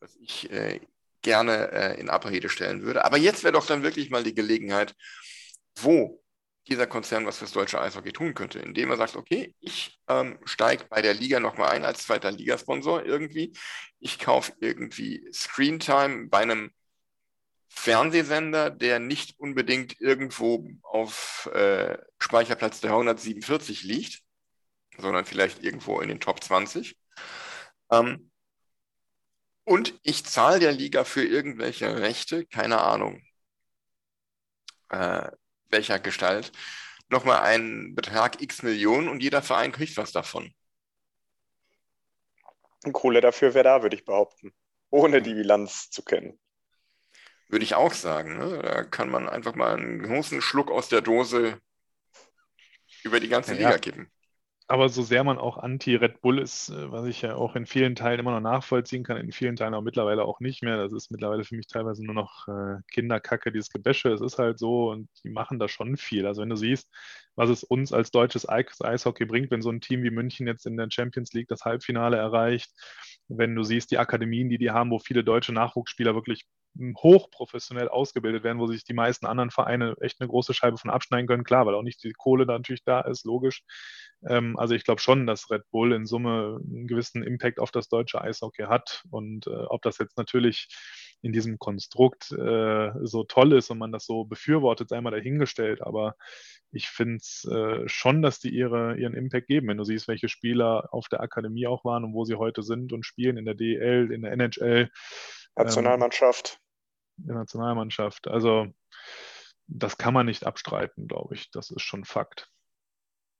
was 0.00 0.16
ich 0.16 0.50
äh, 0.50 0.80
gerne 1.22 1.72
äh, 1.72 2.00
in 2.00 2.08
Abrede 2.08 2.48
stellen 2.48 2.82
würde. 2.82 3.04
Aber 3.04 3.16
jetzt 3.16 3.42
wäre 3.42 3.52
doch 3.52 3.66
dann 3.66 3.82
wirklich 3.82 4.10
mal 4.10 4.22
die 4.22 4.34
Gelegenheit, 4.34 4.94
wo 5.80 6.22
dieser 6.68 6.86
Konzern 6.86 7.26
was 7.26 7.38
fürs 7.38 7.52
deutsche 7.52 7.80
Eishockey 7.80 8.12
tun 8.12 8.34
könnte, 8.34 8.58
indem 8.58 8.90
er 8.90 8.98
sagt, 8.98 9.16
okay, 9.16 9.54
ich 9.60 9.98
ähm, 10.08 10.38
steige 10.44 10.84
bei 10.84 11.02
der 11.02 11.14
Liga 11.14 11.40
nochmal 11.40 11.70
ein 11.70 11.84
als 11.84 12.04
zweiter 12.04 12.30
Ligasponsor 12.30 13.04
irgendwie. 13.04 13.54
Ich 13.98 14.18
kaufe 14.18 14.52
irgendwie 14.60 15.26
Screentime 15.32 16.28
bei 16.28 16.40
einem 16.40 16.70
Fernsehsender, 17.68 18.70
der 18.70 18.98
nicht 18.98 19.38
unbedingt 19.38 20.00
irgendwo 20.00 20.68
auf 20.82 21.48
äh, 21.54 21.98
Speicherplatz 22.18 22.80
der 22.80 22.90
147 22.90 23.82
liegt, 23.82 24.22
sondern 24.96 25.24
vielleicht 25.24 25.62
irgendwo 25.62 26.00
in 26.00 26.08
den 26.08 26.20
Top 26.20 26.42
20. 26.42 26.96
Ähm, 27.90 28.30
und 29.64 29.98
ich 30.02 30.24
zahle 30.24 30.60
der 30.60 30.72
Liga 30.72 31.04
für 31.04 31.24
irgendwelche 31.24 32.00
Rechte, 32.00 32.46
keine 32.46 32.80
Ahnung, 32.80 33.22
äh, 34.88 35.30
welcher 35.68 35.98
Gestalt, 35.98 36.52
nochmal 37.08 37.40
einen 37.40 37.94
Betrag 37.94 38.40
x 38.40 38.62
Millionen 38.62 39.08
und 39.08 39.22
jeder 39.22 39.42
Verein 39.42 39.72
kriegt 39.72 39.96
was 39.96 40.12
davon. 40.12 40.54
Kohle 42.92 43.20
dafür 43.20 43.54
wäre 43.54 43.64
da, 43.64 43.82
würde 43.82 43.96
ich 43.96 44.04
behaupten, 44.04 44.54
ohne 44.90 45.20
die 45.20 45.34
Bilanz 45.34 45.90
zu 45.90 46.02
kennen. 46.02 46.38
Würde 47.48 47.64
ich 47.64 47.74
auch 47.74 47.94
sagen. 47.94 48.38
Ne? 48.38 48.60
Da 48.62 48.84
kann 48.84 49.10
man 49.10 49.28
einfach 49.28 49.54
mal 49.54 49.76
einen 49.76 50.02
großen 50.02 50.42
Schluck 50.42 50.70
aus 50.70 50.88
der 50.88 51.00
Dose 51.00 51.60
über 53.04 53.20
die 53.20 53.28
ganze 53.28 53.52
ja, 53.54 53.58
Liga 53.58 53.78
kippen. 53.78 54.10
Aber 54.70 54.90
so 54.90 55.02
sehr 55.02 55.24
man 55.24 55.38
auch 55.38 55.56
anti-Red 55.56 56.20
Bull 56.20 56.38
ist, 56.38 56.68
äh, 56.68 56.92
was 56.92 57.06
ich 57.06 57.22
ja 57.22 57.36
auch 57.36 57.56
in 57.56 57.64
vielen 57.64 57.94
Teilen 57.94 58.20
immer 58.20 58.32
noch 58.32 58.40
nachvollziehen 58.40 59.02
kann, 59.02 59.16
in 59.16 59.32
vielen 59.32 59.56
Teilen 59.56 59.72
auch 59.72 59.82
mittlerweile 59.82 60.24
auch 60.24 60.40
nicht 60.40 60.62
mehr. 60.62 60.76
Das 60.76 60.92
ist 60.92 61.10
mittlerweile 61.10 61.42
für 61.44 61.56
mich 61.56 61.66
teilweise 61.68 62.04
nur 62.04 62.14
noch 62.14 62.46
äh, 62.48 62.76
Kinderkacke, 62.92 63.50
dieses 63.50 63.70
Gebäsche. 63.70 64.12
Es 64.12 64.20
ist 64.20 64.38
halt 64.38 64.58
so 64.58 64.90
und 64.90 65.08
die 65.24 65.30
machen 65.30 65.58
da 65.58 65.68
schon 65.68 65.96
viel. 65.96 66.26
Also 66.26 66.42
wenn 66.42 66.50
du 66.50 66.56
siehst, 66.56 66.90
was 67.38 67.50
es 67.50 67.62
uns 67.62 67.92
als 67.92 68.10
deutsches 68.10 68.48
Eishockey 68.48 69.24
bringt, 69.24 69.52
wenn 69.52 69.62
so 69.62 69.70
ein 69.70 69.80
Team 69.80 70.02
wie 70.02 70.10
München 70.10 70.48
jetzt 70.48 70.66
in 70.66 70.76
der 70.76 70.88
Champions 70.90 71.32
League 71.32 71.46
das 71.46 71.64
Halbfinale 71.64 72.16
erreicht, 72.16 72.68
wenn 73.28 73.54
du 73.54 73.62
siehst, 73.62 73.92
die 73.92 73.98
Akademien, 73.98 74.48
die 74.48 74.58
die 74.58 74.72
haben, 74.72 74.90
wo 74.90 74.98
viele 74.98 75.22
deutsche 75.22 75.52
Nachwuchsspieler 75.52 76.16
wirklich 76.16 76.46
hochprofessionell 76.96 77.88
ausgebildet 77.88 78.42
werden, 78.42 78.58
wo 78.58 78.66
sich 78.66 78.82
die 78.82 78.92
meisten 78.92 79.26
anderen 79.26 79.50
Vereine 79.50 79.94
echt 80.00 80.20
eine 80.20 80.28
große 80.28 80.52
Scheibe 80.52 80.78
von 80.78 80.90
abschneiden 80.90 81.28
können. 81.28 81.44
Klar, 81.44 81.64
weil 81.64 81.76
auch 81.76 81.82
nicht 81.82 82.02
die 82.02 82.12
Kohle 82.12 82.44
da 82.44 82.54
natürlich 82.54 82.84
da 82.84 83.02
ist, 83.02 83.24
logisch. 83.24 83.62
Ähm, 84.28 84.58
also 84.58 84.74
ich 84.74 84.82
glaube 84.84 85.00
schon, 85.00 85.26
dass 85.26 85.48
Red 85.50 85.62
Bull 85.70 85.92
in 85.92 86.06
Summe 86.06 86.60
einen 86.60 86.88
gewissen 86.88 87.22
Impact 87.22 87.60
auf 87.60 87.70
das 87.70 87.88
deutsche 87.88 88.20
Eishockey 88.20 88.64
hat. 88.64 89.04
Und 89.10 89.46
äh, 89.46 89.50
ob 89.50 89.82
das 89.82 89.98
jetzt 89.98 90.18
natürlich 90.18 90.68
in 91.20 91.32
diesem 91.32 91.58
Konstrukt 91.58 92.30
äh, 92.32 92.92
so 93.02 93.24
toll 93.24 93.52
ist 93.54 93.70
und 93.70 93.78
man 93.78 93.92
das 93.92 94.06
so 94.06 94.24
befürwortet, 94.24 94.88
sei 94.88 95.00
mal 95.00 95.10
dahingestellt. 95.10 95.82
Aber 95.82 96.16
ich 96.70 96.88
finde 96.88 97.16
es 97.16 97.44
äh, 97.44 97.88
schon, 97.88 98.22
dass 98.22 98.40
die 98.40 98.50
ihre, 98.50 98.96
ihren 98.96 99.14
Impact 99.14 99.48
geben. 99.48 99.68
Wenn 99.68 99.78
du 99.78 99.84
siehst, 99.84 100.08
welche 100.08 100.28
Spieler 100.28 100.88
auf 100.92 101.08
der 101.08 101.20
Akademie 101.20 101.66
auch 101.66 101.84
waren 101.84 102.04
und 102.04 102.14
wo 102.14 102.24
sie 102.24 102.36
heute 102.36 102.62
sind 102.62 102.92
und 102.92 103.04
spielen 103.04 103.36
in 103.36 103.44
der 103.44 103.54
DL, 103.54 104.12
in 104.12 104.22
der 104.22 104.32
NHL. 104.32 104.90
Nationalmannschaft. 105.56 106.60
Ähm, 107.18 107.26
der 107.26 107.36
Nationalmannschaft. 107.36 108.28
Also 108.28 108.68
das 109.66 109.98
kann 109.98 110.14
man 110.14 110.26
nicht 110.26 110.46
abstreiten, 110.46 111.08
glaube 111.08 111.34
ich. 111.34 111.50
Das 111.50 111.70
ist 111.70 111.82
schon 111.82 112.04
Fakt. 112.04 112.50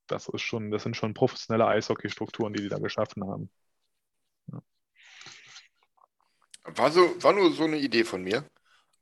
das 0.07 0.27
ist 0.27 0.41
schon, 0.41 0.71
das 0.71 0.83
sind 0.83 0.95
schon 0.95 1.13
professionelle 1.13 1.67
Eishockey-Strukturen, 1.67 2.53
die 2.53 2.63
die 2.63 2.69
da 2.69 2.79
geschaffen 2.79 3.23
haben. 3.27 3.51
Ja. 4.51 4.61
War, 6.75 6.91
so, 6.91 7.21
war 7.23 7.33
nur 7.33 7.51
so 7.53 7.63
eine 7.65 7.77
Idee 7.77 8.03
von 8.03 8.23
mir. 8.23 8.43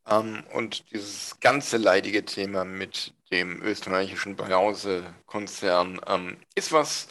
Ähm, 0.07 0.43
und 0.53 0.91
dieses 0.91 1.39
ganze 1.39 1.77
leidige 1.77 2.25
Thema 2.25 2.65
mit 2.65 3.13
dem 3.31 3.61
österreichischen 3.61 4.35
Brause-Konzern 4.35 6.01
ähm, 6.07 6.37
ist 6.55 6.71
was, 6.71 7.07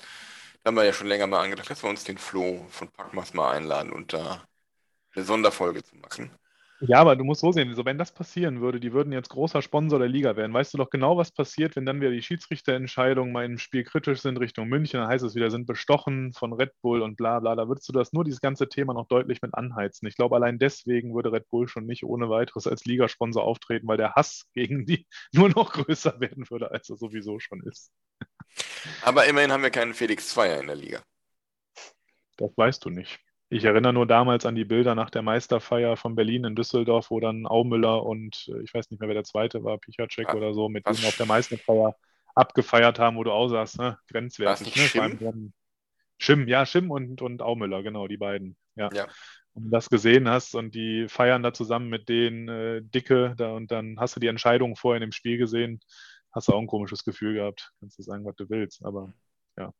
da 0.63 0.69
haben 0.69 0.77
wir 0.77 0.85
ja 0.85 0.93
schon 0.93 1.09
länger 1.09 1.27
mal 1.27 1.43
angedacht, 1.43 1.71
dass 1.71 1.83
wir 1.83 1.91
uns 1.91 2.05
den 2.05 2.19
Flo 2.19 2.67
von 2.71 2.89
Packmas 2.91 3.35
mal 3.35 3.53
einladen 3.53 3.93
und 3.93 4.13
da 4.13 4.47
eine 5.15 5.25
Sonderfolge 5.25 5.83
zu 5.85 5.97
machen. 5.97 6.31
Ja, 6.81 6.99
aber 6.99 7.17
du 7.17 7.25
musst 7.25 7.41
so 7.41 7.53
sehen, 7.53 7.75
so 7.75 7.87
wenn 7.87 7.97
das 7.97 8.13
passieren 8.13 8.61
würde, 8.61 8.79
die 8.81 8.93
würden 8.93 9.11
jetzt 9.11 9.31
großer 9.31 9.63
Sponsor 9.63 9.99
der 9.99 10.09
Liga 10.09 10.37
werden. 10.37 10.53
Weißt 10.53 10.75
du 10.75 10.79
doch 10.79 10.91
genau, 10.91 11.17
was 11.17 11.33
passiert, 11.33 11.75
wenn 11.75 11.87
dann 11.87 12.03
wieder 12.03 12.11
die 12.11 12.21
Schiedsrichterentscheidungen 12.21 13.33
mal 13.33 13.47
im 13.47 13.57
Spiel 13.57 13.83
kritisch 13.83 14.21
sind 14.21 14.37
Richtung 14.37 14.69
München, 14.69 15.01
dann 15.01 15.09
heißt 15.09 15.25
es 15.25 15.35
wieder, 15.35 15.51
sind 15.51 15.67
bestochen 15.67 16.35
von 16.35 16.53
Red 16.53 16.73
Bull 16.83 17.01
und 17.01 17.17
bla 17.17 17.41
bla. 17.41 17.57
Da 17.57 17.67
würdest 17.67 17.89
du 17.89 17.95
das 17.95 18.13
nur 18.13 18.25
dieses 18.25 18.43
ganze 18.43 18.69
Thema 18.69 18.93
noch 18.93 19.09
deutlich 19.09 19.41
mit 19.41 19.55
anheizen. 19.55 20.07
Ich 20.07 20.17
glaube, 20.17 20.37
allein 20.37 20.59
deswegen 20.59 21.15
würde 21.15 21.33
Red 21.33 21.49
Bull 21.49 21.67
schon 21.67 21.87
nicht 21.87 22.05
ohne 22.05 22.29
weiteres 22.29 22.67
als 22.67 22.85
Ligasponsor 22.85 23.43
auftreten, 23.43 23.89
weil 23.89 23.97
der 23.97 24.13
Hass 24.13 24.45
gegen 24.53 24.85
die 24.85 25.07
nur 25.33 25.49
noch 25.49 25.73
größer 25.73 26.21
werden 26.21 26.45
würde, 26.51 26.71
als 26.73 26.91
er 26.91 26.97
sowieso 26.97 27.39
schon 27.39 27.63
ist. 27.63 27.91
Aber 29.03 29.25
immerhin 29.25 29.51
haben 29.51 29.63
wir 29.63 29.71
keinen 29.71 29.95
Felix 29.95 30.29
Zweier 30.29 30.61
in 30.61 30.67
der 30.67 30.77
Liga. 30.77 31.03
Das 32.37 32.51
weißt 32.55 32.85
du 32.85 32.91
nicht. 32.91 33.19
Ich 33.49 33.65
erinnere 33.65 33.93
nur 33.93 34.07
damals 34.07 34.45
an 34.45 34.57
die 34.57 34.65
Bilder 34.65 34.95
nach 34.95 35.11
der 35.11 35.23
Meisterfeier 35.23 35.97
von 35.97 36.17
Berlin 36.17 36.45
in 36.45 36.57
Düsseldorf, 36.57 37.11
wo 37.11 37.21
dann 37.21 37.47
Aumüller 37.47 38.05
und 38.05 38.49
äh, 38.49 38.63
ich 38.63 38.75
weiß 38.75 38.91
nicht 38.91 39.01
mehr, 39.01 39.09
wer 39.09 39.15
der 39.15 39.25
zweite 39.25 39.63
war, 39.63 39.79
Pichacek 39.79 40.35
oder 40.35 40.53
so, 40.53 40.69
mit 40.69 40.87
denen 40.87 41.05
auf 41.05 41.17
der 41.17 41.27
Meisterfeier 41.27 41.95
abgefeiert 42.35 42.99
haben, 42.99 43.17
wo 43.17 43.25
du 43.25 43.33
auch 43.33 43.49
sagst, 43.49 43.79
ne? 43.79 43.99
grenzwertig. 44.09 44.75
Ne? 44.75 44.83
Schim? 44.83 45.53
Schim, 46.19 46.49
ja, 46.49 46.67
Schim 46.67 46.91
und, 46.91 47.23
und 47.23 47.43
Aumüller, 47.43 47.83
genau, 47.83 48.09
die 48.09 48.17
beiden. 48.17 48.57
Ja. 48.75 48.91
ja. 48.93 49.07
Und 49.53 49.65
du 49.65 49.71
das 49.71 49.89
gesehen 49.89 50.29
hast 50.29 50.55
und 50.55 50.75
die 50.75 51.07
feiern 51.09 51.43
da 51.43 51.53
zusammen 51.53 51.89
mit 51.89 52.09
den 52.09 52.49
äh, 52.49 52.83
Dicke 52.83 53.35
da 53.37 53.53
und 53.53 53.71
dann 53.71 53.99
hast 53.99 54.17
du 54.17 54.21
die 54.21 54.27
Entscheidung 54.27 54.77
vorher 54.77 54.97
in 54.97 55.09
dem 55.09 55.13
Spiel 55.13 55.39
gesehen, 55.39 55.81
hast 56.33 56.49
du 56.49 56.53
auch 56.53 56.61
ein 56.61 56.67
komisches 56.67 57.05
Gefühl 57.05 57.35
gehabt. 57.35 57.73
Kannst 57.81 57.99
du 57.99 58.03
sagen, 58.03 58.25
was 58.25 58.37
du 58.37 58.49
willst, 58.51 58.85
aber 58.85 59.13
ja. 59.57 59.73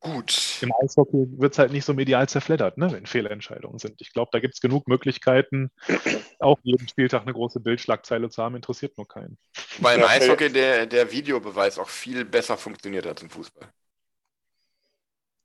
Gut. 0.00 0.58
Im 0.62 0.72
Eishockey 0.80 1.26
wird 1.38 1.52
es 1.52 1.58
halt 1.58 1.72
nicht 1.72 1.84
so 1.84 1.92
medial 1.92 2.28
zerfleddert, 2.28 2.78
ne, 2.78 2.92
wenn 2.92 3.06
Fehlentscheidungen 3.06 3.78
sind. 3.78 4.00
Ich 4.00 4.12
glaube, 4.12 4.30
da 4.32 4.38
gibt 4.38 4.54
es 4.54 4.60
genug 4.60 4.86
Möglichkeiten, 4.86 5.72
auch 6.38 6.58
jeden 6.62 6.86
Spieltag 6.86 7.22
eine 7.22 7.32
große 7.32 7.58
Bildschlagzeile 7.58 8.30
zu 8.30 8.42
haben, 8.42 8.54
interessiert 8.54 8.96
nur 8.96 9.08
keinen. 9.08 9.38
Weil 9.78 9.98
im 9.98 10.04
Eishockey 10.04 10.52
der, 10.52 10.86
der 10.86 11.10
Videobeweis 11.10 11.78
auch 11.78 11.88
viel 11.88 12.24
besser 12.24 12.56
funktioniert 12.56 13.06
als 13.06 13.22
im 13.22 13.30
Fußball. 13.30 13.68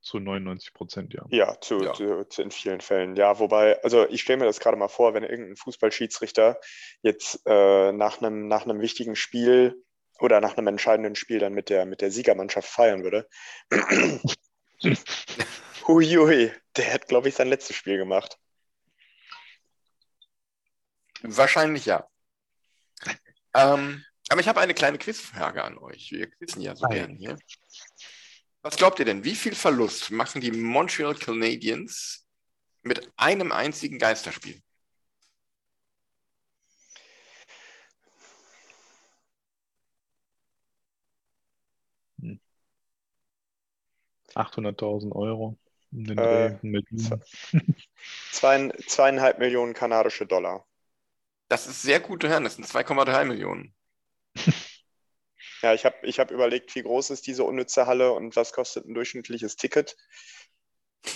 Zu 0.02 0.20
99 0.20 0.74
Prozent, 0.74 1.14
ja. 1.14 1.24
Ja, 1.30 1.60
zu, 1.62 1.82
ja. 1.82 1.94
Zu, 1.94 2.26
zu, 2.26 2.42
in 2.42 2.52
vielen 2.52 2.82
Fällen. 2.82 3.16
Ja, 3.16 3.40
wobei, 3.40 3.82
also 3.84 4.08
ich 4.10 4.22
stelle 4.22 4.40
mir 4.40 4.46
das 4.46 4.60
gerade 4.60 4.78
mal 4.78 4.90
vor, 4.90 5.14
wenn 5.14 5.24
irgendein 5.24 5.56
Fußballschiedsrichter 5.56 6.60
jetzt 7.02 7.42
äh, 7.46 7.92
nach 7.94 8.22
einem 8.22 8.50
nach 8.50 8.68
wichtigen 8.68 9.16
Spiel 9.16 9.82
oder 10.20 10.42
nach 10.42 10.58
einem 10.58 10.68
entscheidenden 10.68 11.16
Spiel 11.16 11.40
dann 11.40 11.54
mit 11.54 11.70
der, 11.70 11.86
mit 11.86 12.02
der 12.02 12.12
Siegermannschaft 12.12 12.68
feiern 12.68 13.04
würde. 13.04 13.28
Huiui, 15.88 16.52
der 16.76 16.94
hat, 16.94 17.08
glaube 17.08 17.30
ich, 17.30 17.36
sein 17.36 17.48
letztes 17.48 17.76
Spiel 17.76 17.98
gemacht. 17.98 18.38
Wahrscheinlich 21.22 21.86
ja. 21.86 22.08
ähm, 23.54 24.04
aber 24.30 24.42
ich 24.42 24.48
habe 24.48 24.60
eine 24.60 24.74
kleine 24.74 24.98
Quizfrage 24.98 25.64
an 25.64 25.78
euch. 25.78 26.12
Wir 26.12 26.30
quizzen 26.30 26.62
ja 26.62 26.76
so 26.76 26.88
gern 26.88 27.16
hier. 27.16 27.38
Was 28.62 28.78
glaubt 28.78 29.00
ihr 29.00 29.06
denn, 29.06 29.24
wie 29.24 29.36
viel 29.36 29.56
Verlust 29.56 30.12
machen 30.12 30.42
die 30.42 30.52
Montreal 30.52 31.16
Canadiens 31.16 32.26
mit 32.82 33.12
einem 33.18 33.52
einzigen 33.52 34.00
Geisterspiel? 34.00 34.62
800.000 44.36 45.14
Euro. 45.14 45.58
Um 45.92 46.06
den 46.06 46.18
äh, 46.18 46.58
zwei, 48.32 48.70
zweieinhalb 48.88 49.38
Millionen 49.38 49.74
kanadische 49.74 50.26
Dollar. 50.26 50.66
Das 51.50 51.68
ist 51.68 51.84
sehr 51.84 52.00
gut 52.00 52.24
hören, 52.24 52.44
das 52.44 52.56
sind 52.56 52.66
2,3 52.66 53.26
Millionen. 53.26 53.74
Ja, 55.62 55.74
ich 55.74 55.86
habe 55.86 55.96
ich 56.02 56.20
hab 56.20 56.30
überlegt, 56.30 56.76
wie 56.76 56.84
groß 56.84 57.10
ist 57.10 57.26
diese 57.26 57.46
unnütze 57.46 57.88
Halle 57.88 58.12
und 58.12 58.36
was 58.36 58.52
kostet 58.52 58.86
ein 58.86 58.94
durchschnittliches 58.94 59.56
Ticket. 59.56 59.96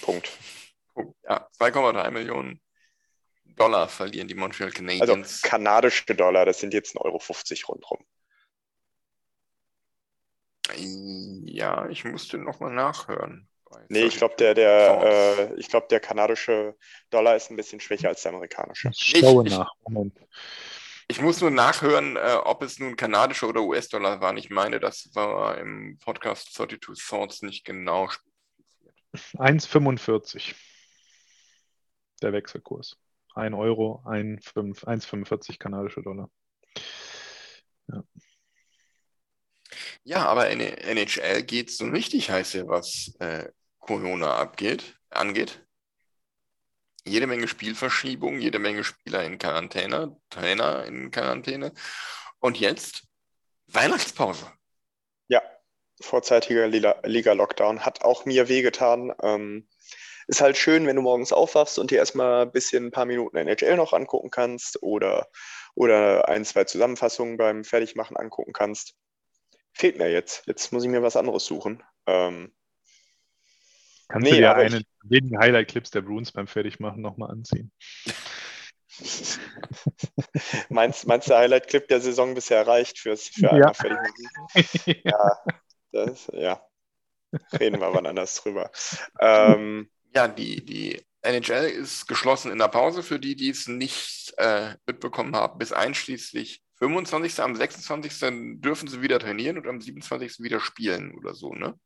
Punkt. 0.02 0.32
Ja, 1.28 1.50
2,3 1.60 2.12
Millionen 2.12 2.62
Dollar 3.44 3.90
verlieren 3.90 4.30
die 4.30 4.36
Montreal 4.36 4.72
Canadiens. 4.72 5.02
Also 5.10 5.48
kanadische 5.50 6.16
Dollar, 6.16 6.46
das 6.46 6.62
sind 6.62 6.74
jetzt 6.74 6.96
1,50 6.96 7.02
Euro 7.02 7.74
rundherum. 7.74 8.06
Ja, 11.50 11.88
ich 11.90 12.04
musste 12.04 12.38
nochmal 12.38 12.74
nachhören. 12.74 13.48
Nee, 13.90 14.04
ich 14.04 14.18
glaube, 14.18 14.36
der, 14.38 14.54
der, 14.54 15.50
äh, 15.56 15.62
glaub, 15.64 15.90
der 15.90 16.00
kanadische 16.00 16.76
Dollar 17.10 17.36
ist 17.36 17.50
ein 17.50 17.58
bisschen 17.58 17.80
schwächer 17.80 18.10
als 18.10 18.22
der 18.24 18.34
amerikanische. 18.34 18.90
Ich 18.90 19.18
schaue 19.20 19.44
nach. 19.44 19.72
Moment. 19.88 20.18
Ich 21.10 21.22
muss 21.22 21.40
nur 21.40 21.52
nachhören, 21.52 22.18
äh, 22.18 22.38
ob 22.44 22.62
es 22.64 22.80
nun 22.80 22.98
kanadische 22.98 23.46
oder 23.46 23.62
US-Dollar 23.62 24.20
waren. 24.20 24.38
Ich 24.38 24.50
meine, 24.50 24.80
das 24.80 25.10
war 25.14 25.58
im 25.58 25.98
Podcast 26.00 26.54
32 26.54 27.06
Thoughts 27.08 27.42
nicht 27.42 27.64
genau 27.64 28.10
spezifiziert. 28.10 28.96
1,45 29.36 30.54
der 32.22 32.34
Wechselkurs. 32.34 32.98
1 33.36 33.56
Euro, 33.56 34.02
1,45 34.06 35.60
kanadische 35.60 36.02
Dollar. 36.02 36.30
Ja. 37.88 38.04
Ja, 40.08 40.26
aber 40.26 40.50
in 40.50 40.62
NHL 40.62 41.44
geht 41.44 41.68
es 41.68 41.76
so 41.76 41.86
richtig 41.86 42.32
heiß 42.32 42.54
hier, 42.54 42.70
was 42.70 43.14
äh, 43.20 43.50
Corona 43.78 44.38
abgeht, 44.38 44.98
angeht. 45.10 45.68
Jede 47.04 47.28
Menge 47.28 47.50
Spielverschiebung, 47.50 48.40
jede 48.40 48.58
Menge 48.58 48.86
Spieler 48.86 49.26
in 49.26 49.38
Quarantäne, 49.38 50.16
Trainer 50.30 50.86
in 50.86 51.12
Quarantäne. 51.12 51.74
Und 52.40 52.58
jetzt 52.58 53.04
Weihnachtspause. 53.68 54.50
Ja, 55.28 55.42
vorzeitiger 56.00 56.70
Liga-Lockdown 56.70 57.86
hat 57.86 58.02
auch 58.06 58.24
mir 58.24 58.48
wehgetan. 58.48 59.14
Ähm, 59.22 59.68
ist 60.28 60.40
halt 60.40 60.56
schön, 60.56 60.88
wenn 60.88 60.96
du 60.96 61.02
morgens 61.02 61.34
aufwachst 61.34 61.80
und 61.80 61.92
dir 61.92 61.98
erstmal 61.98 62.44
ein 62.44 62.52
bisschen 62.54 62.86
ein 62.86 62.92
paar 62.92 63.06
Minuten 63.06 63.36
NHL 63.36 63.76
noch 63.76 63.92
angucken 63.92 64.30
kannst 64.30 64.82
oder, 64.82 65.28
oder 65.76 66.30
ein, 66.30 66.46
zwei 66.46 66.64
Zusammenfassungen 66.64 67.36
beim 67.36 67.66
Fertigmachen 67.66 68.16
angucken 68.16 68.54
kannst 68.54 68.96
fehlt 69.78 69.98
mir 69.98 70.12
jetzt. 70.12 70.46
Jetzt 70.48 70.74
muss 70.74 70.84
ich 70.84 70.90
mir 70.90 71.04
was 71.04 71.16
anderes 71.16 71.46
suchen. 71.46 71.84
Ähm, 72.06 72.52
Kannst 74.10 74.26
nee, 74.26 74.32
du 74.32 74.38
dir 74.38 74.56
eine 74.56 74.82
wenigen 75.04 75.38
Highlight-Clips 75.38 75.92
der 75.92 76.02
Bruins 76.02 76.32
beim 76.32 76.48
Fertigmachen 76.48 77.02
nochmal 77.02 77.32
anziehen? 77.32 77.72
meinst, 80.70 81.06
meinst 81.08 81.28
du, 81.28 81.32
der 81.32 81.40
Highlight-Clip 81.40 81.88
der 81.88 82.02
Saison 82.02 82.34
bisher 82.34 82.66
reicht 82.66 83.00
fürs, 83.00 83.28
für 83.28 83.52
einmal 83.52 83.70
ja. 83.70 83.74
Fertigmachen? 83.74 85.02
ja. 85.04 85.38
Das, 85.92 86.32
ja. 86.34 86.62
Reden 87.60 87.82
wir 87.82 87.94
wann 87.94 88.06
anders 88.06 88.36
drüber. 88.36 88.72
Ähm, 89.20 89.90
ja, 90.16 90.28
die, 90.28 90.64
die 90.64 91.06
NHL 91.22 91.66
ist 91.66 92.08
geschlossen 92.08 92.52
in 92.52 92.60
der 92.60 92.70
Pause 92.70 93.04
für 93.04 93.20
die, 93.20 93.36
die 93.36 93.50
es 93.50 93.68
nicht 93.68 94.34
äh, 94.38 94.76
mitbekommen 94.86 95.36
haben, 95.36 95.58
bis 95.58 95.74
einschließlich 95.74 96.64
25. 96.78 97.40
am 97.40 97.56
26. 97.56 98.60
dürfen 98.62 98.88
sie 98.88 99.02
wieder 99.02 99.20
trainieren 99.20 99.58
und 99.58 99.68
am 99.68 99.82
27. 99.82 100.40
wieder 100.40 100.60
spielen 100.60 101.16
oder 101.18 101.34
so, 101.34 101.54
ne? 101.54 101.78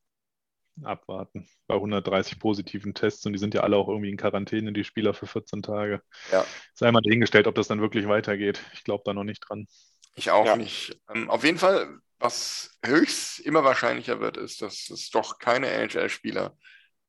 Abwarten. 0.84 1.48
Bei 1.68 1.76
130 1.76 2.40
positiven 2.40 2.94
Tests 2.94 3.26
und 3.26 3.34
die 3.34 3.40
sind 3.40 3.54
ja 3.54 3.62
alle 3.62 3.78
auch 3.78 3.88
irgendwie 3.88 4.10
in 4.10 4.18
Quarantäne, 4.18 4.74
die 4.74 4.84
Spieler 4.84 5.14
für 5.14 5.28
14 5.28 5.62
Tage. 5.62 6.02
Ja. 6.32 6.46
Sei 6.74 6.92
mal 6.92 7.02
dahingestellt, 7.02 7.48
ob 7.48 7.56
das 7.56 7.68
dann 7.68 7.82
wirklich 7.82 8.08
weitergeht. 8.08 8.62
Ich 8.74 8.84
glaube 8.84 9.04
da 9.06 9.14
noch 9.14 9.24
nicht 9.24 9.40
dran. 9.48 9.68
Ich 10.16 10.32
auch 10.32 10.46
ja. 10.46 10.56
nicht. 10.56 11.00
Ähm, 11.14 11.30
auf 11.30 11.44
jeden 11.44 11.58
Fall, 11.58 12.00
was 12.20 12.78
höchst 12.84 13.40
immer 13.40 13.64
wahrscheinlicher 13.64 14.20
wird, 14.20 14.38
ist, 14.38 14.62
dass 14.62 14.90
es 14.90 15.10
doch 15.10 15.40
keine 15.40 15.70
NHL-Spieler 15.70 16.58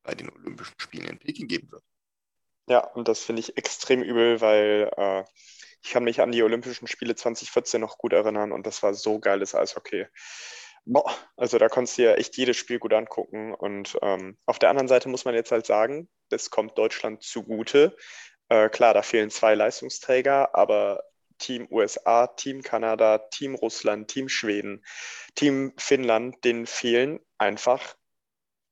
bei 0.03 0.15
den 0.15 0.29
Olympischen 0.29 0.75
Spielen 0.77 1.07
in 1.07 1.19
Peking 1.19 1.47
geben 1.47 1.71
wird. 1.71 1.83
Ja, 2.67 2.79
und 2.79 3.07
das 3.07 3.21
finde 3.23 3.41
ich 3.41 3.57
extrem 3.57 4.01
übel, 4.01 4.39
weil 4.39 4.89
äh, 4.95 5.23
ich 5.83 5.91
kann 5.91 6.05
mich 6.05 6.21
an 6.21 6.31
die 6.31 6.43
Olympischen 6.43 6.87
Spiele 6.87 7.15
2014 7.15 7.81
noch 7.81 7.97
gut 7.97 8.13
erinnern 8.13 8.53
und 8.53 8.65
das 8.65 8.81
war 8.83 8.93
so 8.93 9.19
geiles 9.19 9.53
Eishockey. 9.53 10.07
Boah, 10.85 11.13
also 11.35 11.57
da 11.57 11.67
konntest 11.67 11.97
du 11.97 12.03
ja 12.03 12.13
echt 12.13 12.37
jedes 12.37 12.57
Spiel 12.57 12.79
gut 12.79 12.93
angucken. 12.93 13.53
Und 13.53 13.97
ähm, 14.01 14.37
auf 14.45 14.59
der 14.59 14.69
anderen 14.69 14.87
Seite 14.87 15.09
muss 15.09 15.25
man 15.25 15.35
jetzt 15.35 15.51
halt 15.51 15.65
sagen, 15.65 16.09
das 16.29 16.49
kommt 16.49 16.77
Deutschland 16.77 17.23
zugute. 17.23 17.95
Äh, 18.49 18.69
klar, 18.69 18.93
da 18.93 19.01
fehlen 19.01 19.29
zwei 19.29 19.55
Leistungsträger, 19.55 20.55
aber 20.55 21.03
Team 21.37 21.67
USA, 21.69 22.27
Team 22.27 22.61
Kanada, 22.61 23.17
Team 23.17 23.55
Russland, 23.55 24.09
Team 24.09 24.29
Schweden, 24.29 24.85
Team 25.35 25.73
Finnland, 25.77 26.43
denen 26.45 26.65
fehlen 26.65 27.19
einfach 27.37 27.95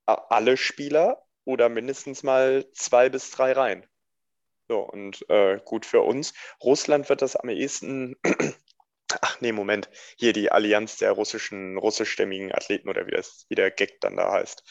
alle 0.06 0.56
Spieler 0.56 1.24
oder 1.44 1.70
mindestens 1.70 2.24
mal 2.24 2.66
zwei 2.74 3.10
bis 3.10 3.32
drei 3.32 3.52
Reihen. 3.52 3.86
So, 4.72 4.80
und 4.80 5.30
äh, 5.30 5.60
gut 5.66 5.86
für 5.86 6.00
uns. 6.00 6.34
Russland 6.64 7.10
wird 7.10 7.22
das 7.22 7.36
am 7.36 7.50
ehesten 7.50 8.16
Ach 9.22 9.42
nee, 9.42 9.52
Moment. 9.52 9.90
Hier 10.18 10.32
die 10.32 10.50
Allianz 10.50 10.96
der 10.96 11.12
russischen, 11.12 11.78
russischstämmigen 11.78 12.54
Athleten 12.54 12.88
oder 12.88 13.06
wie, 13.06 13.12
das, 13.12 13.46
wie 13.50 13.56
der 13.56 13.70
Gag 13.70 14.00
dann 14.00 14.16
da 14.16 14.32
heißt. 14.32 14.64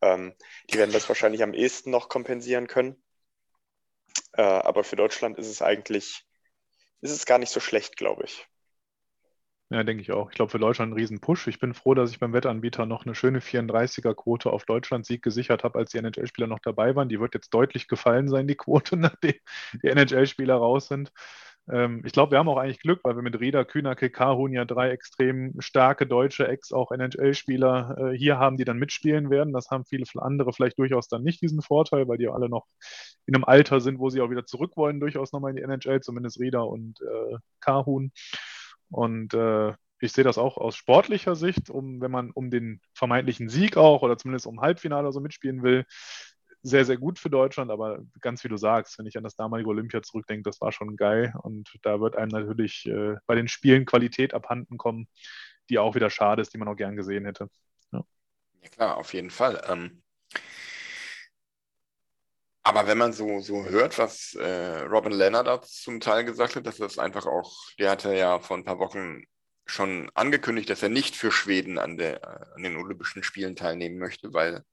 Ähm, 0.00 0.36
die 0.70 0.78
werden 0.78 0.92
das 0.92 1.08
wahrscheinlich 1.08 1.42
am 1.42 1.54
ehesten 1.54 1.90
noch 1.90 2.08
kompensieren 2.08 2.68
können. 2.68 3.02
Äh, 4.34 4.42
aber 4.42 4.84
für 4.84 4.94
Deutschland 4.94 5.40
ist 5.40 5.48
es 5.48 5.60
eigentlich, 5.60 6.24
ist 7.00 7.10
es 7.10 7.26
gar 7.26 7.38
nicht 7.38 7.50
so 7.50 7.58
schlecht, 7.58 7.96
glaube 7.96 8.26
ich. 8.26 8.46
Ja, 9.70 9.84
denke 9.84 10.00
ich 10.00 10.12
auch. 10.12 10.30
Ich 10.30 10.34
glaube, 10.36 10.50
für 10.50 10.58
Deutschland 10.58 10.92
ein 10.92 10.98
Riesenpush. 10.98 11.46
Ich 11.46 11.58
bin 11.58 11.74
froh, 11.74 11.92
dass 11.92 12.10
ich 12.10 12.18
beim 12.18 12.32
Wettanbieter 12.32 12.86
noch 12.86 13.04
eine 13.04 13.14
schöne 13.14 13.40
34er-Quote 13.40 14.50
auf 14.50 14.64
Deutschland-Sieg 14.64 15.20
gesichert 15.22 15.62
habe, 15.62 15.78
als 15.78 15.90
die 15.90 15.98
NHL-Spieler 15.98 16.46
noch 16.46 16.60
dabei 16.60 16.96
waren. 16.96 17.10
Die 17.10 17.20
wird 17.20 17.34
jetzt 17.34 17.52
deutlich 17.52 17.86
gefallen 17.86 18.28
sein, 18.28 18.46
die 18.48 18.54
Quote, 18.54 18.96
nachdem 18.96 19.34
die 19.82 19.88
NHL-Spieler 19.88 20.54
raus 20.54 20.88
sind. 20.88 21.12
Ähm, 21.70 22.02
ich 22.06 22.12
glaube, 22.12 22.32
wir 22.32 22.38
haben 22.38 22.48
auch 22.48 22.56
eigentlich 22.56 22.80
Glück, 22.80 23.00
weil 23.04 23.16
wir 23.16 23.22
mit 23.22 23.38
Rieder, 23.40 23.66
Kühnacke, 23.66 24.08
Kahun 24.08 24.52
ja 24.54 24.64
drei 24.64 24.88
extrem 24.90 25.52
starke 25.60 26.06
deutsche 26.06 26.48
Ex-, 26.48 26.72
auch 26.72 26.90
NHL-Spieler 26.90 28.12
äh, 28.12 28.16
hier 28.16 28.38
haben, 28.38 28.56
die 28.56 28.64
dann 28.64 28.78
mitspielen 28.78 29.28
werden. 29.28 29.52
Das 29.52 29.70
haben 29.70 29.84
viele 29.84 30.04
andere 30.16 30.54
vielleicht 30.54 30.78
durchaus 30.78 31.08
dann 31.08 31.22
nicht 31.22 31.42
diesen 31.42 31.60
Vorteil, 31.60 32.08
weil 32.08 32.16
die 32.16 32.28
alle 32.28 32.48
noch 32.48 32.66
in 33.26 33.34
einem 33.34 33.44
Alter 33.44 33.80
sind, 33.82 33.98
wo 33.98 34.08
sie 34.08 34.22
auch 34.22 34.30
wieder 34.30 34.46
zurück 34.46 34.78
wollen, 34.78 34.98
durchaus 34.98 35.32
nochmal 35.32 35.50
in 35.50 35.56
die 35.56 35.62
NHL, 35.62 36.00
zumindest 36.00 36.40
Rieder 36.40 36.66
und 36.66 37.02
äh, 37.02 37.36
Kahun. 37.60 38.12
Und 38.90 39.34
äh, 39.34 39.72
ich 40.00 40.12
sehe 40.12 40.24
das 40.24 40.38
auch 40.38 40.56
aus 40.56 40.76
sportlicher 40.76 41.34
Sicht, 41.34 41.70
um, 41.70 42.00
wenn 42.00 42.10
man 42.10 42.30
um 42.30 42.50
den 42.50 42.80
vermeintlichen 42.94 43.48
Sieg 43.48 43.76
auch 43.76 44.02
oder 44.02 44.16
zumindest 44.16 44.46
um 44.46 44.60
Halbfinale 44.60 45.02
oder 45.02 45.12
so 45.12 45.20
mitspielen 45.20 45.62
will, 45.62 45.84
sehr, 46.62 46.84
sehr 46.84 46.96
gut 46.96 47.18
für 47.18 47.30
Deutschland, 47.30 47.70
aber 47.70 48.00
ganz 48.20 48.42
wie 48.44 48.48
du 48.48 48.56
sagst, 48.56 48.98
wenn 48.98 49.06
ich 49.06 49.16
an 49.16 49.24
das 49.24 49.36
damalige 49.36 49.68
Olympia 49.68 50.02
zurückdenke, 50.02 50.42
das 50.42 50.60
war 50.60 50.72
schon 50.72 50.96
geil 50.96 51.32
und 51.42 51.70
da 51.82 52.00
wird 52.00 52.16
einem 52.16 52.30
natürlich 52.30 52.86
äh, 52.86 53.16
bei 53.26 53.34
den 53.34 53.48
Spielen 53.48 53.84
Qualität 53.86 54.34
abhanden 54.34 54.76
kommen, 54.76 55.08
die 55.68 55.78
auch 55.78 55.94
wieder 55.94 56.10
schade 56.10 56.42
ist, 56.42 56.52
die 56.52 56.58
man 56.58 56.68
auch 56.68 56.76
gern 56.76 56.96
gesehen 56.96 57.24
hätte. 57.24 57.48
Ja, 57.92 58.04
ja 58.62 58.68
klar, 58.70 58.96
auf 58.96 59.14
jeden 59.14 59.30
Fall. 59.30 59.62
Ähm, 59.68 60.02
aber 62.68 62.86
wenn 62.86 62.98
man 62.98 63.14
so, 63.14 63.40
so 63.40 63.64
hört, 63.64 63.96
was 63.98 64.34
äh, 64.34 64.80
Robin 64.80 65.12
Leonard 65.12 65.64
zum 65.66 66.00
Teil 66.00 66.24
gesagt 66.24 66.54
hat, 66.54 66.66
dass 66.66 66.76
das 66.76 66.98
einfach 66.98 67.24
auch, 67.24 67.54
der 67.78 67.90
hatte 67.90 68.14
ja 68.14 68.40
vor 68.40 68.58
ein 68.58 68.64
paar 68.64 68.78
Wochen 68.78 69.24
schon 69.64 70.10
angekündigt, 70.14 70.68
dass 70.68 70.82
er 70.82 70.90
nicht 70.90 71.16
für 71.16 71.32
Schweden 71.32 71.78
an, 71.78 71.96
der, 71.96 72.54
an 72.54 72.62
den 72.62 72.76
Olympischen 72.76 73.22
Spielen 73.22 73.56
teilnehmen 73.56 73.98
möchte, 73.98 74.34
weil 74.34 74.64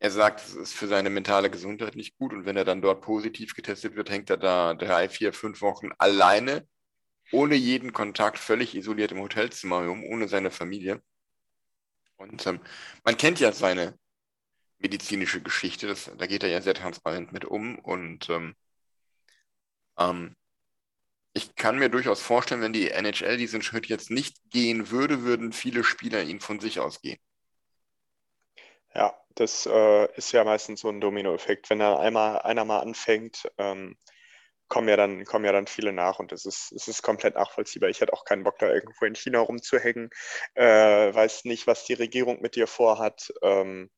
er 0.00 0.10
sagt, 0.10 0.40
es 0.40 0.54
ist 0.54 0.74
für 0.74 0.86
seine 0.86 1.08
mentale 1.08 1.50
Gesundheit 1.50 1.96
nicht 1.96 2.18
gut 2.18 2.34
und 2.34 2.44
wenn 2.44 2.58
er 2.58 2.64
dann 2.66 2.82
dort 2.82 3.00
positiv 3.00 3.54
getestet 3.54 3.96
wird, 3.96 4.10
hängt 4.10 4.28
er 4.28 4.36
da 4.36 4.74
drei, 4.74 5.08
vier, 5.08 5.32
fünf 5.32 5.62
Wochen 5.62 5.92
alleine, 5.96 6.68
ohne 7.32 7.54
jeden 7.54 7.94
Kontakt, 7.94 8.38
völlig 8.38 8.74
isoliert 8.74 9.12
im 9.12 9.20
Hotelzimmer 9.20 9.88
um, 9.88 10.04
ohne 10.04 10.28
seine 10.28 10.50
Familie. 10.50 11.02
Und 12.16 12.46
ähm, 12.46 12.60
man 13.02 13.16
kennt 13.16 13.40
ja 13.40 13.50
seine 13.52 13.98
medizinische 14.80 15.42
Geschichte, 15.42 15.86
das, 15.86 16.10
da 16.18 16.26
geht 16.26 16.42
er 16.42 16.48
ja 16.48 16.60
sehr 16.60 16.74
transparent 16.74 17.32
mit 17.32 17.44
um 17.44 17.78
und 17.78 18.28
ähm, 18.30 18.56
ähm, 19.98 20.34
ich 21.32 21.54
kann 21.54 21.78
mir 21.78 21.88
durchaus 21.88 22.20
vorstellen, 22.20 22.60
wenn 22.60 22.72
die 22.72 22.90
NHL 22.90 23.36
diesen 23.36 23.62
Schritt 23.62 23.86
jetzt 23.86 24.10
nicht 24.10 24.38
gehen 24.50 24.90
würde, 24.90 25.22
würden 25.22 25.52
viele 25.52 25.84
Spieler 25.84 26.22
ihn 26.22 26.40
von 26.40 26.58
sich 26.58 26.80
aus 26.80 27.00
gehen. 27.02 27.20
Ja, 28.94 29.14
das 29.36 29.66
äh, 29.66 30.12
ist 30.16 30.32
ja 30.32 30.42
meistens 30.42 30.80
so 30.80 30.88
ein 30.88 31.00
Dominoeffekt. 31.00 31.70
Wenn 31.70 31.78
da 31.78 32.00
einmal 32.00 32.40
einer 32.40 32.64
mal 32.64 32.80
anfängt, 32.80 33.48
ähm, 33.58 33.96
kommen 34.68 34.88
ja 34.88 34.96
dann, 34.96 35.24
kommen 35.24 35.44
ja 35.44 35.52
dann 35.52 35.66
viele 35.66 35.92
nach 35.92 36.18
und 36.18 36.32
es 36.32 36.46
ist, 36.46 36.72
es 36.72 36.88
ist 36.88 37.02
komplett 37.02 37.36
nachvollziehbar. 37.36 37.90
Ich 37.90 38.00
hätte 38.00 38.12
auch 38.12 38.24
keinen 38.24 38.44
Bock, 38.44 38.58
da 38.58 38.68
irgendwo 38.68 39.04
in 39.04 39.14
China 39.14 39.40
rumzuhängen. 39.40 40.10
Äh, 40.54 41.14
weiß 41.14 41.44
nicht, 41.44 41.66
was 41.68 41.84
die 41.84 41.94
Regierung 41.94 42.40
mit 42.40 42.56
dir 42.56 42.66
vorhat. 42.66 43.32
Ähm, 43.42 43.90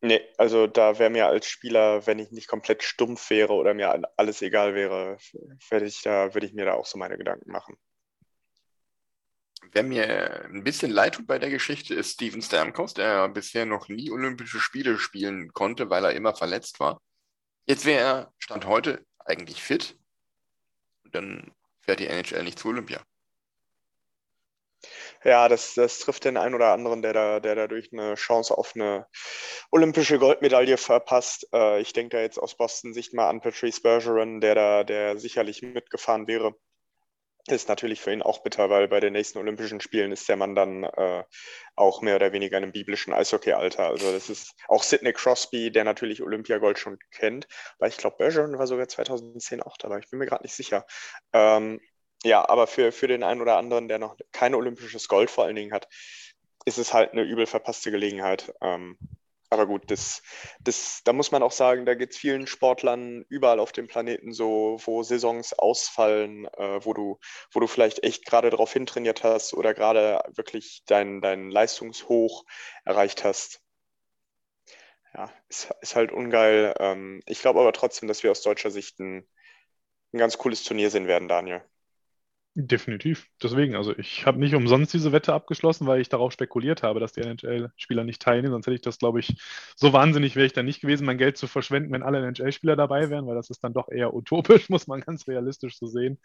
nee, 0.00 0.20
also 0.38 0.66
da 0.66 0.98
wäre 0.98 1.10
mir 1.10 1.26
als 1.26 1.46
Spieler, 1.46 2.06
wenn 2.06 2.18
ich 2.18 2.30
nicht 2.30 2.48
komplett 2.48 2.82
stumpf 2.82 3.30
wäre 3.30 3.52
oder 3.52 3.74
mir 3.74 4.02
alles 4.16 4.42
egal 4.42 4.74
wäre, 4.74 5.18
würde 5.70 5.86
ich 5.86 6.02
da, 6.02 6.34
würde 6.34 6.46
ich 6.46 6.54
mir 6.54 6.64
da 6.64 6.74
auch 6.74 6.86
so 6.86 6.98
meine 6.98 7.18
Gedanken 7.18 7.50
machen. 7.50 7.76
Wer 9.72 9.82
mir 9.82 10.44
ein 10.44 10.64
bisschen 10.64 10.90
leid 10.90 11.14
tut 11.16 11.26
bei 11.26 11.38
der 11.38 11.50
Geschichte, 11.50 11.94
ist 11.94 12.12
Steven 12.12 12.40
Stamkos, 12.40 12.94
der 12.94 13.28
bisher 13.28 13.66
noch 13.66 13.88
nie 13.88 14.10
Olympische 14.10 14.60
Spiele 14.60 14.98
spielen 14.98 15.52
konnte, 15.52 15.90
weil 15.90 16.04
er 16.04 16.14
immer 16.14 16.34
verletzt 16.34 16.78
war. 16.80 17.00
Jetzt 17.66 17.84
wäre 17.84 18.00
er, 18.00 18.32
Stand 18.38 18.66
heute, 18.66 19.04
eigentlich 19.18 19.62
fit. 19.62 19.98
Und 21.04 21.14
dann 21.14 21.54
fährt 21.80 22.00
die 22.00 22.06
NHL 22.06 22.44
nicht 22.44 22.58
zu 22.58 22.68
Olympia. 22.68 23.02
Ja, 25.24 25.48
das, 25.48 25.74
das 25.74 25.98
trifft 25.98 26.24
den 26.24 26.36
einen 26.36 26.54
oder 26.54 26.72
anderen, 26.72 27.02
der, 27.02 27.12
da, 27.12 27.40
der 27.40 27.54
dadurch 27.54 27.92
eine 27.92 28.14
Chance 28.14 28.56
auf 28.56 28.74
eine 28.74 29.06
olympische 29.70 30.18
Goldmedaille 30.18 30.76
verpasst. 30.76 31.48
Äh, 31.52 31.80
ich 31.80 31.92
denke 31.92 32.16
da 32.16 32.22
jetzt 32.22 32.38
aus 32.38 32.56
Boston 32.56 32.94
Sicht 32.94 33.14
mal 33.14 33.28
an 33.28 33.40
Patrice 33.40 33.80
Bergeron, 33.80 34.40
der 34.40 34.54
da, 34.54 34.84
der 34.84 35.18
sicherlich 35.18 35.62
mitgefahren 35.62 36.26
wäre 36.26 36.54
ist 37.48 37.68
natürlich 37.68 38.00
für 38.00 38.12
ihn 38.12 38.22
auch 38.22 38.42
bitter, 38.42 38.70
weil 38.70 38.88
bei 38.88 39.00
den 39.00 39.12
nächsten 39.12 39.38
Olympischen 39.38 39.80
Spielen 39.80 40.12
ist 40.12 40.28
der 40.28 40.36
Mann 40.36 40.54
dann 40.54 40.84
äh, 40.84 41.24
auch 41.76 42.02
mehr 42.02 42.16
oder 42.16 42.32
weniger 42.32 42.58
in 42.58 42.64
einem 42.64 42.72
biblischen 42.72 43.12
Eishockey-Alter. 43.12 43.86
Also 43.86 44.12
das 44.12 44.28
ist 44.30 44.54
auch 44.68 44.82
Sidney 44.82 45.12
Crosby, 45.12 45.70
der 45.70 45.84
natürlich 45.84 46.22
Olympiagold 46.22 46.78
schon 46.78 46.98
kennt, 47.12 47.46
weil 47.78 47.90
ich 47.90 47.96
glaube, 47.98 48.16
Bergeron 48.18 48.58
war 48.58 48.66
sogar 48.66 48.88
2010 48.88 49.62
auch 49.62 49.76
dabei. 49.76 50.00
Ich 50.00 50.10
bin 50.10 50.18
mir 50.18 50.26
gerade 50.26 50.42
nicht 50.42 50.54
sicher. 50.54 50.86
Ähm, 51.32 51.80
ja, 52.26 52.48
aber 52.48 52.66
für, 52.66 52.92
für 52.92 53.08
den 53.08 53.22
einen 53.22 53.40
oder 53.40 53.56
anderen, 53.56 53.88
der 53.88 53.98
noch 53.98 54.16
kein 54.32 54.54
olympisches 54.54 55.08
Gold 55.08 55.30
vor 55.30 55.44
allen 55.44 55.56
Dingen 55.56 55.72
hat, 55.72 55.88
ist 56.64 56.78
es 56.78 56.92
halt 56.92 57.12
eine 57.12 57.22
übel 57.22 57.46
verpasste 57.46 57.90
Gelegenheit. 57.90 58.52
Ähm, 58.60 58.98
aber 59.48 59.66
gut, 59.66 59.90
das, 59.92 60.22
das, 60.60 61.02
da 61.04 61.12
muss 61.12 61.30
man 61.30 61.42
auch 61.44 61.52
sagen, 61.52 61.86
da 61.86 61.94
geht 61.94 62.10
es 62.10 62.16
vielen 62.16 62.48
Sportlern 62.48 63.24
überall 63.28 63.60
auf 63.60 63.70
dem 63.70 63.86
Planeten 63.86 64.32
so, 64.32 64.78
wo 64.84 65.04
Saisons 65.04 65.52
ausfallen, 65.52 66.46
äh, 66.46 66.84
wo, 66.84 66.92
du, 66.94 67.20
wo 67.52 67.60
du 67.60 67.68
vielleicht 67.68 68.02
echt 68.02 68.26
gerade 68.26 68.50
darauf 68.50 68.72
hintrainiert 68.72 69.22
hast 69.22 69.54
oder 69.54 69.72
gerade 69.72 70.20
wirklich 70.34 70.82
dein, 70.86 71.20
dein 71.20 71.50
Leistungshoch 71.50 72.44
erreicht 72.84 73.24
hast. 73.24 73.60
Ja, 75.14 75.32
ist, 75.48 75.70
ist 75.80 75.94
halt 75.94 76.10
ungeil. 76.10 76.74
Ähm, 76.80 77.22
ich 77.26 77.40
glaube 77.40 77.60
aber 77.60 77.72
trotzdem, 77.72 78.08
dass 78.08 78.24
wir 78.24 78.32
aus 78.32 78.42
deutscher 78.42 78.72
Sicht 78.72 78.98
ein, 78.98 79.28
ein 80.12 80.18
ganz 80.18 80.38
cooles 80.38 80.64
Turnier 80.64 80.90
sehen 80.90 81.06
werden, 81.06 81.28
Daniel. 81.28 81.62
Definitiv. 82.58 83.28
Deswegen, 83.42 83.76
also 83.76 83.94
ich 83.98 84.24
habe 84.24 84.38
nicht 84.38 84.54
umsonst 84.54 84.94
diese 84.94 85.12
Wette 85.12 85.34
abgeschlossen, 85.34 85.86
weil 85.86 86.00
ich 86.00 86.08
darauf 86.08 86.32
spekuliert 86.32 86.82
habe, 86.82 87.00
dass 87.00 87.12
die 87.12 87.20
NHL-Spieler 87.20 88.02
nicht 88.02 88.22
teilnehmen. 88.22 88.52
Sonst 88.52 88.66
hätte 88.66 88.76
ich 88.76 88.80
das, 88.80 88.98
glaube 88.98 89.20
ich, 89.20 89.36
so 89.76 89.92
wahnsinnig 89.92 90.36
wäre 90.36 90.46
ich 90.46 90.54
dann 90.54 90.64
nicht 90.64 90.80
gewesen, 90.80 91.04
mein 91.04 91.18
Geld 91.18 91.36
zu 91.36 91.48
verschwenden, 91.48 91.92
wenn 91.92 92.02
alle 92.02 92.26
NHL-Spieler 92.26 92.74
dabei 92.74 93.10
wären, 93.10 93.26
weil 93.26 93.34
das 93.34 93.50
ist 93.50 93.62
dann 93.62 93.74
doch 93.74 93.90
eher 93.90 94.14
utopisch, 94.14 94.70
muss 94.70 94.86
man 94.86 95.02
ganz 95.02 95.28
realistisch 95.28 95.76
so 95.78 95.86
sehen. 95.86 96.18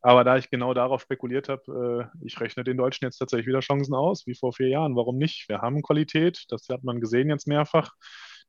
Aber 0.00 0.24
da 0.24 0.38
ich 0.38 0.48
genau 0.48 0.72
darauf 0.72 1.02
spekuliert 1.02 1.50
habe, 1.50 2.10
äh, 2.14 2.24
ich 2.24 2.40
rechne 2.40 2.64
den 2.64 2.78
Deutschen 2.78 3.04
jetzt 3.04 3.18
tatsächlich 3.18 3.48
wieder 3.48 3.60
Chancen 3.60 3.94
aus, 3.94 4.26
wie 4.26 4.34
vor 4.34 4.54
vier 4.54 4.68
Jahren. 4.68 4.96
Warum 4.96 5.18
nicht? 5.18 5.50
Wir 5.50 5.60
haben 5.60 5.82
Qualität, 5.82 6.46
das 6.48 6.66
hat 6.70 6.82
man 6.82 6.98
gesehen 6.98 7.28
jetzt 7.28 7.46
mehrfach. 7.46 7.92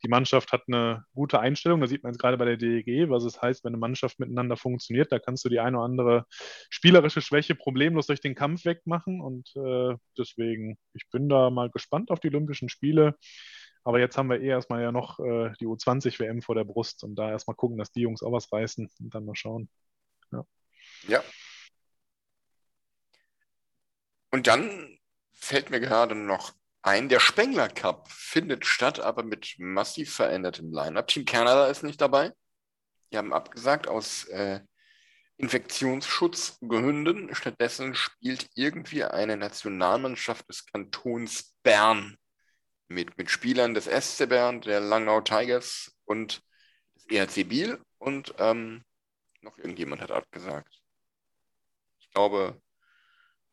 Die 0.03 0.07
Mannschaft 0.07 0.51
hat 0.51 0.63
eine 0.67 1.03
gute 1.13 1.39
Einstellung. 1.39 1.81
Da 1.81 1.87
sieht 1.87 2.03
man 2.03 2.13
jetzt 2.13 2.21
gerade 2.21 2.37
bei 2.37 2.45
der 2.45 2.57
DEG, 2.57 3.09
was 3.09 3.23
es 3.23 3.41
heißt, 3.41 3.63
wenn 3.63 3.73
eine 3.73 3.79
Mannschaft 3.79 4.19
miteinander 4.19 4.55
funktioniert. 4.55 5.11
Da 5.11 5.19
kannst 5.19 5.43
du 5.43 5.49
die 5.49 5.59
eine 5.59 5.77
oder 5.77 5.85
andere 5.85 6.25
spielerische 6.69 7.21
Schwäche 7.21 7.55
problemlos 7.55 8.07
durch 8.07 8.21
den 8.21 8.35
Kampf 8.35 8.65
wegmachen. 8.65 9.21
Und 9.21 9.51
äh, 9.55 9.95
deswegen, 10.17 10.77
ich 10.93 11.09
bin 11.11 11.27
da 11.27 11.49
mal 11.49 11.69
gespannt 11.69 12.11
auf 12.11 12.19
die 12.19 12.29
Olympischen 12.29 12.69
Spiele. 12.69 13.15
Aber 13.83 13.99
jetzt 13.99 14.17
haben 14.17 14.29
wir 14.29 14.41
eh 14.41 14.47
erstmal 14.47 14.81
ja 14.81 14.91
noch 14.91 15.19
äh, 15.19 15.51
die 15.59 15.65
U20-WM 15.65 16.41
vor 16.41 16.55
der 16.55 16.65
Brust 16.65 17.03
und 17.03 17.15
da 17.15 17.31
erstmal 17.31 17.55
gucken, 17.55 17.77
dass 17.77 17.91
die 17.91 18.01
Jungs 18.01 18.21
auch 18.23 18.31
was 18.31 18.51
reißen 18.51 18.89
und 18.99 19.13
dann 19.13 19.25
mal 19.25 19.35
schauen. 19.35 19.69
Ja. 20.31 20.45
ja. 21.07 21.23
Und 24.31 24.47
dann 24.47 24.99
fällt 25.33 25.69
mir 25.69 25.79
gerade 25.79 26.15
noch 26.15 26.53
ein. 26.81 27.09
Der 27.09 27.19
Spengler 27.19 27.69
Cup 27.69 28.09
findet 28.11 28.65
statt, 28.65 28.99
aber 28.99 29.23
mit 29.23 29.55
massiv 29.57 30.13
verändertem 30.13 30.71
Line-Up. 30.71 31.07
Team 31.07 31.25
Canada 31.25 31.67
ist 31.67 31.83
nicht 31.83 32.01
dabei. 32.01 32.31
Die 33.11 33.17
haben 33.17 33.33
abgesagt 33.33 33.87
aus 33.87 34.25
äh, 34.25 34.61
Infektionsschutzgründen. 35.37 37.33
Stattdessen 37.33 37.95
spielt 37.95 38.49
irgendwie 38.55 39.03
eine 39.03 39.37
Nationalmannschaft 39.37 40.47
des 40.49 40.65
Kantons 40.65 41.55
Bern 41.63 42.17
mit, 42.89 43.17
mit 43.17 43.29
Spielern 43.29 43.73
des 43.73 43.85
SC 43.85 44.27
Bern, 44.27 44.61
der 44.61 44.79
Langnau 44.79 45.21
Tigers 45.21 45.95
und 46.05 46.41
des 46.95 47.05
ERC 47.07 47.47
Biel 47.47 47.81
und 47.99 48.33
ähm, 48.39 48.83
noch 49.41 49.57
irgendjemand 49.57 50.01
hat 50.01 50.11
abgesagt. 50.11 50.81
ich 51.99 52.09
glaube, 52.11 52.61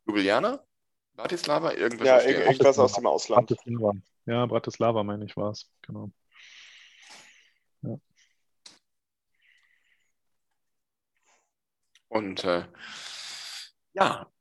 Ljubljana, 0.05 0.66
Bratislava, 1.17 1.73
irgendwas 1.73 2.07
Ja, 2.07 2.21
irgendwas 2.21 2.77
aus 2.77 2.93
dem 2.93 3.07
Ausland. 3.07 3.47
Bratislava. 3.47 3.93
Ja, 4.25 4.45
Bratislava, 4.45 5.03
meine 5.03 5.25
ich, 5.25 5.35
war 5.35 5.49
es. 5.49 5.69
Genau. 5.81 6.11
Und 12.09 12.43
äh, 12.45 12.65
ja, 13.93 14.31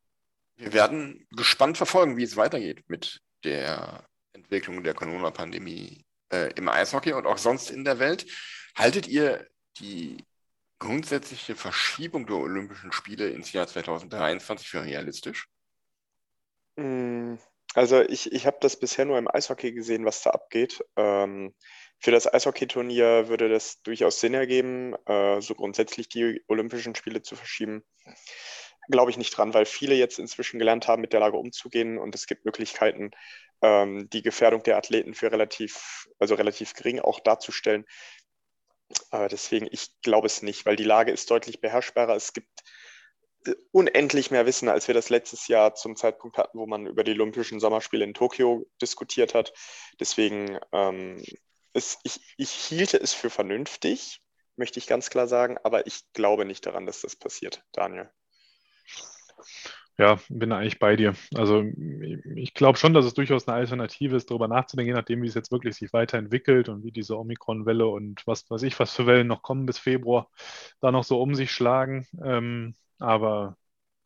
wir 0.56 0.72
werden 0.72 1.26
gespannt 1.30 1.78
verfolgen, 1.78 2.16
wie 2.16 2.22
es 2.22 2.36
weitergeht 2.36 2.84
mit 2.88 3.22
der 3.42 4.06
Entwicklung 4.34 4.84
der 4.84 4.94
Corona-Pandemie 4.94 6.04
äh, 6.30 6.52
im 6.54 6.68
Eishockey 6.68 7.14
und 7.14 7.26
auch 7.26 7.38
sonst 7.38 7.70
in 7.70 7.84
der 7.84 7.98
Welt. 7.98 8.26
Haltet 8.76 9.08
ihr 9.08 9.48
die 9.78 10.24
grundsätzliche 10.78 11.56
Verschiebung 11.56 12.26
der 12.26 12.36
Olympischen 12.36 12.92
Spiele 12.92 13.30
ins 13.30 13.52
Jahr 13.52 13.66
2023 13.66 14.68
für 14.68 14.82
realistisch? 14.82 15.48
Mm, 16.76 17.36
Also 17.74 18.00
ich, 18.02 18.32
ich 18.32 18.46
habe 18.46 18.58
das 18.60 18.78
bisher 18.78 19.04
nur 19.04 19.18
im 19.18 19.28
Eishockey 19.28 19.72
gesehen, 19.72 20.04
was 20.04 20.22
da 20.22 20.30
abgeht. 20.30 20.82
Ähm, 20.96 21.54
für 22.00 22.10
das 22.10 22.32
Eishockeyturnier 22.32 23.28
würde 23.28 23.48
das 23.48 23.82
durchaus 23.82 24.20
Sinn 24.20 24.34
ergeben, 24.34 24.94
äh, 25.06 25.40
so 25.40 25.54
grundsätzlich 25.54 26.08
die 26.08 26.42
Olympischen 26.48 26.94
Spiele 26.94 27.22
zu 27.22 27.36
verschieben. 27.36 27.82
Glaube 28.88 29.10
ich 29.10 29.16
nicht 29.16 29.36
dran, 29.36 29.52
weil 29.52 29.66
viele 29.66 29.94
jetzt 29.96 30.18
inzwischen 30.18 30.58
gelernt 30.58 30.86
haben, 30.86 31.02
mit 31.02 31.12
der 31.12 31.20
Lage 31.20 31.36
umzugehen 31.36 31.98
und 31.98 32.14
es 32.14 32.26
gibt 32.26 32.44
Möglichkeiten, 32.44 33.10
ähm, 33.62 34.08
die 34.10 34.22
Gefährdung 34.22 34.62
der 34.62 34.76
Athleten 34.76 35.14
für 35.14 35.32
relativ, 35.32 36.06
also 36.20 36.36
relativ 36.36 36.74
gering 36.74 37.00
auch 37.00 37.18
darzustellen. 37.20 37.84
Äh, 39.10 39.28
deswegen, 39.28 39.68
ich 39.70 39.88
glaube 40.02 40.26
es 40.26 40.42
nicht, 40.42 40.66
weil 40.66 40.76
die 40.76 40.84
Lage 40.84 41.10
ist 41.12 41.30
deutlich 41.30 41.60
beherrschbarer. 41.60 42.14
Es 42.14 42.32
gibt 42.32 42.62
unendlich 43.72 44.30
mehr 44.30 44.46
Wissen, 44.46 44.68
als 44.68 44.88
wir 44.88 44.94
das 44.94 45.10
letztes 45.10 45.48
Jahr 45.48 45.74
zum 45.74 45.96
Zeitpunkt 45.96 46.38
hatten, 46.38 46.58
wo 46.58 46.66
man 46.66 46.86
über 46.86 47.04
die 47.04 47.12
Olympischen 47.12 47.60
Sommerspiele 47.60 48.04
in 48.04 48.14
Tokio 48.14 48.66
diskutiert 48.80 49.34
hat. 49.34 49.52
Deswegen, 50.00 50.58
ähm, 50.72 51.22
es, 51.72 51.98
ich, 52.02 52.20
ich 52.36 52.50
hielte 52.50 52.98
es 52.98 53.12
für 53.12 53.30
vernünftig, 53.30 54.20
möchte 54.56 54.78
ich 54.78 54.86
ganz 54.86 55.10
klar 55.10 55.28
sagen, 55.28 55.58
aber 55.62 55.86
ich 55.86 56.12
glaube 56.12 56.44
nicht 56.44 56.64
daran, 56.66 56.86
dass 56.86 57.02
das 57.02 57.16
passiert, 57.16 57.62
Daniel. 57.72 58.10
Ja, 59.98 60.18
bin 60.28 60.52
eigentlich 60.52 60.78
bei 60.78 60.94
dir. 60.94 61.14
Also 61.34 61.62
ich 62.34 62.52
glaube 62.52 62.76
schon, 62.78 62.92
dass 62.92 63.06
es 63.06 63.14
durchaus 63.14 63.48
eine 63.48 63.56
Alternative 63.56 64.14
ist, 64.14 64.30
darüber 64.30 64.46
nachzudenken, 64.46 64.88
je 64.88 64.94
nachdem, 64.94 65.22
wie 65.22 65.26
es 65.26 65.34
jetzt 65.34 65.50
wirklich 65.50 65.74
sich 65.76 65.90
weiterentwickelt 65.94 66.68
und 66.68 66.84
wie 66.84 66.92
diese 66.92 67.16
Omikron-Welle 67.18 67.86
und 67.86 68.26
was 68.26 68.48
weiß 68.50 68.62
ich, 68.64 68.78
was 68.78 68.94
für 68.94 69.06
Wellen 69.06 69.26
noch 69.26 69.42
kommen 69.42 69.64
bis 69.64 69.78
Februar, 69.78 70.28
da 70.80 70.92
noch 70.92 71.04
so 71.04 71.20
um 71.22 71.34
sich 71.34 71.50
schlagen. 71.50 72.06
Ähm, 72.22 72.74
aber 72.98 73.56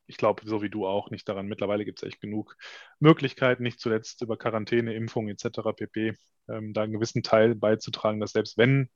ich 0.06 0.16
glaube, 0.18 0.42
so 0.46 0.62
wie 0.62 0.70
du 0.70 0.86
auch, 0.86 1.10
nicht 1.10 1.28
daran. 1.28 1.48
Mittlerweile 1.48 1.84
gibt 1.84 2.00
es 2.02 2.08
echt 2.08 2.20
genug 2.20 2.56
Möglichkeiten, 3.00 3.62
nicht 3.64 3.80
zuletzt 3.80 4.22
über 4.22 4.36
Quarantäne, 4.38 4.94
Impfung 4.94 5.28
etc. 5.28 5.72
pp. 5.72 6.14
Ähm, 6.48 6.74
da 6.74 6.82
einen 6.82 6.92
gewissen 6.92 7.22
Teil 7.24 7.54
beizutragen, 7.56 8.20
dass 8.20 8.32
selbst 8.32 8.58
wenn 8.58 8.90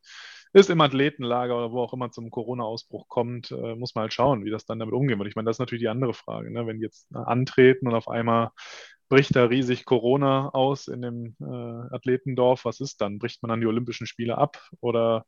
es 0.60 0.68
im 0.70 0.80
Athletenlager 0.80 1.56
oder 1.56 1.72
wo 1.72 1.80
auch 1.82 1.92
immer 1.92 2.10
zum 2.10 2.30
Corona-Ausbruch 2.30 3.08
kommt, 3.08 3.50
äh, 3.50 3.74
muss 3.74 3.94
man 3.94 4.02
halt 4.02 4.12
schauen, 4.12 4.44
wie 4.44 4.50
das 4.50 4.66
dann 4.66 4.78
damit 4.78 4.94
umgehen 4.94 5.18
wird. 5.18 5.28
Ich 5.28 5.36
meine, 5.36 5.46
das 5.46 5.56
ist 5.56 5.60
natürlich 5.60 5.82
die 5.82 5.88
andere 5.88 6.14
Frage. 6.14 6.52
Ne? 6.52 6.66
Wenn 6.66 6.78
die 6.78 6.84
jetzt 6.84 7.10
äh, 7.12 7.18
antreten 7.18 7.88
und 7.88 7.94
auf 7.94 8.08
einmal 8.08 8.50
bricht 9.08 9.36
da 9.36 9.44
riesig 9.44 9.84
Corona 9.84 10.48
aus 10.50 10.88
in 10.88 11.02
dem 11.02 11.36
äh, 11.40 11.94
Athletendorf, 11.94 12.64
was 12.64 12.80
ist 12.80 13.00
dann? 13.00 13.18
Bricht 13.18 13.42
man 13.42 13.50
dann 13.50 13.60
die 13.60 13.66
Olympischen 13.66 14.06
Spiele 14.06 14.38
ab? 14.38 14.60
Oder 14.80 15.26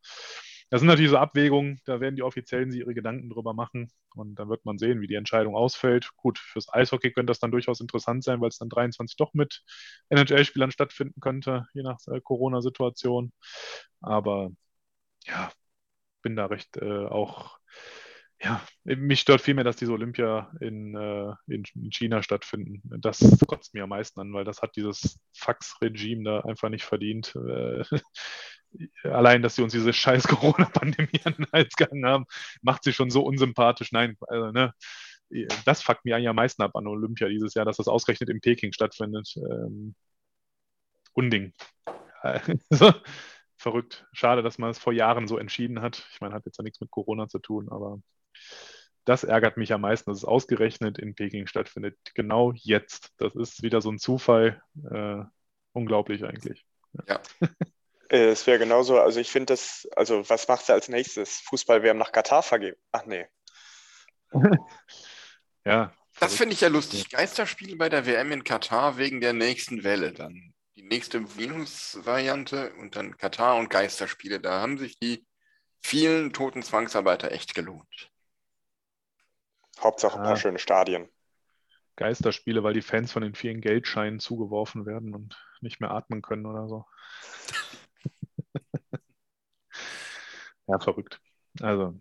das 0.70 0.80
sind 0.80 0.88
natürlich 0.88 1.10
so 1.10 1.18
Abwägungen, 1.18 1.80
da 1.84 2.00
werden 2.00 2.16
die 2.16 2.22
Offiziellen 2.22 2.72
sich 2.72 2.80
ihre 2.80 2.94
Gedanken 2.94 3.30
drüber 3.30 3.54
machen 3.54 3.92
und 4.14 4.34
dann 4.36 4.48
wird 4.48 4.64
man 4.64 4.78
sehen, 4.78 5.00
wie 5.00 5.06
die 5.06 5.14
Entscheidung 5.14 5.54
ausfällt. 5.54 6.10
Gut, 6.16 6.38
fürs 6.38 6.72
Eishockey 6.72 7.12
könnte 7.12 7.30
das 7.30 7.38
dann 7.38 7.52
durchaus 7.52 7.80
interessant 7.80 8.24
sein, 8.24 8.40
weil 8.40 8.48
es 8.48 8.58
dann 8.58 8.68
23 8.68 9.16
doch 9.16 9.32
mit 9.32 9.62
NHL-Spielern 10.08 10.72
stattfinden 10.72 11.20
könnte, 11.20 11.66
je 11.72 11.82
nach 11.82 11.98
äh, 12.08 12.20
Corona-Situation. 12.20 13.32
Aber 14.00 14.50
ja, 15.26 15.50
bin 16.22 16.36
da 16.36 16.46
recht 16.46 16.76
äh, 16.76 17.06
auch, 17.06 17.58
ja, 18.40 18.60
mich 18.84 19.20
stört 19.20 19.40
vielmehr, 19.40 19.64
dass 19.64 19.76
diese 19.76 19.92
Olympia 19.92 20.52
in, 20.60 20.94
äh, 20.94 21.32
in, 21.46 21.64
in, 21.74 21.90
China 21.90 22.22
stattfinden. 22.22 22.82
Das 23.00 23.18
kotzt 23.46 23.72
mir 23.74 23.84
am 23.84 23.88
meisten 23.90 24.20
an, 24.20 24.32
weil 24.32 24.44
das 24.44 24.60
hat 24.60 24.76
dieses 24.76 25.18
Fax-Regime 25.32 26.24
da 26.24 26.40
einfach 26.40 26.68
nicht 26.68 26.84
verdient. 26.84 27.34
Äh, 27.34 27.84
allein, 29.04 29.42
dass 29.42 29.56
sie 29.56 29.62
uns 29.62 29.72
diese 29.72 29.92
scheiß 29.92 30.28
Corona-Pandemie 30.28 31.20
an 31.24 31.34
den 31.34 31.46
Hals 31.52 31.74
gehangen 31.76 32.04
haben, 32.04 32.26
macht 32.60 32.84
sie 32.84 32.92
schon 32.92 33.10
so 33.10 33.22
unsympathisch. 33.22 33.92
Nein, 33.92 34.16
also, 34.28 34.50
ne, 34.50 34.74
das 35.64 35.82
fuckt 35.82 36.04
mir 36.04 36.16
eigentlich 36.16 36.28
am 36.28 36.36
meisten 36.36 36.62
ab 36.62 36.76
an 36.76 36.86
Olympia 36.86 37.28
dieses 37.28 37.54
Jahr, 37.54 37.64
dass 37.64 37.78
das 37.78 37.88
ausgerechnet 37.88 38.28
in 38.30 38.40
Peking 38.40 38.72
stattfindet. 38.72 39.34
Ähm, 39.36 39.94
Unding. 41.14 41.54
so 42.70 42.92
verrückt. 43.66 44.06
Schade, 44.12 44.44
dass 44.44 44.58
man 44.58 44.70
es 44.70 44.78
vor 44.78 44.92
Jahren 44.92 45.26
so 45.26 45.38
entschieden 45.38 45.82
hat. 45.82 46.06
Ich 46.12 46.20
meine, 46.20 46.32
hat 46.34 46.46
jetzt 46.46 46.56
ja 46.56 46.62
nichts 46.62 46.80
mit 46.80 46.92
Corona 46.92 47.26
zu 47.28 47.40
tun, 47.40 47.68
aber 47.68 47.98
das 49.04 49.24
ärgert 49.24 49.56
mich 49.56 49.72
am 49.72 49.80
meisten, 49.80 50.08
dass 50.08 50.18
es 50.18 50.24
ausgerechnet 50.24 50.98
in 50.98 51.16
Peking 51.16 51.48
stattfindet. 51.48 51.98
Genau 52.14 52.52
jetzt. 52.54 53.10
Das 53.16 53.34
ist 53.34 53.64
wieder 53.64 53.80
so 53.80 53.90
ein 53.90 53.98
Zufall. 53.98 54.62
Äh, 54.88 55.24
unglaublich 55.72 56.24
eigentlich. 56.24 56.64
Ja. 57.08 57.20
Es 58.08 58.46
wäre 58.46 58.60
genauso, 58.60 59.00
also 59.00 59.18
ich 59.18 59.28
finde 59.28 59.46
das, 59.46 59.88
also 59.96 60.30
was 60.30 60.46
macht 60.46 60.64
sie 60.64 60.72
als 60.72 60.88
nächstes? 60.88 61.40
Fußball-WM 61.40 61.98
nach 61.98 62.12
Katar 62.12 62.44
vergeben? 62.44 62.76
Ach 62.92 63.04
nee. 63.04 63.26
ja. 65.64 65.92
Das 66.20 66.36
finde 66.36 66.54
ich 66.54 66.60
ja 66.60 66.68
lustig. 66.68 67.10
Geisterspiele 67.10 67.74
bei 67.74 67.88
der 67.88 68.06
WM 68.06 68.30
in 68.30 68.44
Katar 68.44 68.96
wegen 68.96 69.20
der 69.20 69.32
nächsten 69.32 69.82
Welle 69.82 70.12
dann 70.12 70.54
die 70.76 70.82
nächste 70.82 71.36
Venus-Variante 71.36 72.74
und 72.74 72.96
dann 72.96 73.16
Katar 73.16 73.56
und 73.56 73.70
Geisterspiele. 73.70 74.40
Da 74.40 74.60
haben 74.60 74.78
sich 74.78 74.98
die 74.98 75.26
vielen 75.82 76.32
toten 76.32 76.62
Zwangsarbeiter 76.62 77.32
echt 77.32 77.54
gelohnt. 77.54 78.10
Hauptsache 79.80 80.16
ein 80.18 80.22
paar 80.22 80.32
Ah. 80.32 80.36
schöne 80.36 80.58
Stadien. 80.58 81.08
Geisterspiele, 81.96 82.62
weil 82.62 82.74
die 82.74 82.82
Fans 82.82 83.10
von 83.10 83.22
den 83.22 83.34
vielen 83.34 83.62
Geldscheinen 83.62 84.20
zugeworfen 84.20 84.84
werden 84.84 85.14
und 85.14 85.42
nicht 85.62 85.80
mehr 85.80 85.90
atmen 85.92 86.20
können 86.20 86.44
oder 86.44 86.68
so. 86.68 86.84
ja, 90.66 90.78
verrückt. 90.78 91.20
Also, 91.60 91.98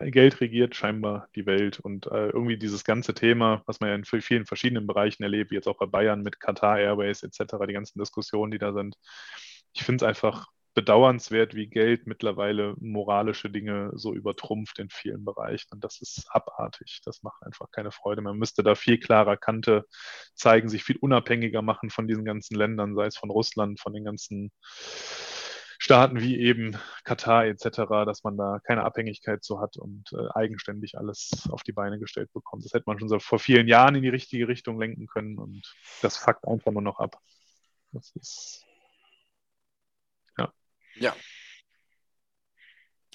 Geld 0.00 0.40
regiert 0.40 0.74
scheinbar 0.76 1.28
die 1.34 1.46
Welt 1.46 1.80
und 1.80 2.06
äh, 2.06 2.28
irgendwie 2.28 2.56
dieses 2.56 2.84
ganze 2.84 3.14
Thema, 3.14 3.62
was 3.66 3.80
man 3.80 3.90
ja 3.90 3.94
in 3.94 4.04
vielen 4.04 4.46
verschiedenen 4.46 4.86
Bereichen 4.86 5.22
erlebt, 5.22 5.50
wie 5.50 5.54
jetzt 5.56 5.68
auch 5.68 5.78
bei 5.78 5.86
Bayern 5.86 6.22
mit 6.22 6.40
Qatar 6.40 6.78
Airways 6.78 7.22
etc., 7.22 7.54
die 7.66 7.72
ganzen 7.72 7.98
Diskussionen, 7.98 8.50
die 8.50 8.58
da 8.58 8.72
sind. 8.72 8.96
Ich 9.72 9.84
finde 9.84 10.04
es 10.04 10.08
einfach 10.08 10.48
bedauernswert, 10.74 11.54
wie 11.54 11.66
Geld 11.66 12.06
mittlerweile 12.06 12.74
moralische 12.80 13.50
Dinge 13.50 13.90
so 13.94 14.14
übertrumpft 14.14 14.78
in 14.78 14.88
vielen 14.88 15.24
Bereichen. 15.24 15.68
Und 15.70 15.84
das 15.84 16.00
ist 16.00 16.26
abartig. 16.30 17.00
Das 17.04 17.22
macht 17.22 17.42
einfach 17.42 17.70
keine 17.70 17.92
Freude. 17.92 18.22
Man 18.22 18.38
müsste 18.38 18.62
da 18.62 18.74
viel 18.74 18.98
klarer 18.98 19.36
Kante 19.36 19.84
zeigen, 20.34 20.68
sich 20.68 20.84
viel 20.84 20.96
unabhängiger 20.96 21.62
machen 21.62 21.90
von 21.90 22.08
diesen 22.08 22.24
ganzen 22.24 22.54
Ländern, 22.54 22.94
sei 22.94 23.06
es 23.06 23.18
von 23.18 23.30
Russland, 23.30 23.80
von 23.80 23.92
den 23.92 24.04
ganzen 24.04 24.50
Staaten 25.82 26.20
wie 26.20 26.38
eben 26.38 26.78
Katar 27.02 27.46
etc., 27.46 28.04
dass 28.06 28.22
man 28.22 28.36
da 28.36 28.60
keine 28.62 28.84
Abhängigkeit 28.84 29.42
so 29.42 29.60
hat 29.60 29.76
und 29.76 30.12
äh, 30.12 30.28
eigenständig 30.34 30.96
alles 30.96 31.48
auf 31.50 31.64
die 31.64 31.72
Beine 31.72 31.98
gestellt 31.98 32.32
bekommt. 32.32 32.64
Das 32.64 32.72
hätte 32.72 32.84
man 32.86 33.00
schon 33.00 33.08
so 33.08 33.18
vor 33.18 33.40
vielen 33.40 33.66
Jahren 33.66 33.96
in 33.96 34.02
die 34.02 34.08
richtige 34.08 34.46
Richtung 34.46 34.78
lenken 34.78 35.06
können 35.08 35.38
und 35.38 35.74
das 36.00 36.16
fuckt 36.16 36.46
einfach 36.46 36.70
nur 36.70 36.82
noch 36.82 37.00
ab. 37.00 37.18
Das 37.90 38.12
ist 38.14 38.64
ja. 40.96 41.16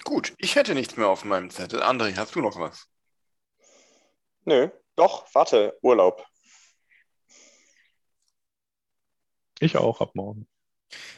Gut, 0.04 0.34
ich 0.38 0.56
hätte 0.56 0.74
nichts 0.74 0.96
mehr 0.96 1.08
auf 1.08 1.24
meinem 1.24 1.50
Zettel. 1.50 1.82
André, 1.82 2.16
hast 2.16 2.34
du 2.34 2.40
noch 2.40 2.58
was? 2.58 2.86
Nö, 4.44 4.68
doch, 4.96 5.32
warte, 5.34 5.78
Urlaub. 5.82 6.24
Ich 9.60 9.76
auch 9.76 10.00
ab 10.00 10.14
morgen. 10.14 10.46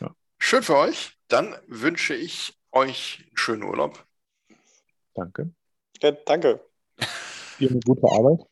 Ja. 0.01 0.15
Schön 0.39 0.63
für 0.63 0.77
euch. 0.77 1.20
Dann 1.31 1.57
wünsche 1.69 2.15
ich 2.15 2.61
euch 2.73 3.21
einen 3.21 3.37
schönen 3.37 3.63
Urlaub. 3.63 4.05
Danke. 5.15 5.53
Ja, 6.03 6.11
danke. 6.11 6.61
Eine 7.61 7.81
gute 7.81 8.07
Arbeit. 8.11 8.47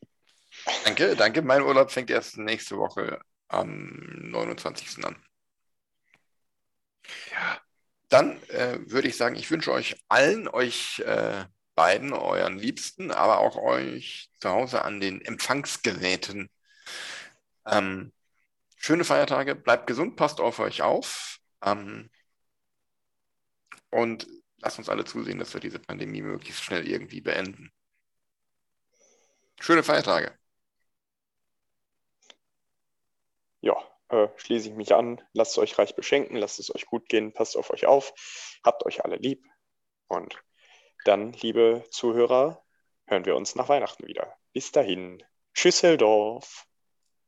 Danke, 0.85 1.15
danke. 1.15 1.41
Mein 1.41 1.61
Urlaub 1.61 1.91
fängt 1.91 2.09
erst 2.09 2.37
nächste 2.37 2.77
Woche 2.77 3.19
am 3.49 4.29
29. 4.31 5.03
an. 5.03 5.21
Ja. 7.31 7.59
Dann 8.07 8.41
äh, 8.49 8.79
würde 8.85 9.09
ich 9.09 9.17
sagen, 9.17 9.35
ich 9.35 9.51
wünsche 9.51 9.73
euch 9.73 10.01
allen, 10.07 10.47
euch 10.47 10.99
äh, 10.99 11.45
beiden, 11.75 12.13
euren 12.13 12.57
Liebsten, 12.57 13.11
aber 13.11 13.39
auch 13.39 13.57
euch 13.57 14.31
zu 14.39 14.49
Hause 14.49 14.83
an 14.83 15.01
den 15.01 15.19
Empfangsgeräten. 15.21 16.49
Ähm, 17.65 18.13
schöne 18.77 19.03
Feiertage, 19.03 19.55
bleibt 19.55 19.85
gesund, 19.85 20.15
passt 20.15 20.39
auf 20.39 20.59
euch 20.59 20.81
auf. 20.81 21.39
Ähm, 21.61 22.09
und 23.91 24.27
lasst 24.57 24.77
uns 24.77 24.89
alle 24.89 25.05
zusehen, 25.05 25.39
dass 25.39 25.53
wir 25.53 25.61
diese 25.61 25.79
Pandemie 25.79 26.21
möglichst 26.21 26.63
schnell 26.63 26.87
irgendwie 26.87 27.21
beenden. 27.21 27.71
Schöne 29.59 29.83
Feiertage. 29.83 30.37
Ja, 33.61 33.75
äh, 34.09 34.27
schließe 34.37 34.69
ich 34.69 34.75
mich 34.75 34.93
an. 34.93 35.21
Lasst 35.33 35.53
es 35.53 35.57
euch 35.57 35.77
reich 35.77 35.95
beschenken, 35.95 36.37
lasst 36.37 36.59
es 36.59 36.73
euch 36.73 36.85
gut 36.85 37.07
gehen, 37.09 37.33
passt 37.33 37.57
auf 37.57 37.69
euch 37.71 37.85
auf, 37.85 38.13
habt 38.63 38.85
euch 38.85 39.03
alle 39.03 39.17
lieb. 39.17 39.45
Und 40.07 40.41
dann, 41.05 41.33
liebe 41.33 41.83
Zuhörer, 41.91 42.63
hören 43.05 43.25
wir 43.25 43.35
uns 43.35 43.55
nach 43.55 43.69
Weihnachten 43.69 44.07
wieder. 44.07 44.35
Bis 44.53 44.71
dahin. 44.71 45.23
Schüsseldorf. 45.53 46.65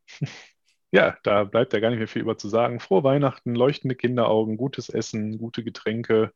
Ja, 0.94 1.18
da 1.24 1.46
bleibt 1.46 1.72
ja 1.72 1.80
gar 1.80 1.90
nicht 1.90 2.00
mehr 2.00 2.08
viel 2.08 2.22
über 2.22 2.38
zu 2.38 2.50
sagen. 2.50 2.82
Frohe 2.82 3.04
Weihnachten, 3.04 3.56
leuchtende 3.56 3.96
Kinderaugen, 3.96 4.58
gutes 4.58 4.90
Essen, 4.90 5.38
gute 5.38 5.64
Getränke 5.64 6.34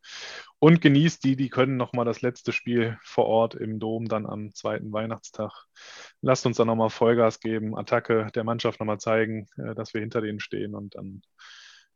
und 0.59 0.79
genießt 0.81 1.23
die, 1.25 1.35
die 1.35 1.49
können 1.49 1.75
nochmal 1.75 2.05
das 2.05 2.21
letzte 2.21 2.53
Spiel 2.53 2.97
vor 3.03 3.25
Ort 3.25 3.55
im 3.55 3.79
Dom 3.79 4.07
dann 4.07 4.25
am 4.25 4.53
zweiten 4.53 4.93
Weihnachtstag. 4.93 5.51
Lasst 6.21 6.45
uns 6.45 6.55
dann 6.57 6.67
nochmal 6.67 6.89
Vollgas 6.89 7.41
geben, 7.41 7.77
Attacke 7.77 8.27
der 8.33 8.45
Mannschaft 8.45 8.79
nochmal 8.79 8.99
zeigen, 8.99 9.47
äh, 9.57 9.75
dass 9.75 9.93
wir 9.93 9.99
hinter 10.01 10.21
denen 10.21 10.39
stehen 10.39 10.73
und 10.73 10.95
dann 10.95 11.21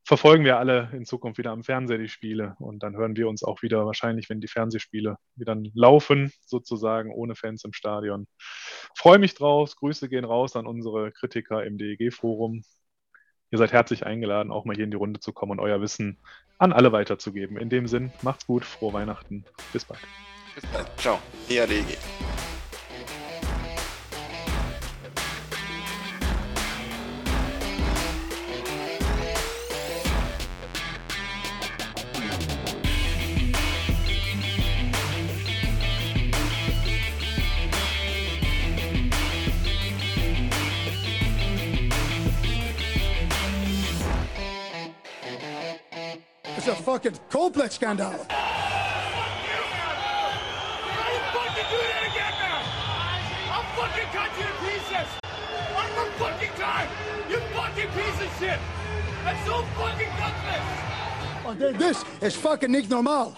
verfolgen 0.10 0.44
wir 0.44 0.58
alle 0.58 0.90
in 0.94 1.06
Zukunft 1.06 1.38
wieder 1.38 1.52
am 1.52 1.64
Fernseher 1.64 2.00
die 2.00 2.10
Spiele 2.10 2.56
und 2.58 2.82
dann 2.82 2.98
hören 2.98 3.16
wir 3.16 3.30
uns 3.30 3.44
auch 3.44 3.62
wieder 3.62 3.86
wahrscheinlich, 3.86 4.28
wenn 4.28 4.42
die 4.42 4.48
Fernsehspiele 4.48 5.18
wieder 5.36 5.56
laufen, 5.76 6.32
sozusagen 6.48 7.14
ohne 7.14 7.36
Fans 7.36 7.64
im 7.64 7.74
Stadion. 7.74 8.26
Freue 8.98 9.20
mich 9.20 9.36
drauf. 9.36 9.76
Grüße 9.76 10.10
gehen 10.10 10.26
raus 10.26 10.56
an 10.56 10.66
unsere 10.66 11.12
Kritiker 11.12 11.64
im 11.64 11.78
DEG-Forum. 11.78 12.64
Ihr 13.52 13.58
seid 13.60 13.72
herzlich 13.72 14.04
eingeladen, 14.04 14.52
auch 14.52 14.66
mal 14.66 14.76
hier 14.76 14.86
in 14.86 14.92
die 14.92 14.98
Runde 14.98 15.20
zu 15.20 15.32
kommen 15.32 15.52
und 15.52 15.60
euer 15.60 15.80
Wissen 15.80 16.18
an 16.58 16.74
alle 16.74 16.92
weiterzugeben. 16.92 17.58
In 17.58 17.70
dem 17.70 17.86
Sinn, 17.86 18.12
macht's 18.24 18.48
gut, 18.48 18.66
frohe 18.66 18.94
Weihnachten. 18.94 19.46
Bis 19.74 19.86
bald. 19.86 20.02
Bis 20.56 20.66
bald. 20.72 20.88
Ciao. 20.98 21.20
EADG. 21.50 22.49
Fucking 46.90 47.20
complex 47.30 47.76
scandal. 47.76 48.10
You 48.10 48.18
fucking 51.38 51.68
do 51.70 51.78
that 51.86 52.04
again 52.10 52.34
now? 52.42 52.66
I'll 53.54 53.70
fucking 53.78 54.10
cut 54.10 54.32
you 54.34 54.46
to 54.50 54.56
pieces. 54.66 55.10
One 55.78 55.92
more 55.94 56.10
fucking 56.18 56.56
time. 56.58 56.90
You 57.30 57.38
fucking 57.54 57.90
piece 57.90 58.20
of 58.26 58.32
shit. 58.40 58.60
That's 59.24 59.42
so 59.46 59.62
fucking 59.78 60.14
gutless. 60.18 60.66
Oh, 61.46 61.54
this 61.78 61.98
is 62.24 62.36
fucking 62.36 62.72
nicht 62.72 62.90
normal. 62.90 63.36